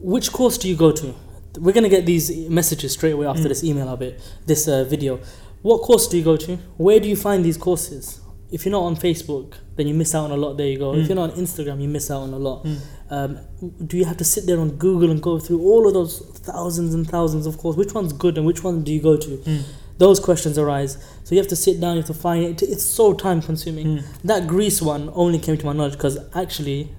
which 0.00 0.32
course 0.32 0.58
do 0.58 0.68
you 0.68 0.76
go 0.76 0.92
to? 0.92 1.14
We're 1.58 1.72
gonna 1.72 1.88
get 1.88 2.06
these 2.06 2.30
messages 2.48 2.92
straight 2.92 3.12
away 3.12 3.26
after 3.26 3.42
Mm. 3.44 3.48
this 3.48 3.64
email 3.64 3.88
of 3.88 4.00
it, 4.02 4.20
this 4.46 4.68
uh, 4.68 4.84
video. 4.84 5.18
What 5.62 5.82
course 5.82 6.06
do 6.06 6.16
you 6.16 6.22
go 6.24 6.36
to? 6.36 6.56
Where 6.76 7.00
do 7.00 7.08
you 7.08 7.16
find 7.16 7.44
these 7.44 7.56
courses? 7.56 8.20
If 8.50 8.64
you're 8.64 8.72
not 8.72 8.84
on 8.84 8.96
Facebook, 8.96 9.54
then 9.76 9.88
you 9.88 9.94
miss 9.94 10.14
out 10.14 10.24
on 10.24 10.30
a 10.30 10.36
lot. 10.36 10.56
There 10.56 10.66
you 10.68 10.78
go. 10.78 10.94
If 10.94 11.04
Mm. 11.04 11.08
you're 11.08 11.16
not 11.16 11.30
on 11.32 11.36
Instagram, 11.36 11.80
you 11.82 11.88
miss 11.88 12.10
out 12.10 12.22
on 12.22 12.32
a 12.32 12.38
lot. 12.38 12.64
Mm. 12.64 12.76
Um, 13.10 13.38
do 13.86 13.96
you 13.96 14.04
have 14.04 14.16
to 14.18 14.24
sit 14.24 14.46
there 14.46 14.60
on 14.60 14.70
Google 14.72 15.10
and 15.10 15.22
go 15.22 15.38
through 15.38 15.60
all 15.62 15.86
of 15.86 15.94
those 15.94 16.18
thousands 16.44 16.92
and 16.94 17.08
thousands 17.08 17.46
of 17.46 17.56
courses? 17.58 17.78
Which 17.78 17.94
one's 17.94 18.12
good 18.12 18.36
and 18.36 18.46
which 18.46 18.62
one 18.62 18.82
do 18.84 18.92
you 18.92 19.00
go 19.00 19.16
to? 19.16 19.62
Those 19.98 20.20
questions 20.20 20.58
arise. 20.58 20.96
So 21.24 21.34
you 21.34 21.40
have 21.40 21.48
to 21.48 21.56
sit 21.56 21.80
down, 21.80 21.96
you 21.96 22.02
have 22.02 22.06
to 22.08 22.14
find 22.14 22.44
it. 22.44 22.62
It's 22.62 22.84
so 22.84 23.14
time 23.14 23.42
consuming. 23.42 23.86
Mm. 23.86 24.04
That 24.24 24.46
Greece 24.46 24.80
one 24.80 25.10
only 25.14 25.38
came 25.38 25.56
to 25.58 25.66
my 25.66 25.72
knowledge 25.72 25.92
because 25.94 26.18
actually 26.34 26.94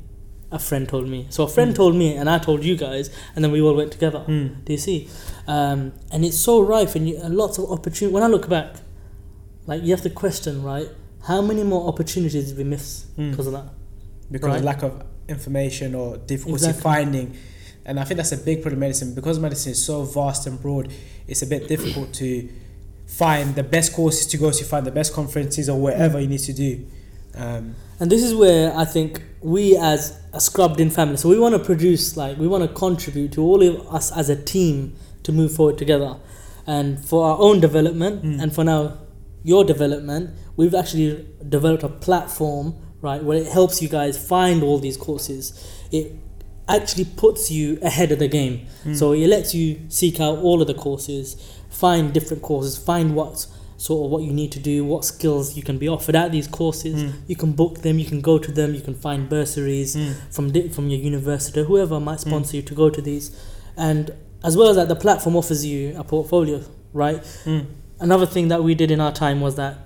a 0.52 0.60
friend 0.60 0.90
told 0.90 1.08
me. 1.08 1.28
So 1.30 1.44
a 1.44 1.48
friend 1.48 1.72
Mm. 1.74 1.76
told 1.76 1.96
me 1.96 2.16
and 2.16 2.30
I 2.30 2.40
told 2.40 2.64
you 2.64 2.76
guys 2.76 3.10
and 3.36 3.44
then 3.46 3.52
we 3.52 3.62
all 3.62 3.76
went 3.76 3.92
together. 3.92 4.26
Mm. 4.28 4.66
Do 4.66 4.74
you 4.74 4.80
see? 4.80 5.08
Um, 5.48 5.94
and 6.12 6.26
it's 6.26 6.38
so 6.38 6.60
rife 6.62 6.96
and, 6.96 7.08
you, 7.08 7.18
and 7.22 7.38
lots 7.38 7.58
of 7.60 7.72
opportunity. 7.72 8.14
When 8.14 8.24
I 8.24 8.28
look 8.28 8.50
back, 8.50 8.78
like 9.68 9.84
you 9.84 9.92
have 9.92 10.02
to 10.02 10.10
question, 10.10 10.64
right? 10.64 10.90
How 11.28 11.42
many 11.42 11.64
more 11.64 11.88
opportunities 11.88 12.50
did 12.50 12.58
we 12.58 12.64
miss 12.64 13.06
Mm. 13.18 13.30
because 13.32 13.48
of 13.48 13.54
that? 13.54 13.70
because 14.32 14.48
Right. 14.50 14.58
of 14.60 14.64
lack 14.64 14.84
of 14.84 15.04
information 15.30 15.96
or 15.96 16.18
difficulty 16.18 16.56
Exactly. 16.66 16.82
finding. 16.82 17.38
And 17.86 18.00
I 18.00 18.04
think 18.04 18.18
that's 18.18 18.32
a 18.32 18.38
big 18.38 18.62
problem 18.62 18.76
in 18.84 18.88
medicine 18.88 19.14
because 19.16 19.40
medicine 19.40 19.72
is 19.72 19.84
so 19.84 20.04
vast 20.04 20.46
and 20.48 20.62
broad. 20.62 20.92
It's 21.28 21.42
a 21.42 21.48
bit 21.48 21.68
difficult 21.68 22.14
to 22.16 22.50
find 23.08 23.56
the 23.56 23.64
best 23.64 23.94
courses 23.94 24.28
to 24.28 24.38
go 24.38 24.52
to, 24.52 24.64
find 24.64 24.86
the 24.86 24.92
best 24.92 25.14
conferences 25.14 25.70
or 25.70 25.80
whatever 25.80 26.20
you 26.20 26.28
need 26.28 26.40
to 26.42 26.54
do. 26.54 26.86
Um, 27.36 27.76
And 28.00 28.10
this 28.10 28.24
is 28.24 28.34
where 28.34 28.76
I 28.78 28.86
think 28.86 29.22
we 29.42 29.76
as 29.78 30.14
a 30.34 30.40
scrubbed 30.40 30.80
in 30.80 30.90
family, 30.90 31.18
so 31.18 31.28
we 31.30 31.38
want 31.40 31.54
to 31.56 31.60
produce, 31.60 32.16
like, 32.16 32.38
we 32.38 32.48
want 32.48 32.64
to 32.64 32.70
contribute 32.74 33.32
to 33.34 33.42
all 33.42 33.62
of 33.62 33.88
us 33.94 34.12
as 34.12 34.30
a 34.30 34.36
team 34.36 34.94
to 35.24 35.32
move 35.32 35.52
forward 35.54 35.78
together. 35.78 36.16
And 36.66 37.04
for 37.04 37.26
our 37.30 37.38
own 37.40 37.60
development, 37.60 38.24
Mm. 38.24 38.42
and 38.42 38.54
for 38.54 38.64
now 38.64 38.82
your 39.44 39.64
development, 39.66 40.30
we've 40.56 40.76
actually 40.76 41.26
developed 41.48 41.84
a 41.84 41.90
platform, 41.90 42.76
right, 43.02 43.24
where 43.24 43.38
it 43.38 43.48
helps 43.48 43.82
you 43.82 43.90
guys 43.90 44.18
find 44.18 44.64
all 44.64 44.78
these 44.80 44.98
courses. 44.98 45.54
It 45.92 46.14
actually 46.68 47.06
puts 47.06 47.50
you 47.50 47.80
ahead 47.82 48.12
of 48.12 48.20
the 48.20 48.28
game. 48.28 48.68
Mm. 48.86 48.96
So 48.96 49.14
it 49.14 49.28
lets 49.28 49.56
you 49.56 49.80
seek 49.90 50.20
out 50.20 50.38
all 50.40 50.62
of 50.62 50.68
the 50.68 50.74
courses, 50.74 51.36
find 51.70 52.14
different 52.14 52.44
courses, 52.44 52.78
find 52.78 53.16
what 53.16 53.46
sort 53.78 54.06
of 54.06 54.12
what 54.12 54.24
you 54.24 54.34
need 54.34 54.52
to 54.52 54.60
do, 54.60 54.84
what 54.84 55.06
skills 55.06 55.56
you 55.56 55.64
can 55.64 55.78
be 55.78 55.88
offered 55.88 56.16
at 56.16 56.32
these 56.32 56.48
courses. 56.48 57.02
Mm. 57.04 57.14
You 57.28 57.36
can 57.36 57.54
book 57.54 57.80
them, 57.80 57.98
you 57.98 58.06
can 58.06 58.22
go 58.22 58.38
to 58.38 58.52
them, 58.52 58.76
you 58.76 58.82
can 58.82 58.94
find 58.94 59.30
bursaries 59.30 59.96
Mm. 59.96 60.14
from 60.30 60.52
di- 60.52 60.68
from 60.68 60.90
your 60.90 61.00
university, 61.00 61.64
whoever 61.64 62.00
might 62.00 62.20
sponsor 62.20 62.58
you 62.58 62.62
to 62.64 62.76
go 62.76 62.90
to 62.90 63.02
these, 63.02 63.32
and 63.78 64.12
as 64.44 64.56
well 64.58 64.68
as 64.70 64.76
that, 64.76 64.88
the 64.90 64.96
platform 64.96 65.36
offers 65.36 65.66
you 65.66 65.96
a 65.98 66.04
portfolio, 66.04 66.62
right? 66.94 67.22
Mm. 67.46 67.66
Another 68.02 68.26
thing 68.26 68.50
that 68.50 68.64
we 68.64 68.76
did 68.76 68.92
in 68.92 69.00
our 69.02 69.12
time 69.14 69.40
was 69.42 69.56
that 69.56 69.78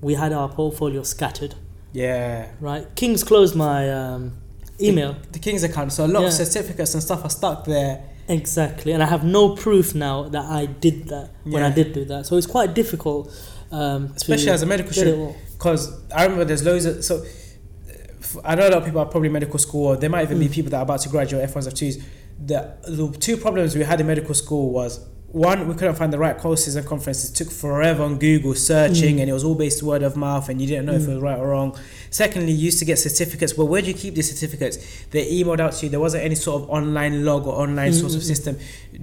we 0.00 0.14
had 0.14 0.32
our 0.32 0.48
portfolio 0.48 1.02
scattered, 1.02 1.54
Yeah. 1.92 2.50
right? 2.60 2.86
King's 2.94 3.22
closed 3.24 3.54
my 3.54 3.90
um, 3.90 4.32
email. 4.80 5.16
The 5.32 5.38
King's 5.38 5.62
account. 5.62 5.92
So 5.92 6.04
a 6.04 6.08
lot 6.08 6.24
of 6.24 6.32
certificates 6.32 6.94
and 6.94 7.02
stuff 7.02 7.24
are 7.24 7.30
stuck 7.30 7.64
there. 7.64 8.04
Exactly, 8.28 8.92
and 8.92 9.02
I 9.02 9.06
have 9.06 9.24
no 9.24 9.56
proof 9.56 9.94
now 9.94 10.28
that 10.28 10.44
I 10.44 10.66
did 10.66 11.08
that 11.08 11.30
when 11.44 11.62
I 11.62 11.70
did 11.70 11.92
do 11.92 12.04
that. 12.06 12.24
So 12.26 12.36
it's 12.36 12.46
quite 12.46 12.72
difficult, 12.72 13.30
um, 13.72 14.12
Especially 14.16 14.50
as 14.50 14.62
a 14.62 14.66
medical 14.66 14.92
student. 14.92 15.36
Because 15.52 15.90
I 16.14 16.22
remember 16.22 16.44
there's 16.44 16.64
loads 16.64 16.84
of. 16.86 17.04
So 17.04 17.24
I 18.44 18.54
know 18.54 18.68
a 18.68 18.70
lot 18.70 18.78
of 18.78 18.84
people 18.84 19.00
are 19.00 19.06
probably 19.06 19.28
medical 19.28 19.58
school, 19.58 19.86
or 19.88 19.96
there 19.96 20.08
might 20.08 20.22
even 20.22 20.38
be 20.38 20.48
Mm. 20.48 20.52
people 20.52 20.70
that 20.70 20.78
are 20.78 20.82
about 20.82 21.00
to 21.00 21.08
graduate 21.08 21.42
F1s 21.50 21.66
or 21.66 21.70
2s. 21.72 22.02
The, 22.46 22.74
the 22.88 23.08
two 23.18 23.36
problems 23.36 23.74
we 23.76 23.82
had 23.84 24.00
in 24.00 24.06
medical 24.06 24.34
school 24.34 24.70
was 24.70 25.00
one, 25.32 25.66
we 25.66 25.74
couldn't 25.74 25.94
find 25.94 26.12
the 26.12 26.18
right 26.18 26.36
courses 26.36 26.76
and 26.76 26.86
conferences. 26.86 27.30
It 27.30 27.34
took 27.34 27.50
forever 27.50 28.02
on 28.02 28.18
Google 28.18 28.54
searching, 28.54 29.16
Mm. 29.16 29.20
and 29.22 29.30
it 29.30 29.32
was 29.32 29.44
all 29.44 29.54
based 29.54 29.82
word 29.82 30.02
of 30.02 30.14
mouth, 30.16 30.48
and 30.50 30.60
you 30.60 30.66
didn't 30.66 30.84
know 30.86 30.92
if 30.94 31.02
it 31.04 31.08
Mm. 31.08 31.14
was 31.14 31.22
right 31.22 31.38
or 31.38 31.48
wrong. 31.48 31.74
Secondly, 32.10 32.52
you 32.52 32.66
used 32.66 32.78
to 32.80 32.84
get 32.84 32.98
certificates. 32.98 33.56
Well, 33.56 33.66
where 33.66 33.80
do 33.80 33.88
you 33.88 33.94
keep 33.94 34.14
these 34.14 34.30
certificates? 34.30 34.76
They 35.10 35.24
emailed 35.32 35.60
out 35.60 35.72
to 35.76 35.86
you. 35.86 35.90
There 35.90 36.00
wasn't 36.00 36.24
any 36.24 36.34
sort 36.34 36.62
of 36.62 36.68
online 36.68 37.24
log 37.24 37.46
or 37.46 37.54
online 37.54 37.92
Mm, 37.92 38.00
sort 38.00 38.12
of 38.14 38.20
mm, 38.20 38.24
mm. 38.24 38.26
system. 38.26 38.56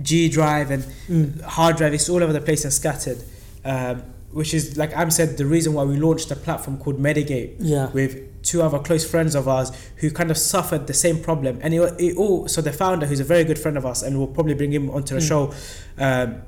G 0.04 0.30
Drive 0.30 0.70
and 0.70 0.84
Mm. 1.10 1.42
hard 1.42 1.78
drive 1.78 1.94
it's 1.96 2.08
all 2.10 2.22
over 2.24 2.32
the 2.32 2.42
place 2.42 2.64
and 2.64 2.72
scattered 2.72 3.18
um, 3.66 4.04
which 4.32 4.54
is 4.54 4.78
like 4.78 4.96
i'm 4.96 5.10
said 5.10 5.38
the 5.38 5.46
reason 5.46 5.74
why 5.74 5.84
we 5.84 5.98
launched 5.98 6.30
a 6.32 6.36
platform 6.36 6.78
called 6.78 7.00
medigate 7.02 7.50
Yeah. 7.60 7.88
with 7.92 8.16
two 8.42 8.62
other 8.62 8.80
close 8.80 9.10
friends 9.10 9.36
of 9.36 9.48
ours 9.48 9.72
who 9.98 10.10
kind 10.10 10.32
of 10.32 10.38
suffered 10.38 10.88
the 10.88 10.94
same 10.94 11.20
problem 11.22 11.60
and 11.62 11.74
it, 11.74 11.80
it 12.00 12.16
all 12.18 12.48
so 12.48 12.62
the 12.62 12.72
founder 12.72 13.06
who's 13.06 13.20
a 13.20 13.24
very 13.24 13.44
good 13.44 13.60
friend 13.60 13.78
of 13.78 13.86
us 13.86 14.02
and 14.02 14.18
we'll 14.18 14.28
probably 14.28 14.54
bring 14.54 14.72
him 14.72 14.90
onto 14.90 15.14
the 15.14 15.22
Mm. 15.22 15.28
show 15.28 15.54
um, 15.98 16.42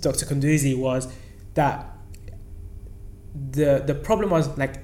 dr 0.00 0.24
kunduzi 0.26 0.76
was 0.76 1.06
that 1.54 1.86
the 3.50 3.82
the 3.86 3.94
problem 3.94 4.30
was 4.30 4.56
like 4.58 4.74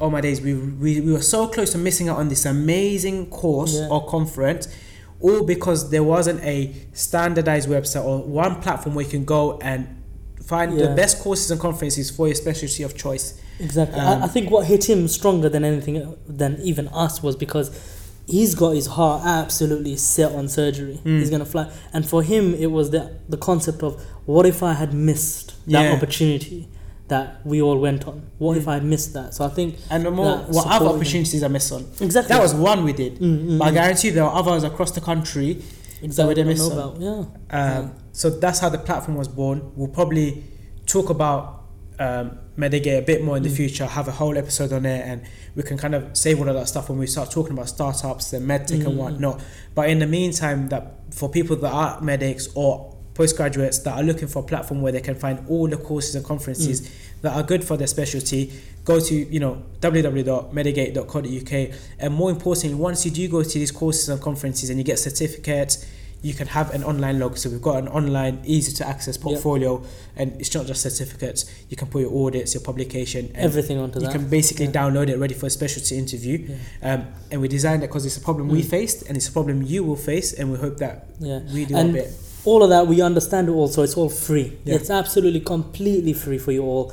oh 0.00 0.08
my 0.08 0.20
days 0.20 0.40
we, 0.40 0.54
we, 0.54 1.00
we 1.00 1.12
were 1.12 1.20
so 1.20 1.48
close 1.48 1.72
to 1.72 1.78
missing 1.78 2.08
out 2.08 2.18
on 2.18 2.28
this 2.28 2.46
amazing 2.46 3.26
course 3.30 3.74
Yeah. 3.76 3.88
or 3.90 4.06
conference 4.06 4.68
all 5.20 5.42
because 5.44 5.90
there 5.90 6.04
wasn't 6.04 6.40
a 6.44 6.72
standardized 6.92 7.68
website 7.68 8.04
or 8.04 8.18
one 8.22 8.60
platform 8.62 8.94
where 8.94 9.04
you 9.04 9.10
can 9.10 9.24
go 9.24 9.58
and 9.58 10.00
find 10.44 10.78
the 10.78 10.94
best 10.94 11.18
courses 11.18 11.50
and 11.50 11.60
conferences 11.60 12.08
for 12.10 12.28
your 12.28 12.36
specialty 12.36 12.84
of 12.84 12.96
choice 12.96 13.38
Exactly. 13.60 13.98
Um, 14.00 14.22
I, 14.22 14.24
I 14.26 14.28
think 14.28 14.50
what 14.50 14.66
hit 14.66 14.88
him 14.88 15.08
stronger 15.08 15.48
than 15.48 15.64
anything 15.64 16.16
than 16.26 16.60
even 16.62 16.88
us 16.88 17.22
was 17.22 17.36
because 17.36 17.70
he's 18.26 18.54
got 18.54 18.70
his 18.70 18.86
heart 18.86 19.22
absolutely 19.24 19.96
set 19.96 20.32
on 20.32 20.48
surgery. 20.48 21.00
Mm. 21.04 21.18
He's 21.18 21.30
gonna 21.30 21.44
fly, 21.44 21.70
and 21.92 22.08
for 22.08 22.22
him 22.22 22.54
it 22.54 22.70
was 22.70 22.90
the 22.90 23.16
the 23.28 23.36
concept 23.36 23.82
of 23.82 24.02
what 24.26 24.46
if 24.46 24.62
I 24.62 24.74
had 24.74 24.92
missed 24.94 25.54
that 25.66 25.82
Yeah. 25.84 25.92
opportunity 25.96 26.68
that 27.08 27.40
we 27.44 27.62
all 27.62 27.78
went 27.78 28.06
on? 28.06 28.22
What 28.36 28.58
if 28.58 28.64
Mm. 28.66 28.72
I 28.72 28.80
missed 28.80 29.14
that? 29.14 29.34
So 29.34 29.44
I 29.44 29.48
think 29.48 29.76
and 29.90 30.04
the 30.04 30.10
more 30.10 30.36
That 30.36 30.50
what 30.50 30.66
other 30.66 30.86
opportunities 30.86 31.42
I 31.42 31.48
missed 31.48 31.72
on 31.72 31.86
exactly 32.00 32.28
that 32.34 32.42
was 32.42 32.54
one 32.54 32.84
we 32.84 32.92
did 32.92 33.18
Mm, 33.18 33.48
mm, 33.48 33.58
but 33.58 33.68
I 33.68 33.70
mm. 33.70 33.74
guarantee 33.74 34.08
you 34.08 34.14
there 34.14 34.24
are 34.24 34.34
others 34.34 34.62
across 34.62 34.90
the 34.90 35.00
country 35.00 35.62
exactly 36.02 36.24
we 36.24 36.28
what 36.28 36.30
I 36.30 36.34
didn't 36.34 36.48
miss 36.48 36.68
about. 36.70 37.00
Yeah. 37.00 37.24
Um, 37.78 37.92
so 38.12 38.28
that's 38.30 38.58
how 38.60 38.68
the 38.68 38.78
platform 38.78 39.16
was 39.16 39.26
born. 39.26 39.72
We'll 39.74 39.88
probably 40.00 40.44
talk 40.86 41.08
about 41.10 41.64
um, 41.98 42.38
Medigate 42.58 42.98
a 42.98 43.02
bit 43.02 43.22
more 43.22 43.36
in 43.36 43.42
the 43.44 43.48
Mm. 43.48 43.56
future, 43.56 43.86
have 43.86 44.08
a 44.08 44.12
whole 44.12 44.36
episode 44.36 44.72
on 44.72 44.84
it, 44.84 45.02
and 45.06 45.22
we 45.54 45.62
can 45.62 45.78
kind 45.78 45.94
of 45.94 46.04
save 46.12 46.40
all 46.40 46.48
of 46.48 46.54
that 46.56 46.66
stuff 46.68 46.88
when 46.88 46.98
we 46.98 47.06
start 47.06 47.30
talking 47.30 47.52
about 47.52 47.68
startups 47.68 48.32
and 48.32 48.44
medtech 48.48 48.80
Mm, 48.82 48.86
and 48.86 48.98
whatnot. 48.98 49.40
But 49.76 49.88
in 49.90 50.00
the 50.00 50.06
meantime, 50.08 50.68
that 50.70 50.94
for 51.10 51.28
people 51.28 51.54
that 51.56 51.70
are 51.72 52.00
medics 52.00 52.48
or 52.54 52.94
postgraduates 53.14 53.78
that 53.84 53.94
are 53.96 54.02
looking 54.02 54.28
for 54.28 54.40
a 54.40 54.42
platform 54.42 54.80
where 54.82 54.92
they 54.92 55.00
can 55.00 55.14
find 55.14 55.38
all 55.48 55.68
the 55.68 55.76
courses 55.76 56.14
and 56.16 56.24
conferences 56.24 56.80
Mm. 56.80 56.88
that 57.22 57.36
are 57.36 57.42
good 57.42 57.62
for 57.64 57.76
their 57.76 57.86
specialty, 57.86 58.52
go 58.84 58.98
to 59.00 59.14
you 59.14 59.40
know 59.40 59.58
www.medigate.co.uk 59.80 61.70
and 61.98 62.14
more 62.14 62.30
importantly, 62.30 62.74
once 62.78 63.04
you 63.04 63.10
do 63.10 63.28
go 63.28 63.42
to 63.42 63.58
these 63.58 63.70
courses 63.70 64.08
and 64.08 64.20
conferences 64.20 64.70
and 64.70 64.78
you 64.78 64.84
get 64.84 64.98
certificates, 64.98 65.84
you 66.22 66.34
can 66.34 66.48
have 66.48 66.74
an 66.74 66.82
online 66.84 67.18
log. 67.18 67.36
So 67.36 67.48
we've 67.48 67.62
got 67.62 67.76
an 67.76 67.88
online, 67.88 68.40
easy 68.44 68.72
to 68.76 68.86
access 68.86 69.16
portfolio, 69.16 69.82
and 70.16 70.32
it's 70.40 70.52
not 70.54 70.66
just 70.66 70.82
certificates. 70.82 71.44
You 71.70 71.76
can 71.76 71.88
put 71.88 72.00
your 72.02 72.26
audits, 72.26 72.54
your 72.54 72.62
publication, 72.62 73.30
Everything 73.34 73.78
onto 73.78 74.00
you 74.00 74.06
that. 74.06 74.12
can 74.12 74.28
basically 74.28 74.66
Yeah. 74.66 74.72
download 74.72 75.08
it 75.08 75.16
ready 75.18 75.34
for 75.34 75.46
a 75.46 75.50
specialty 75.50 75.96
interview. 75.96 76.48
Yeah. 76.82 76.94
Um, 76.94 77.06
and 77.30 77.40
we 77.40 77.48
designed 77.48 77.82
it 77.84 77.86
because 77.88 78.04
it's 78.04 78.16
a 78.16 78.20
problem 78.20 78.48
we 78.48 78.62
Mm. 78.62 78.70
faced 78.70 79.02
and 79.06 79.16
it's 79.16 79.28
a 79.28 79.32
problem 79.32 79.62
you 79.62 79.84
will 79.84 79.96
face, 79.96 80.32
and 80.32 80.50
we 80.50 80.58
hope 80.58 80.78
that 80.78 81.06
yeah. 81.20 81.40
we 81.54 81.64
do 81.64 81.76
And 81.76 81.88
our 81.88 81.92
bit. 82.02 82.12
All 82.48 82.60
of 82.64 82.70
that 82.74 82.84
we 82.92 82.96
understand 83.10 83.44
it 83.50 83.52
also 83.62 83.78
it's 83.86 83.96
all 84.00 84.10
free 84.26 84.48
Yeah. 84.64 84.76
it's 84.76 84.90
absolutely 85.00 85.40
completely 85.54 86.14
free 86.24 86.38
for 86.44 86.52
you 86.56 86.62
all 86.70 86.84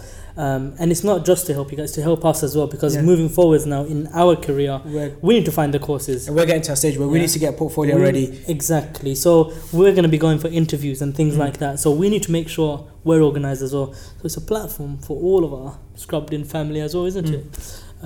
um, 0.45 0.63
and 0.79 0.91
it's 0.93 1.03
not 1.11 1.19
just 1.29 1.45
to 1.47 1.53
help 1.57 1.67
you 1.71 1.77
guys 1.81 1.93
to 1.97 2.01
help 2.09 2.21
us 2.31 2.39
as 2.47 2.51
well 2.57 2.67
because 2.75 2.93
Yeah. 2.95 3.03
moving 3.11 3.29
forwards 3.37 3.65
now 3.65 3.81
in 3.93 3.99
our 4.21 4.35
career 4.47 4.73
We're, 4.95 5.11
we 5.27 5.31
need 5.37 5.45
to 5.51 5.55
find 5.59 5.71
the 5.77 5.79
courses 5.89 6.27
and 6.27 6.35
we're 6.35 6.45
getting 6.51 6.65
to 6.69 6.73
a 6.73 6.75
stage 6.75 6.97
where 6.99 7.07
we 7.13 7.19
need 7.23 7.29
to 7.37 7.39
get 7.45 7.53
a 7.55 7.57
portfolio 7.63 7.95
We- 7.95 8.01
ready. 8.09 8.25
exactly 8.55 9.13
so 9.25 9.31
we're 9.79 9.93
going 9.97 10.03
to 10.11 10.15
be 10.17 10.21
going 10.27 10.39
for 10.39 10.49
interviews 10.61 10.99
and 11.03 11.09
things 11.19 11.33
Mm. 11.35 11.45
like 11.45 11.57
that 11.59 11.79
so 11.83 11.87
we 12.01 12.07
need 12.13 12.23
to 12.23 12.31
make 12.37 12.47
sure 12.57 12.73
we're 13.07 13.21
organized 13.29 13.61
as 13.67 13.71
well 13.75 13.89
so 13.93 14.23
it's 14.27 14.37
a 14.43 14.45
platform 14.53 14.97
for 15.07 15.15
all 15.27 15.41
of 15.47 15.51
our 15.59 15.71
scrubbed 15.95 16.33
in 16.37 16.43
family 16.55 16.81
as 16.87 16.91
well 16.95 17.05
isn't 17.05 17.27
Mm. 17.29 17.33
it 17.39 17.49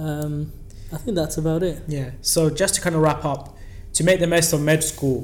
um, 0.04 0.34
i 0.95 0.97
think 0.97 1.16
that's 1.22 1.38
about 1.43 1.62
it 1.70 1.78
Yeah. 1.97 2.10
So 2.34 2.39
just 2.62 2.72
to 2.76 2.80
kind 2.86 2.95
of 2.97 3.02
wrap 3.02 3.24
up, 3.34 3.43
to 3.97 4.02
make 4.10 4.20
the 4.26 4.28
most 4.36 4.54
of 4.54 4.60
med 4.70 4.82
school, 4.93 5.20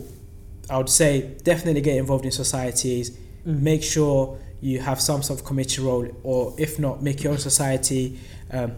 I 0.70 0.78
would 0.78 0.90
say 0.90 1.36
definitely 1.44 1.82
get 1.82 1.98
involved 1.98 2.26
in 2.26 2.32
societies. 2.32 3.12
Mm. 3.46 3.62
Make 3.62 3.84
sure 3.84 4.40
you 4.62 4.80
have 4.80 5.00
some 5.00 5.22
sort 5.22 5.40
of 5.40 5.46
committee 5.46 5.82
role, 5.82 6.08
or 6.24 6.54
if 6.58 6.80
not, 6.80 7.04
make 7.04 7.24
your 7.24 7.34
own 7.34 7.40
society. 7.40 8.20
Um, 8.52 8.74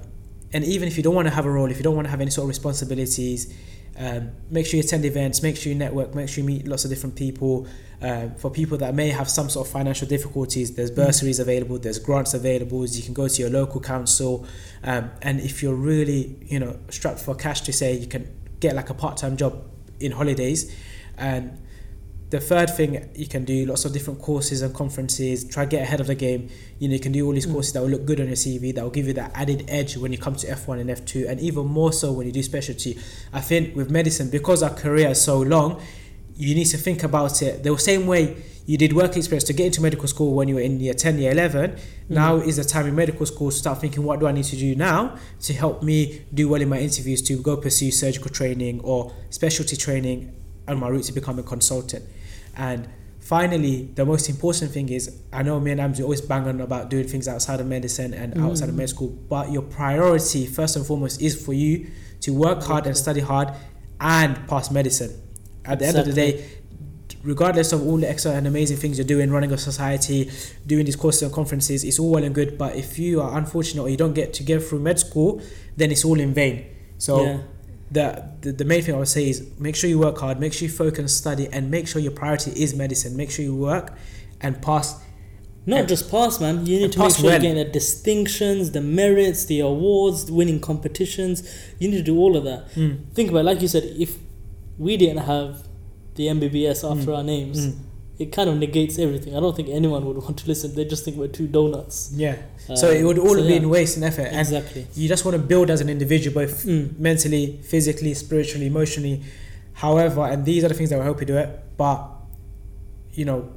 and 0.54 0.64
even 0.64 0.88
if 0.88 0.98
you 0.98 1.04
don't 1.04 1.16
want 1.16 1.28
to 1.28 1.34
have 1.34 1.46
a 1.46 1.52
role, 1.52 1.70
if 1.70 1.78
you 1.78 1.84
don't 1.84 1.96
want 1.96 2.06
to 2.08 2.12
have 2.12 2.22
any 2.22 2.32
sort 2.32 2.44
of 2.46 2.50
responsibilities, 2.50 3.54
um, 3.98 4.32
make 4.50 4.66
sure 4.66 4.78
you 4.78 4.84
attend 4.84 5.06
events, 5.06 5.42
make 5.42 5.58
sure 5.58 5.72
you 5.72 5.78
network, 5.78 6.14
make 6.14 6.30
sure 6.30 6.42
you 6.42 6.48
meet 6.48 6.68
lots 6.68 6.84
of 6.84 6.90
different 6.90 7.16
people. 7.16 7.68
Um, 8.00 8.36
for 8.36 8.52
people 8.52 8.78
that 8.78 8.94
may 8.94 9.10
have 9.10 9.28
some 9.28 9.50
sort 9.50 9.66
of 9.66 9.74
financial 9.74 10.08
difficulties, 10.08 10.76
there's 10.76 10.92
bursaries 10.92 11.40
available, 11.40 11.80
there's 11.80 11.98
grants 11.98 12.36
available. 12.36 12.86
You 12.86 13.02
can 13.02 13.14
go 13.14 13.28
to 13.28 13.42
your 13.42 13.50
local 13.50 13.82
council, 13.82 14.46
um, 14.84 15.10
and 15.24 15.40
if 15.40 15.64
you're 15.64 15.74
really, 15.74 16.38
you 16.46 16.60
know, 16.60 16.78
strapped 16.90 17.20
for 17.20 17.34
cash 17.34 17.62
to 17.62 17.74
say, 17.74 17.98
you 17.98 18.06
can 18.08 18.28
get 18.60 18.76
like 18.76 18.92
a 18.92 18.94
part-time 18.94 19.36
job 19.36 19.64
in 20.00 20.12
holidays, 20.12 20.72
and 21.18 21.58
the 22.30 22.40
third 22.42 22.70
thing 22.70 23.10
you 23.16 23.26
can 23.26 23.46
do 23.46 23.66
lots 23.66 23.86
of 23.86 23.94
different 23.94 24.22
courses 24.22 24.62
and 24.62 24.74
conferences 24.74 25.46
try 25.46 25.64
to 25.64 25.70
get 25.70 25.82
ahead 25.84 26.02
of 26.02 26.08
the 26.08 26.16
game. 26.16 26.50
You 26.80 26.90
know 26.90 26.94
you 26.96 27.00
can 27.00 27.14
do 27.14 27.26
all 27.26 27.32
these 27.34 27.48
Mm. 27.48 27.54
courses 27.54 27.72
that 27.74 27.82
will 27.82 27.90
look 27.90 28.06
good 28.06 28.20
on 28.20 28.28
your 28.28 28.36
cv 28.36 28.76
that 28.76 28.84
will 28.84 28.92
give 28.92 29.08
you 29.08 29.14
that 29.14 29.32
added 29.34 29.64
edge 29.70 29.96
when 29.96 30.12
you 30.12 30.18
come 30.18 30.36
to 30.36 30.48
f1 30.48 30.80
and 30.80 30.90
f2 30.90 31.26
and 31.30 31.40
even 31.40 31.66
more 31.66 31.94
so 31.94 32.12
when 32.12 32.28
you 32.28 32.34
do 32.34 32.44
specialty. 32.44 32.98
I 33.32 33.40
think 33.40 33.76
with 33.78 33.90
medicine 33.90 34.30
because 34.30 34.62
our 34.62 34.70
career 34.74 35.10
is 35.10 35.22
so 35.22 35.40
long 35.40 35.80
you 36.36 36.54
need 36.54 36.66
to 36.66 36.78
think 36.78 37.02
about 37.04 37.42
it 37.42 37.64
the 37.64 37.76
same 37.78 38.06
way 38.08 38.36
you 38.66 38.78
did 38.78 38.92
work 38.92 39.16
experience 39.16 39.46
to 39.46 39.54
get 39.54 39.66
into 39.68 39.82
medical 39.82 40.08
school 40.10 40.34
when 40.34 40.50
you 40.50 40.56
were 40.56 40.62
in 40.62 40.80
year 40.82 40.94
10 40.94 41.18
year 41.20 41.32
11 41.32 41.78
now 42.10 42.36
is 42.36 42.58
the 42.58 42.64
time 42.64 42.86
in 42.86 42.94
medical 42.96 43.26
school 43.26 43.50
to 43.50 43.58
start 43.58 43.80
thinking 43.80 44.04
what 44.04 44.20
do 44.20 44.28
i 44.28 44.32
need 44.34 44.44
to 44.44 44.58
do 44.58 44.76
now 44.76 45.16
to 45.42 45.54
help 45.54 45.82
me 45.82 46.22
do 46.34 46.48
well 46.50 46.62
in 46.62 46.68
my 46.70 46.78
interviews 46.78 47.22
to 47.22 47.38
go 47.42 47.56
pursue 47.58 47.90
surgical 47.90 48.30
training 48.30 48.82
or 48.82 49.12
specialty 49.30 49.76
training 49.78 50.32
on 50.68 50.78
my 50.78 50.90
route 50.90 51.06
to 51.06 51.14
become 51.14 51.40
a 51.40 51.44
consultant 51.44 52.04
and 52.58 52.88
finally 53.20 53.90
the 53.96 54.06
most 54.06 54.30
important 54.30 54.72
thing 54.72 54.88
is 54.90 55.04
i 55.34 55.42
know 55.44 55.60
me 55.60 55.72
and 55.72 55.80
Amzi 55.82 56.02
always 56.02 56.22
bang 56.22 56.48
on 56.48 56.62
about 56.62 56.90
doing 56.90 57.08
things 57.08 57.28
outside 57.28 57.60
of 57.60 57.68
medicine 57.68 58.14
and 58.14 58.38
outside 58.46 58.70
of 58.70 58.76
Mm. 58.76 58.78
med 58.80 58.90
school 58.90 59.10
but 59.30 59.52
your 59.52 59.64
priority 59.64 60.46
first 60.46 60.76
and 60.78 60.86
foremost 60.86 61.22
is 61.22 61.34
for 61.46 61.54
you 61.54 61.88
to 62.22 62.32
work 62.34 62.64
hard 62.64 62.86
and 62.88 62.96
study 62.96 63.20
hard 63.22 63.50
and 64.00 64.32
pass 64.48 64.72
medicine 64.72 65.12
at 65.66 65.80
the 65.80 65.86
end 65.86 65.98
of 65.98 66.06
the 66.06 66.14
day 66.14 66.32
regardless 67.24 67.74
of 67.74 67.86
all 67.86 67.98
the 67.98 68.10
extra 68.10 68.32
and 68.32 68.48
amazing 68.48 68.78
things 68.78 68.98
you're 68.98 69.06
doing, 69.16 69.30
running 69.32 69.52
a 69.52 69.58
society, 69.58 70.32
doing 70.66 70.86
these 70.86 70.96
courses 70.96 71.24
and 71.24 71.34
conferences, 71.34 71.84
it's 71.84 72.00
all 72.00 72.12
well 72.12 72.24
and 72.24 72.34
good. 72.34 72.58
But 72.58 72.76
if 72.76 72.98
you 73.00 73.22
are 73.22 73.38
unfortunate 73.38 73.82
or 73.84 73.90
you 73.90 73.98
don't 73.98 74.14
get 74.14 74.34
to 74.36 74.44
get 74.44 74.64
through 74.64 74.80
med 74.80 75.00
school, 75.00 75.42
then 75.76 75.92
it's 75.92 76.06
all 76.06 76.20
in 76.20 76.34
vain. 76.34 76.66
So 77.00 77.24
yeah. 77.26 77.40
The, 77.92 78.28
the 78.42 78.52
the 78.52 78.66
main 78.66 78.82
thing 78.82 78.96
I 78.96 78.98
would 78.98 79.08
say 79.08 79.30
is 79.30 79.48
make 79.60 79.76
sure 79.76 79.90
you 79.90 80.00
work 80.00 80.18
hard, 80.20 80.40
make 80.40 80.54
sure 80.54 80.68
you 80.68 80.74
focus, 80.74 81.16
study, 81.16 81.48
and 81.52 81.72
make 81.72 81.88
sure 81.88 82.02
your 82.02 82.12
priority 82.12 82.52
is 82.52 82.76
medicine. 82.76 83.16
Make 83.16 83.32
sure 83.32 83.44
you 83.46 83.56
work 83.56 83.94
and 84.42 84.62
pass. 84.62 85.00
Not 85.66 85.80
And- 85.82 85.88
just 85.90 86.10
pass, 86.12 86.40
man. 86.40 86.66
You 86.66 86.80
need 86.80 86.92
to 86.94 87.00
make 87.00 87.12
sure 87.12 87.24
you're 87.24 87.32
well. 87.32 87.42
getting 87.42 87.56
the 87.58 87.66
distinctions, 87.66 88.72
the 88.72 88.82
merits, 88.82 89.46
the 89.46 89.60
awards, 89.62 90.30
winning 90.32 90.60
competitions. 90.60 91.44
You 91.80 91.90
need 91.90 91.98
to 91.98 92.04
do 92.04 92.18
all 92.18 92.36
of 92.38 92.44
that. 92.46 92.72
Think 93.14 93.30
about 93.32 93.40
it, 93.40 93.44
like 93.44 93.62
you 93.62 93.68
said, 93.68 93.84
if 93.98 94.18
we 94.78 94.96
didn't 94.98 95.24
have 95.34 95.68
the 96.16 96.28
MBBS 96.28 96.84
after 96.84 97.12
Mm. 97.12 97.18
our 97.18 97.24
names, 97.24 97.68
Mm. 97.68 97.76
It 98.20 98.32
kind 98.32 98.50
of 98.50 98.58
negates 98.58 98.98
everything. 98.98 99.36
I 99.36 99.40
don't 99.40 99.56
think 99.56 99.70
anyone 99.70 100.04
would 100.06 100.18
want 100.18 100.38
to 100.40 100.48
listen. 100.48 100.74
They 100.74 100.86
just 100.86 101.06
think 101.06 101.18
we're 101.18 101.28
two 101.28 101.48
donuts. 101.48 102.12
Yeah. 102.16 102.36
so 102.76 102.90
Um, 102.90 102.96
it 102.98 103.04
would 103.04 103.20
all 103.20 103.36
so 103.36 103.44
yeah, 103.44 103.56
in 103.58 103.70
waste 103.70 103.96
and 103.96 104.04
effort, 104.06 104.28
and 104.28 104.40
Exactly. 104.40 104.88
you 104.96 105.08
just 105.08 105.24
want 105.24 105.36
to 105.38 105.42
build 105.44 105.70
as 105.70 105.80
an 105.82 105.90
individual, 105.90 106.34
both 106.34 106.66
Mm. 106.66 106.98
mentally, 107.00 107.60
physically, 107.64 108.14
spiritually, 108.14 108.66
emotionally. 108.68 109.22
However, 109.74 110.22
and 110.22 110.44
these 110.44 110.64
are 110.64 110.68
the 110.70 110.74
things 110.74 110.90
that 110.90 110.98
will 110.98 111.04
help 111.04 111.20
you 111.22 111.28
do 111.28 111.38
it. 111.38 111.50
But 111.78 112.10
you 113.14 113.26
know, 113.26 113.50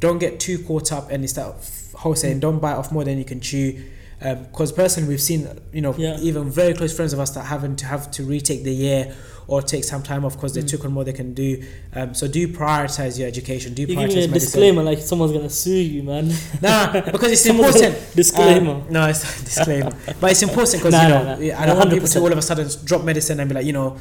don't 0.00 0.18
get 0.18 0.40
too 0.40 0.58
caught 0.60 0.90
up, 0.92 1.10
and 1.10 1.22
it's 1.24 1.34
that 1.34 1.54
whole 1.94 2.14
saying: 2.14 2.40
"Don't 2.40 2.60
bite 2.60 2.74
off 2.76 2.90
more 2.90 3.04
than 3.04 3.18
you 3.18 3.24
can 3.24 3.40
chew." 3.40 3.74
Because 4.20 4.72
personally, 4.72 5.08
we've 5.08 5.20
seen 5.20 5.46
you 5.72 5.80
know 5.80 5.94
Yeah. 5.96 6.18
even 6.20 6.50
very 6.50 6.74
close 6.74 6.92
friends 6.92 7.12
of 7.12 7.20
us 7.20 7.30
that 7.30 7.42
having 7.46 7.76
to 7.76 7.84
have 7.86 8.10
to 8.12 8.24
retake 8.24 8.64
the 8.64 8.74
year 8.74 9.14
or 9.48 9.62
take 9.62 9.82
some 9.82 10.02
time 10.02 10.24
off 10.26 10.34
because 10.34 10.52
they 10.54 10.60
Mm. 10.62 10.68
took 10.68 10.84
on 10.84 10.92
more 10.92 11.04
they 11.04 11.12
can 11.22 11.32
do. 11.32 11.62
Um, 11.96 12.14
so 12.14 12.28
do 12.28 12.46
prioritize 12.48 13.18
your 13.18 13.26
education. 13.26 13.72
Do 13.74 13.82
You're 13.82 13.88
prioritize 13.96 14.08
giving 14.08 14.24
a 14.24 14.28
medicine. 14.28 14.34
disclaimer 14.40 14.82
like 14.82 14.98
someone's 15.00 15.32
gonna 15.32 15.48
sue 15.50 15.70
you, 15.94 16.02
man. 16.02 16.30
Nah, 16.62 16.92
because 17.16 17.32
it's 17.32 17.46
important. 17.54 17.96
disclaimer. 18.14 18.72
Um, 18.74 18.84
no, 18.90 19.06
it's 19.08 19.24
not 19.24 19.32
a 19.34 19.42
discllaimer. 19.50 19.92
but 20.20 20.30
it's 20.32 20.42
important 20.42 20.76
because 20.82 20.92
Nah, 20.92 21.02
you 21.02 21.08
know 21.08 21.22
nah. 21.24 21.60
I 21.62 21.66
don't 21.66 21.78
want 21.78 21.90
people 21.90 22.08
to 22.08 22.20
all 22.20 22.30
of 22.30 22.38
a 22.38 22.42
sudden 22.42 22.68
drop 22.84 23.02
medicine 23.04 23.40
and 23.40 23.48
be 23.48 23.54
like, 23.54 23.64
you 23.66 23.72
know, 23.72 23.96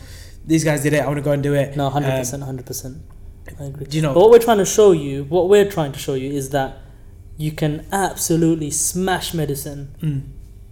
these 0.46 0.64
guys 0.66 0.84
did 0.84 0.94
it. 0.94 1.02
I 1.02 1.06
want 1.08 1.18
to 1.18 1.24
go 1.24 1.32
and 1.32 1.42
do 1.42 1.54
it. 1.54 1.76
No, 1.78 1.90
hundred 1.90 2.12
Um, 2.12 2.20
percent, 2.20 2.44
hundred 2.44 2.66
percent. 2.66 2.98
I 3.60 3.64
agree. 3.72 3.86
Do 3.86 3.96
you 3.98 4.04
know? 4.04 4.14
But 4.14 4.20
what 4.24 4.32
we're 4.32 4.40
trying 4.50 4.58
to 4.58 4.66
show 4.66 4.92
you, 4.92 5.24
what 5.30 5.48
we're 5.48 5.70
trying 5.72 5.94
to 5.94 6.00
show 6.00 6.16
you, 6.16 6.30
is 6.42 6.50
that 6.50 6.80
you 7.38 7.52
can 7.54 7.86
absolutely 7.94 8.70
smash 8.72 9.34
medicine, 9.34 9.96
Mm, 10.04 10.22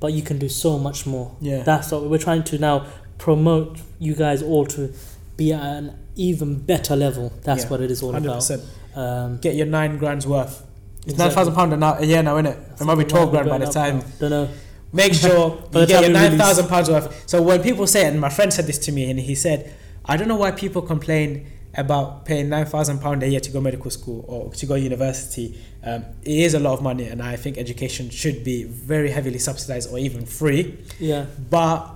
but 0.01 0.11
you 0.11 0.21
can 0.21 0.37
do 0.37 0.49
so 0.49 0.77
much 0.77 1.05
more. 1.05 1.31
yeah. 1.39 1.63
That's 1.63 1.91
what 1.91 2.09
we're 2.09 2.17
trying 2.17 2.43
to 2.51 2.57
now 2.57 2.85
promote 3.17 3.79
you 3.99 4.15
guys 4.15 4.41
all 4.43 4.65
to 4.67 4.93
be 5.37 5.53
at 5.53 5.61
an 5.61 5.97
even 6.15 6.59
better 6.59 6.95
level. 6.95 7.31
That's 7.43 7.63
Yeah, 7.63 7.69
what 7.69 7.81
it 7.81 7.91
is 7.91 8.01
all 8.03 8.13
Hundred 8.13 8.29
about. 8.31 8.59
Um, 8.95 9.37
Get 9.37 9.55
your 9.55 9.65
nine 9.65 9.97
grand's 9.97 10.25
worth. 10.25 10.63
It's 11.03 11.13
Exactly. 11.13 11.25
nine 11.25 11.35
thousand 11.53 11.79
pound 11.81 11.99
a 12.01 12.05
year 12.05 12.23
now, 12.23 12.35
innit? 12.37 12.57
It 12.57 12.81
It 12.81 12.85
might 12.85 12.95
be 12.97 13.03
twelve 13.03 13.31
grand 13.31 13.49
by 13.49 13.57
the 13.57 13.67
time. 13.67 14.01
Don't 14.19 14.29
know. 14.29 14.49
Make 14.93 15.13
sure 15.25 15.61
you 15.73 15.85
get 15.85 16.01
your 16.01 16.11
nine 16.11 16.37
thousand 16.37 16.67
pounds 16.67 16.89
worth. 16.89 17.23
So 17.27 17.41
when 17.41 17.61
people 17.61 17.85
say, 17.87 18.05
it, 18.05 18.11
and 18.11 18.21
my 18.21 18.29
friend 18.29 18.51
said 18.53 18.65
this 18.65 18.77
to 18.79 18.91
me, 18.91 19.09
and 19.09 19.19
he 19.19 19.35
said, 19.35 19.73
I 20.05 20.17
don't 20.17 20.27
know 20.27 20.37
why 20.37 20.51
people 20.51 20.81
complain 20.81 21.47
about 21.77 22.25
paying 22.25 22.47
nine 22.47 22.65
thousand 22.65 22.99
pound 22.99 23.21
a 23.21 23.27
year 23.27 23.41
to 23.41 23.51
go 23.51 23.59
medical 23.59 23.91
school 23.91 24.23
or 24.27 24.53
to 24.53 24.65
go 24.65 24.75
university. 24.75 25.59
Um, 25.83 26.05
it 26.23 26.31
is 26.39 26.53
a 26.53 26.59
lot 26.59 26.73
of 26.73 26.81
money, 26.81 27.07
and 27.07 27.21
I 27.21 27.35
think 27.35 27.57
education 27.57 28.09
should 28.09 28.43
be 28.43 28.63
very 28.63 29.11
heavily 29.11 29.37
subsidized 29.39 29.91
or 29.91 29.99
even 29.99 30.25
free. 30.25 30.77
Yeah. 30.99 31.25
But 31.49 31.94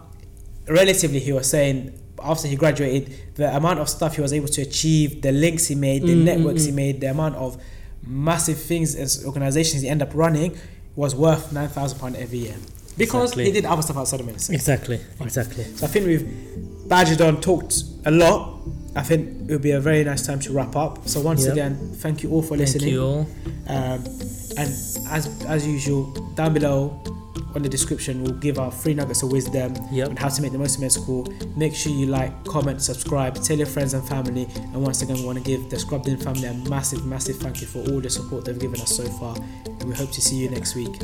relatively, 0.69 1.19
he 1.19 1.31
was 1.33 1.49
saying 1.49 1.93
after 2.21 2.47
he 2.47 2.55
graduated, 2.55 3.35
the 3.35 3.55
amount 3.55 3.79
of 3.79 3.87
stuff 3.89 4.15
he 4.15 4.21
was 4.21 4.33
able 4.33 4.47
to 4.49 4.61
achieve, 4.61 5.21
the 5.21 5.31
links 5.31 5.67
he 5.67 5.75
made, 5.75 6.01
the 6.03 6.07
Mm, 6.13 6.21
mm, 6.21 6.23
networks 6.25 6.65
he 6.65 6.71
mm. 6.71 6.75
made, 6.75 7.01
the 7.01 7.07
amount 7.09 7.35
of 7.35 7.61
massive 8.05 8.57
things 8.61 8.95
as 8.95 9.25
organizations 9.25 9.81
he 9.83 9.89
ended 9.89 10.07
up 10.07 10.13
running 10.15 10.57
was 10.95 11.15
worth 11.15 11.51
nine 11.53 11.69
thousand 11.69 11.99
pound 11.99 12.15
every 12.17 12.39
year 12.39 12.55
because 12.97 13.31
Exactly. 13.31 13.45
he 13.45 13.51
did 13.51 13.65
other 13.65 13.81
stuff 13.81 13.97
outside 13.97 14.19
of 14.19 14.25
medicine. 14.25 14.55
Exactly. 14.55 14.99
Exactly. 15.21 15.63
So 15.63 15.85
I 15.85 15.89
think 15.89 16.05
we've 16.05 16.87
badgered 16.89 17.21
on, 17.21 17.39
talked 17.39 17.98
a 18.05 18.11
lot. 18.11 18.59
I 18.95 19.03
think 19.03 19.49
it 19.49 19.53
would 19.53 19.61
be 19.61 19.71
a 19.71 19.79
very 19.79 20.03
nice 20.03 20.25
time 20.25 20.39
to 20.41 20.51
wrap 20.51 20.75
up. 20.75 21.07
So 21.07 21.21
once 21.21 21.43
Yep. 21.45 21.53
again, 21.53 21.91
thank 21.97 22.23
you 22.23 22.31
all 22.31 22.41
for 22.41 22.57
listening. 22.57 22.81
Thank 22.81 22.93
you 22.93 23.03
all. 23.03 23.19
Um, 23.67 24.03
and 24.57 24.69
as 25.09 25.29
as 25.47 25.65
usual, 25.67 26.11
down 26.35 26.53
below 26.53 27.01
on 27.55 27.61
the 27.63 27.69
description, 27.69 28.23
we'll 28.23 28.39
give 28.39 28.59
our 28.59 28.71
free 28.71 28.93
nuggets 28.93 29.23
of 29.23 29.31
wisdom 29.31 29.73
Yep. 29.91 30.09
on 30.09 30.15
how 30.17 30.29
to 30.29 30.41
make 30.41 30.51
the 30.51 30.57
most 30.57 30.75
of 30.75 30.81
med 30.81 30.91
school. 30.91 31.27
Make 31.55 31.73
sure 31.75 31.91
you 31.91 32.07
like, 32.07 32.31
comment, 32.45 32.81
subscribe, 32.81 33.35
tell 33.43 33.57
your 33.57 33.67
friends 33.67 33.93
and 33.93 34.03
family. 34.07 34.47
And 34.73 34.83
once 34.83 35.01
again, 35.01 35.17
we 35.17 35.25
want 35.25 35.37
to 35.37 35.43
give 35.43 35.69
the 35.69 35.77
Scrubbed 35.79 36.07
In 36.07 36.17
family 36.17 36.45
a 36.47 36.53
massive, 36.69 37.05
massive 37.05 37.37
thank 37.37 37.61
you 37.61 37.67
for 37.67 37.79
all 37.91 38.01
the 38.01 38.09
support 38.09 38.45
they've 38.45 38.59
given 38.59 38.79
us 38.81 38.95
so 38.95 39.03
far. 39.19 39.35
And 39.65 39.83
we 39.83 39.93
hope 39.95 40.11
to 40.11 40.21
see 40.21 40.35
you 40.35 40.49
next 40.49 40.75
week. 40.75 40.95